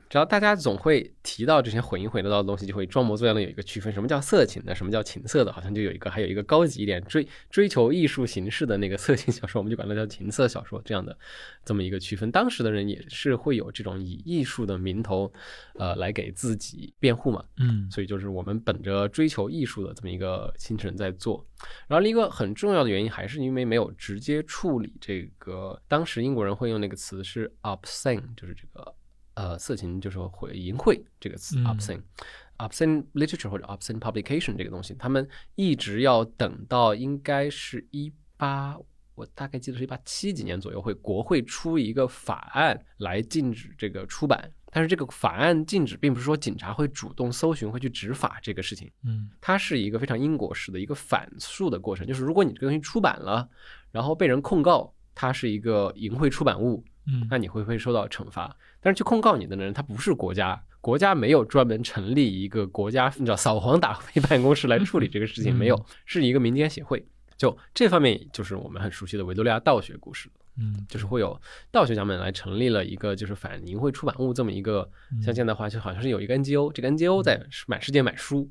[0.08, 3.92] 只要大家总会提到这些混音混得到的东西，就会装模作样的有一个区分。
[3.92, 4.74] 什么叫色情的？
[4.74, 5.52] 什么叫情色的？
[5.52, 11.16] 好像就有一个，还有一个高级一点追追求艺术形式的那个色情小说，我们就管它叫情色小说这样的
[11.64, 12.30] 这么一个区分。
[12.30, 15.32] 当时的人也是会有这种以艺术的名头，
[15.74, 17.44] 呃，来给自己辩护嘛。
[17.58, 21.46] 嗯，所以就是我们本着追求艺术的这么一个精神在做。
[21.86, 28.94] 然后另一个很重要的原因，还是因为没有直接处理这个，当时英国人会用那个词是 obscene，就是这个。
[29.42, 38.78] 呃，色情就是会淫秽这个词，obscene，obscene literature 或者 obscene publication 这个东西，他们一直要等到应该是一八，
[39.16, 44.48] 我大概记得是一八七几年左右，会国会出一个法案来禁止这个出版。
[44.70, 53.48] 但是这个法案禁止，并不是说警察会主动搜寻会去执法这个事情，嗯，它是一个非常英国式的一个反诉的过程，就是如果你这个东西出版了，
[53.90, 56.84] 然后被人控告它是一个淫秽出版物。
[57.04, 58.56] 嗯，那你会不会受到惩罚？
[58.82, 67.06] 但是去控告你的人，他不是国家，国家没有专门成立一个国家，你知道扫黄打非办公室来处理这个事情，没有，是一个民间协会。
[67.36, 70.28] 就这方面，就是我们很熟悉的维多利亚道学故事，
[70.58, 71.40] 嗯，就是会有
[71.70, 74.90] 道学家们来成立了一个就是反淫秽出版物这么一个，
[75.22, 78.50] 像现在的话就好像是有一个 NGO，这个 NGO 在满世界买书，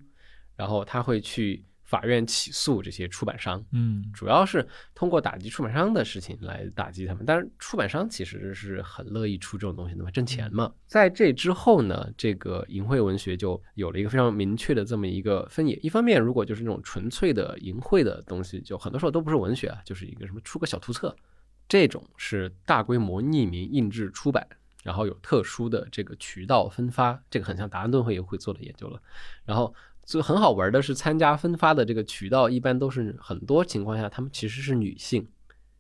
[0.56, 1.66] 然后他会去。
[1.92, 4.66] 法院起诉这些出版商，嗯，主要是
[4.96, 7.26] 通过打击出版商的事情来打击他们。
[7.26, 10.72] 但是出版商其实是很乐意出这种东西的嘛，挣钱嘛。
[10.88, 15.76] 在这之后呢，这个淫秽文学就有了一个非常明确的这么一个分野。
[15.84, 21.14] 一方面，如果就是那种纯粹的淫秽的东西，就很多时候都不是文学啊，就是一个什么出个小图册，
[21.68, 24.48] 这种是大规模匿名印制出版，
[24.82, 29.02] 然后有特殊的这个渠道分发，这个很像达安顿会也会做的研究了，
[29.44, 29.76] 然后。
[30.12, 35.26] 就很好玩的是，参加分发的这个渠道一般都是很多情况下，他们其实是女性，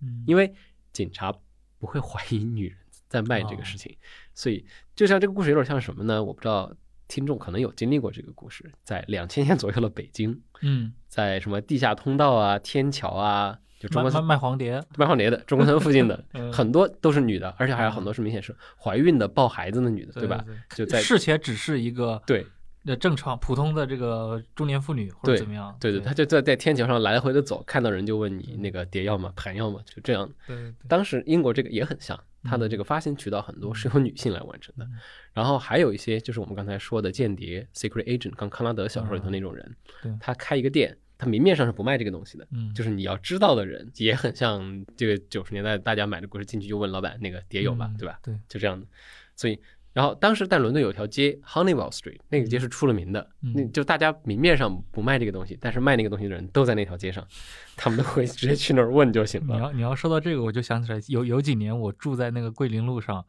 [0.01, 0.53] 嗯，因为
[0.93, 1.33] 警察
[1.77, 2.77] 不会怀疑女人
[3.09, 3.93] 在卖这个事情，
[4.33, 6.23] 所以就像这个故事有点像什么呢？
[6.23, 6.73] 我不知道
[7.09, 20.45] 听众可能有经历过这个故事，在两千年左右的北京，嗯，在什么地下通道啊、天桥啊，就中关村卖黄碟、卖黄碟的中关村附近的 很多都是女的，而且还有很多是明显是怀孕的、抱孩子的女的，对吧？
[20.73, 22.47] 就在事前只是一个对。
[22.83, 25.77] 那正常普通的这个中年妇女或者怎么样？
[25.79, 29.31] 对对，他就在在天桥上来回的走，看到人就问你那个碟要吗？
[29.35, 29.79] 盘要吗？
[29.85, 30.27] 就这样。
[30.47, 34.87] 对，当时英国这个也很像，它的这个发行渠道很多是由女性来完成的。
[35.31, 39.75] 然后还有一些就是我们刚才说的间谍 （secret agent），刚康拉德小说里头那种人，
[40.19, 47.93] 他开一个店，他明面上是不卖这个东西的，就是你要知道的人也很像这个九十年代大家买的故事进去就问老板那个碟有吗？
[47.99, 48.19] 对吧？
[48.23, 48.87] 对，就这样的，
[49.35, 49.59] 所以。
[49.93, 57.25] 然后当时在伦敦有条街 Honeywell Street，那个街是出了名的，那就大家明面上不卖这个东西，但是卖那个东西的人都在那条街上，
[57.75, 59.55] 他们都会直接去那儿问就行了。
[59.55, 63.25] 你要你要说到这个，我就想起来有有几年我住在那个桂林路上。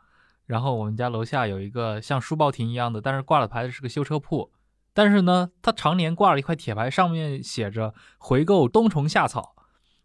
[0.46, 4.50] 然后我们家楼下有一个像书报亭一样的，但是挂了牌子是个修车铺。
[4.92, 9.54] 但是呢，他常年挂了一块铁牌，上面写着“回购冬虫夏草”，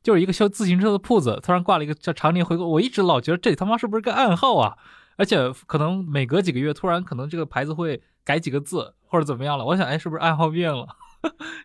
[0.01, 2.65] 就是一个修自行车的铺子，突然挂了一个叫“常年回购”。
[2.69, 4.77] 我一直老觉得这他妈是不是个暗号啊？
[5.17, 9.65] 而且可能每隔几个月，突然可能这个牌子会改几个字或者怎么样了。
[9.65, 10.87] 我想，哎，是不是爱好变了？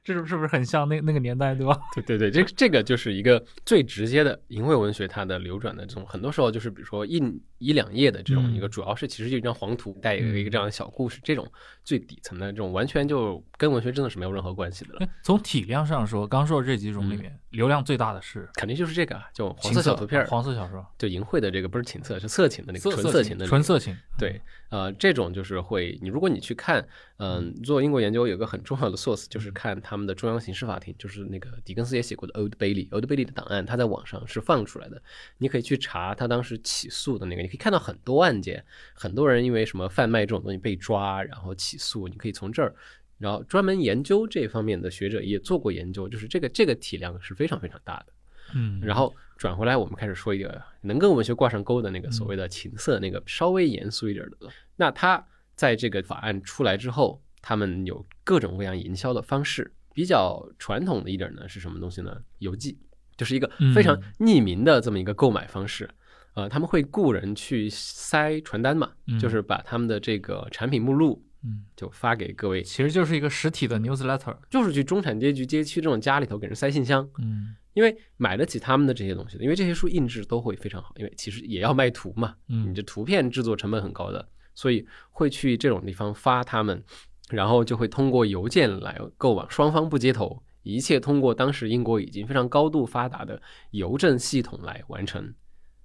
[0.04, 1.78] 这是是不是很像那那个年代，对吧？
[1.94, 11.46] 对对对，这这个就是一个最直接的淫秽文学，它的流转的这种，很多时候就是比如说印一两页的这种一个，主要是其实就一张黄图带一个一个这样的小故事，这种
[11.84, 15.08] 最底层的这种，完全就跟文学真的是没有任何关系的了。
[15.22, 23.96] 从体量上说，刚说的这几种里面，流量最大的是肯定就是这个，就黄色小图片，黄色小说，就淫秽的这个不是情色，是色情的那个纯色情的纯色情。
[24.18, 24.40] 对，
[24.72, 26.88] 呃，这种就是会，你如果你去看，
[27.18, 35.02] 嗯，做英国研究有个很重要的 source，就是看他们的中央刑事法庭，就是那个狄更斯也写过的 Old Bailey，Old Bailey 的档案，它在网上是放出来的，
[35.36, 42.74] 你可以去查他当时起诉的那个，你可以看到很多案件，很多人因为什么贩卖这种东西被抓，然后起诉，你可以从这儿，
[43.18, 48.06] 然后专门研究这方面的学者也做过研究，就是这个这个体量是非常非常大的，
[48.54, 54.36] 嗯，然后转回来，我们开始说一个能跟文学挂上钩的那个所谓的情色，那个稍微严肃一点的，
[54.76, 55.24] 那他
[55.54, 57.22] 在这个法案出来之后。
[57.44, 62.22] 他们有各种各样营销的方式，比较传统的一点呢是什么东西呢？
[62.38, 62.78] 邮寄，
[63.16, 65.90] 就是一个非常匿名的这么一个购买方式。
[66.34, 86.82] 呃，他们会雇人去塞传单嘛，就是把他们的这个产品目录，嗯，就发给各位，其实就是一个实体的 newsletter，就是去中产阶级街区这种家里头给人塞信箱，嗯，因为买得起他们的这些东西的，因为这些书印制都会非常好，因为其实也要卖图嘛，嗯，你这图片制作成本很高的，所以会去这种地方发他们。
[87.30, 93.40] 然后就会通过邮件来购往，双方不接头，一切通过当时英国已经非常高度发达的
[93.70, 95.32] 邮政系统来完成。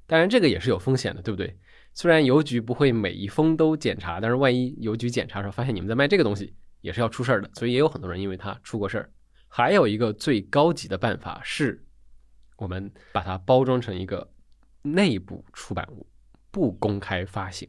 [0.06, 1.56] 当然，这个也是有风险的，对不对？
[1.98, 7.50] 虽然邮局不会每一封都检查，但是万一邮局检查的时候发现你们在卖这个东西，也是要出事儿的。
[7.56, 9.10] 所以也有很多人因为它出过事儿。
[9.48, 11.84] 还有一个最高级的办法是，
[12.58, 14.32] 我们把它包装成一个
[14.84, 16.06] 内部出版物，
[16.52, 17.68] 不公开发行。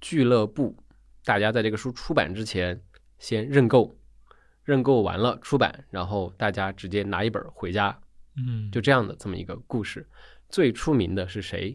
[0.00, 0.78] 俱乐部，
[1.24, 2.80] 大家在这个书出版之前。
[3.18, 3.96] 先认购，
[4.64, 7.98] 认购完了出版，然后大家直接拿一本回家，
[8.36, 10.06] 嗯，就这样的这么一个故事。
[10.48, 11.74] 最出名的是谁？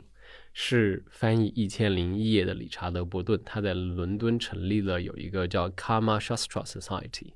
[0.54, 7.34] 是翻译《一千零一夜》的理查德·伯顿，他在伦敦成立了有一个叫 Kama Shastra Society，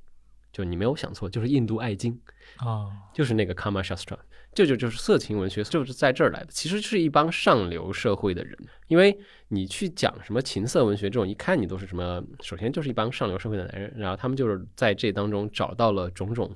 [0.52, 2.20] 就你没有想错，就是印度爱经
[2.56, 4.18] 啊，就是那个 Kama Shastra。
[4.52, 6.46] 这就就是色情文学，就是在这儿来的。
[6.46, 9.18] 其实是一帮上流社会的人，因为
[9.54, 16.50] 你去讲什么情色文学这种，一看你都是什么，首先就是一帮上流社会的男人，然后他们就是在这当中找到了种种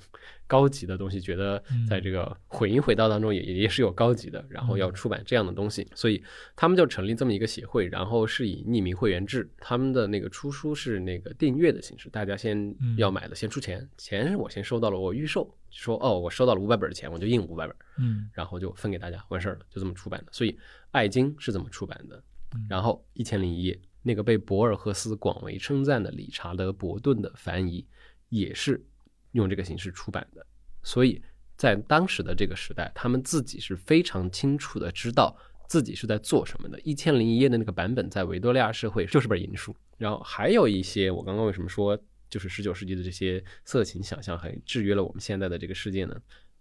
[0.47, 6.23] 高级的东西，觉得在这个混音混道当中也也是有高级的，然后要出版这样的东西，所以
[6.57, 15.55] 他们就成立这么一个协会，然后是以匿名会员制，他们的那个出书是那个订阅的形式，大家先要买的先出钱，钱我先收到了，我预售。
[15.71, 20.33] 说哦，我收到了五百本的钱，我就印五百本，嗯，然后就分给大家，完事儿了，就这么出版的。
[20.33, 20.53] 所以
[20.93, 22.23] 《爱经》是怎么出版的。
[22.69, 27.87] 然后《一千零一夜》那个被博尔赫斯广为称赞的理查德·伯顿的翻译，
[28.29, 28.85] 也是
[29.33, 30.45] 用这个形式出版的。
[30.83, 31.23] 所以
[31.57, 36.79] 在当时的这个时代，他们自己是非常清楚的知道自己是在做什么的。
[36.85, 39.75] 《一千零一夜》的那个版本在维多利亚社会就是本淫书。
[39.97, 41.99] 然后还有一些，我刚刚为什么说？
[42.31, 46.15] 就是十九世纪的这些色情想象，还制约了我们现在的这个世界呢。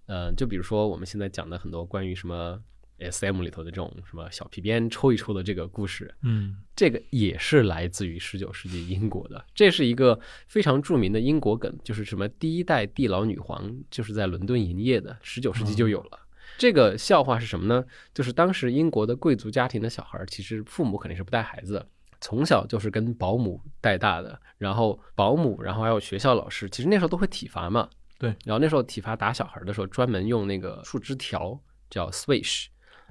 [0.06, 2.58] 呃，就比如说我们现在讲的很多关于什么
[3.00, 9.46] S.M 里头的这种什么小皮鞭抽一抽的这个故事，嗯，这个也是来自于十九世纪英国的。
[9.54, 16.20] 这是一个非常著名的英国梗，就是什么第一代地牢女皇就是在伦敦营业的，十九世纪就有了。
[16.58, 17.86] 这个笑话是什么呢？
[18.14, 21.88] 就是当时英国的贵族家庭的小孩，其实父母肯定是不带孩子的。
[22.20, 27.88] 从小就是跟保姆带大的，然后保姆，然后还有学校老师，其实那时候都会体罚嘛。
[28.18, 31.62] 对，然后那时候体罚打小孩的时候，专门用那个树枝条
[31.92, 32.66] 叫 swish，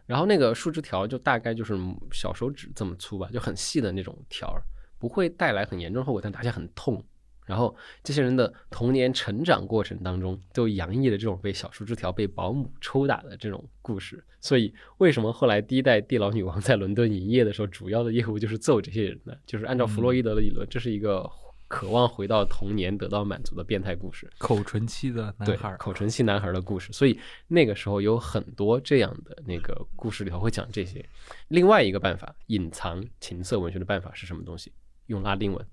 [0.06, 1.76] 然后那个树枝条就大概就是
[2.12, 4.56] 小手指这么粗吧，就很细的那种条，
[4.98, 7.04] 不会带来很严重后果，但打起来很痛。
[7.44, 14.24] 然后这些人的童年成长过程当中，都洋溢了这种被小树枝条被保姆抽打的这种故事。
[14.40, 19.32] 所以，为什么后来第一代地牢女王在伦敦营业的时候，主要的业务就是揍这些人呢？
[19.46, 21.24] 就是按照弗洛伊德的理论，这是一个
[21.68, 24.30] 渴望回到童年得到满足的变态故事。
[24.38, 26.92] 口唇期的男孩，口唇期男孩的故事。
[26.92, 27.18] 所以
[27.48, 31.04] 那个时候有很多这样的那个故事里头会讲这些。
[31.48, 34.72] 另外一个办法，隐藏情色文学的办法是什么东西？
[35.06, 35.66] 用拉丁文。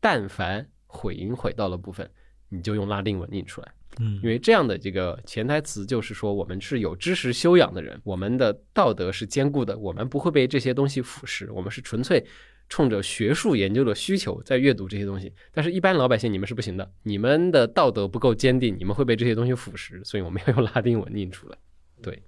[0.00, 2.10] 但凡毁音毁到了部分，
[2.48, 12.24] 你就用拉丁文印出来，嗯，因为这样的这个潜台词就是说，我们是有知识修养的人，我们的道德是坚固的，我们不会被这些东西腐蚀，我们是纯粹
[12.68, 21.58] 冲着学术研究的需求在阅读这些东西，但是一般老百姓你们是不行的，你们的道德不够坚定，你们会被这些东西腐蚀，所以我们要用拉丁文印出来。
[22.02, 22.22] 对，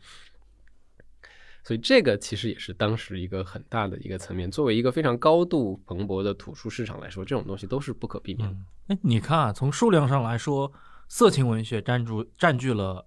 [1.64, 4.50] 所以这个其实也是当时一个很大的一个层面。
[4.50, 8.54] 作为一个非常高度蓬勃的图书市场来说，这种东西都是不可避免的。
[8.54, 10.72] 嗯，哎，你看啊，从数量上来说，
[11.08, 13.04] 色情文学占住占据了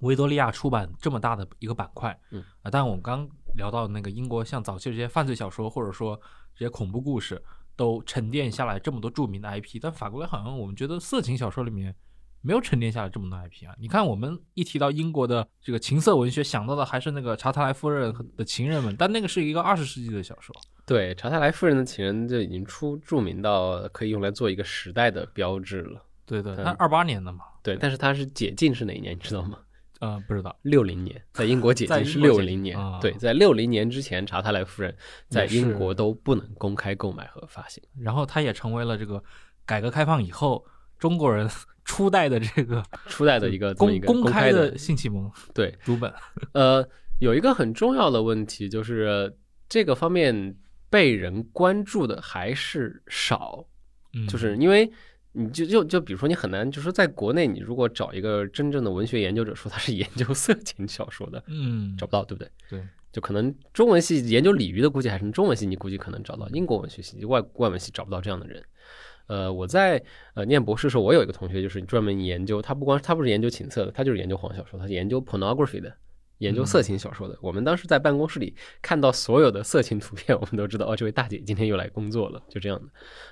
[0.00, 2.20] 维多利亚出版这么大的一个板块。
[2.30, 6.20] 嗯啊，但我们刚聊到那个英国，像早期这些犯罪小说，或者说
[6.54, 7.42] 这些恐怖故事，
[7.76, 11.94] 都沉淀下来这么多著名的 IP，但反过来好像我们觉得色情小说里面
[12.40, 13.74] 没有沉淀下来这么多 IP 啊。
[13.78, 20.54] 你看，我们一提到英国的这个情色文学，想到的还是那个查特莱夫人的情人们，但那个是一个二十世纪的小说。
[20.86, 26.02] 对，查泰莱夫人的情人就已经出著名到可以用来做一个时代的标志了。
[26.24, 27.44] 对对，嗯它二八年的嘛。
[27.62, 29.58] 对，但是它是解禁是哪一年，你知道吗？
[30.00, 30.56] 呃，不知道。
[30.62, 32.78] 六零年，在英国解在禁是六零年。
[33.00, 34.94] 对，在六零年之前，查泰莱夫人
[35.28, 37.82] 在英国都不能公开购买和发行。
[38.00, 39.22] 然后它也成为了这个
[39.66, 40.64] 改革开放以后
[40.98, 41.48] 中国人
[41.84, 46.12] 初代的这个 初代的一个这么一公开的性启蒙对， 读本。
[46.52, 46.86] 呃，
[47.18, 49.36] 有一个很重要的问题就是
[49.68, 50.54] 这个方面
[50.90, 53.66] 被人关注的还是少，
[54.14, 54.90] 嗯，就是因为
[55.32, 62.50] 你就就就比如说你很难，就说在国内你如果找一个真正的文学研究者说他是研究色情小说的，嗯，找不到，对不对？
[62.70, 62.82] 对，
[63.12, 68.62] 就可能中文系研究鲤鱼的，估计还是中文系，你估计可能找到；英国文学系、外外文系找不到这样的人。
[69.26, 70.02] 呃，我在
[70.32, 75.94] 呃念博士的时候，我有一个同学就是专门研究，他不光他不是研究情色的，他就是研究黄小说，他是研究 pornography 的，
[76.38, 77.38] 研究色情小说的。
[77.40, 82.88] 我们当时在办公室里看到所有的色情图片， 我们都知道哦，这位大姐今天又来工作了，就这样的。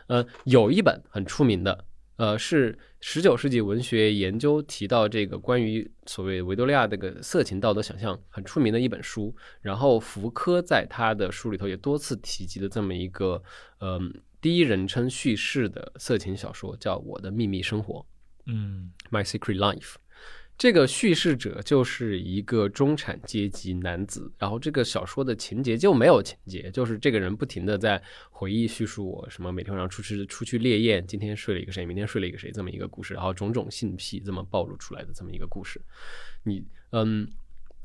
[0.09, 1.85] 呃，有一本很出名的，
[2.16, 9.35] 呃，是十九世纪文学研究提到这个关于所谓维多利亚这个色情道德想象很出名的一本书。
[9.61, 13.43] 然后福柯在他的书里头也多次提及的这么一个，
[13.81, 18.01] 嗯、第一人称叙事的色情小说，叫《我的秘密生活》
[18.47, 19.95] 嗯 （My Secret Life）。
[20.59, 35.81] 这个叙事者就是一个中产阶级男子，然后这个小说的情节就没有情节，就是这个人不停的在回忆叙述我什么每天晚上出去出去猎艳，今天睡了一个谁，明天睡了一个谁这么一个故事，然后种种性癖这么暴露出来的这么一个故事。
[36.43, 37.28] 你嗯，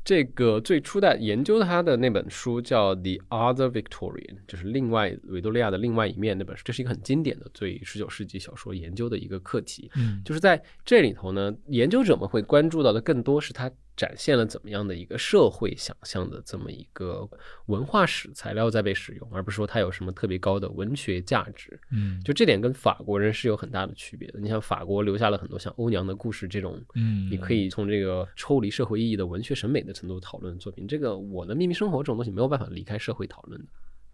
[0.04, 9.90] 这个最初的研究他的那本书叫《The Other Victorian》，就是另外维多利亚的另外一面那本书，这是一个很经典的对十九世纪小说研究的一个课题。
[9.94, 17.28] 嗯，就是在这里头呢，研究者们会关注到的更多是它展现了怎么样的一个社会想象的这么一个
[17.66, 21.78] 文化史材料在被使用，而不是说它有什么特别高的文学价值。
[21.90, 24.40] 嗯，就这点跟法国人是有很大的区别的。
[24.40, 30.88] 你像法国留下了很多像欧娘的故事这种，嗯，你可以从这个抽离社会意义的文学审美的程度讨论作品。
[30.88, 33.66] 这个《我的秘密生活》这种东西没有办法离开社会讨论的。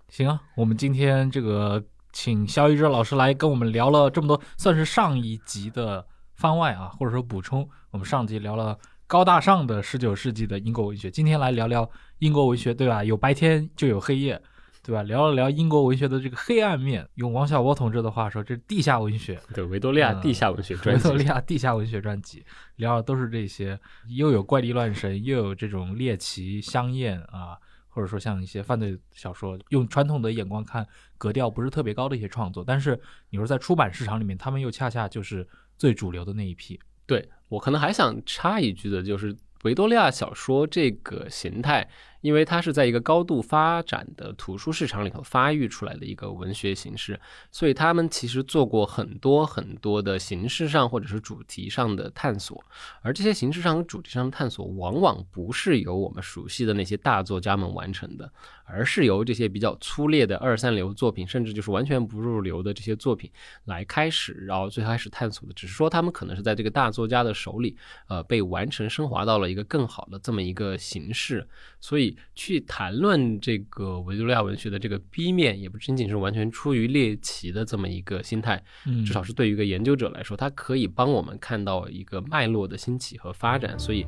[0.09, 1.83] 行啊，我们今天这个
[2.13, 7.69] 请肖一哲老师来跟我们聊了这么多，算是上一集的番外啊，或者说补充。
[7.91, 8.79] 我们上集聊了
[9.09, 13.03] 高大上的十九世纪的英国文学，今天来聊聊英国文学，对吧？
[13.03, 14.39] 有白天就有黑夜，
[14.83, 15.03] 对吧？
[15.03, 17.09] 聊了聊英国文学的这个黑暗面。
[17.15, 22.45] 用王小波同志的话说，这是地下文学，对，维多利亚嗯地下文学专辑维多，利亚地下文学专辑，
[22.77, 27.57] 聊的都是这些，又有怪力乱神，又有这种猎奇香艳啊，
[27.89, 30.87] 或者说像一些犯罪小说，用传统的眼光看
[31.17, 35.49] 格调不是特别高的一些创作，但是你说在出版市场里面，他们又恰恰就是
[35.79, 36.79] 最主流的那一批。
[37.07, 39.35] 对我可能还想插一句的，就是
[39.65, 41.89] 维多利亚小说这个形态，
[42.21, 47.19] 因为它是在一个高度发展的图书市场里头发育出来的一个文学形式，
[47.51, 52.63] 所以他们其实做过很多很多的形式上或者是主题上的探索，
[53.03, 58.31] 而这些形式上和主题上的探索，往往不是由我们熟悉的那些大作家们完成的，
[58.65, 63.31] 而是由这些比较粗劣的二三流作品，甚至就是完全不入流的这些作品
[63.65, 67.77] 来开始，然后最开始探索的，只是说他们可能是在这个大作家的手里，
[68.09, 71.47] 呃，被完成升华到了一个更好的这么一个形式，
[71.81, 84.07] 所以去谈论这个维多利亚文学的这个 B 面，也不仅仅是完全出于猎奇的这么一个心态，嗯，至少是对于一个研究者来说，它可以帮我们看到一个脉络的兴起和发展，所以。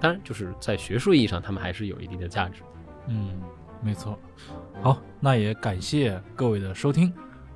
[0.00, 2.62] 当然，就是在学术意义上，他们还是有一定的价值。
[3.08, 3.40] 嗯，
[3.82, 4.18] 没错。
[4.82, 7.10] 好，那也感谢各位的收听，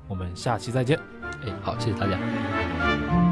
[0.07, 0.97] 我们下期再见。
[1.45, 3.28] 哎，好，谢谢大家。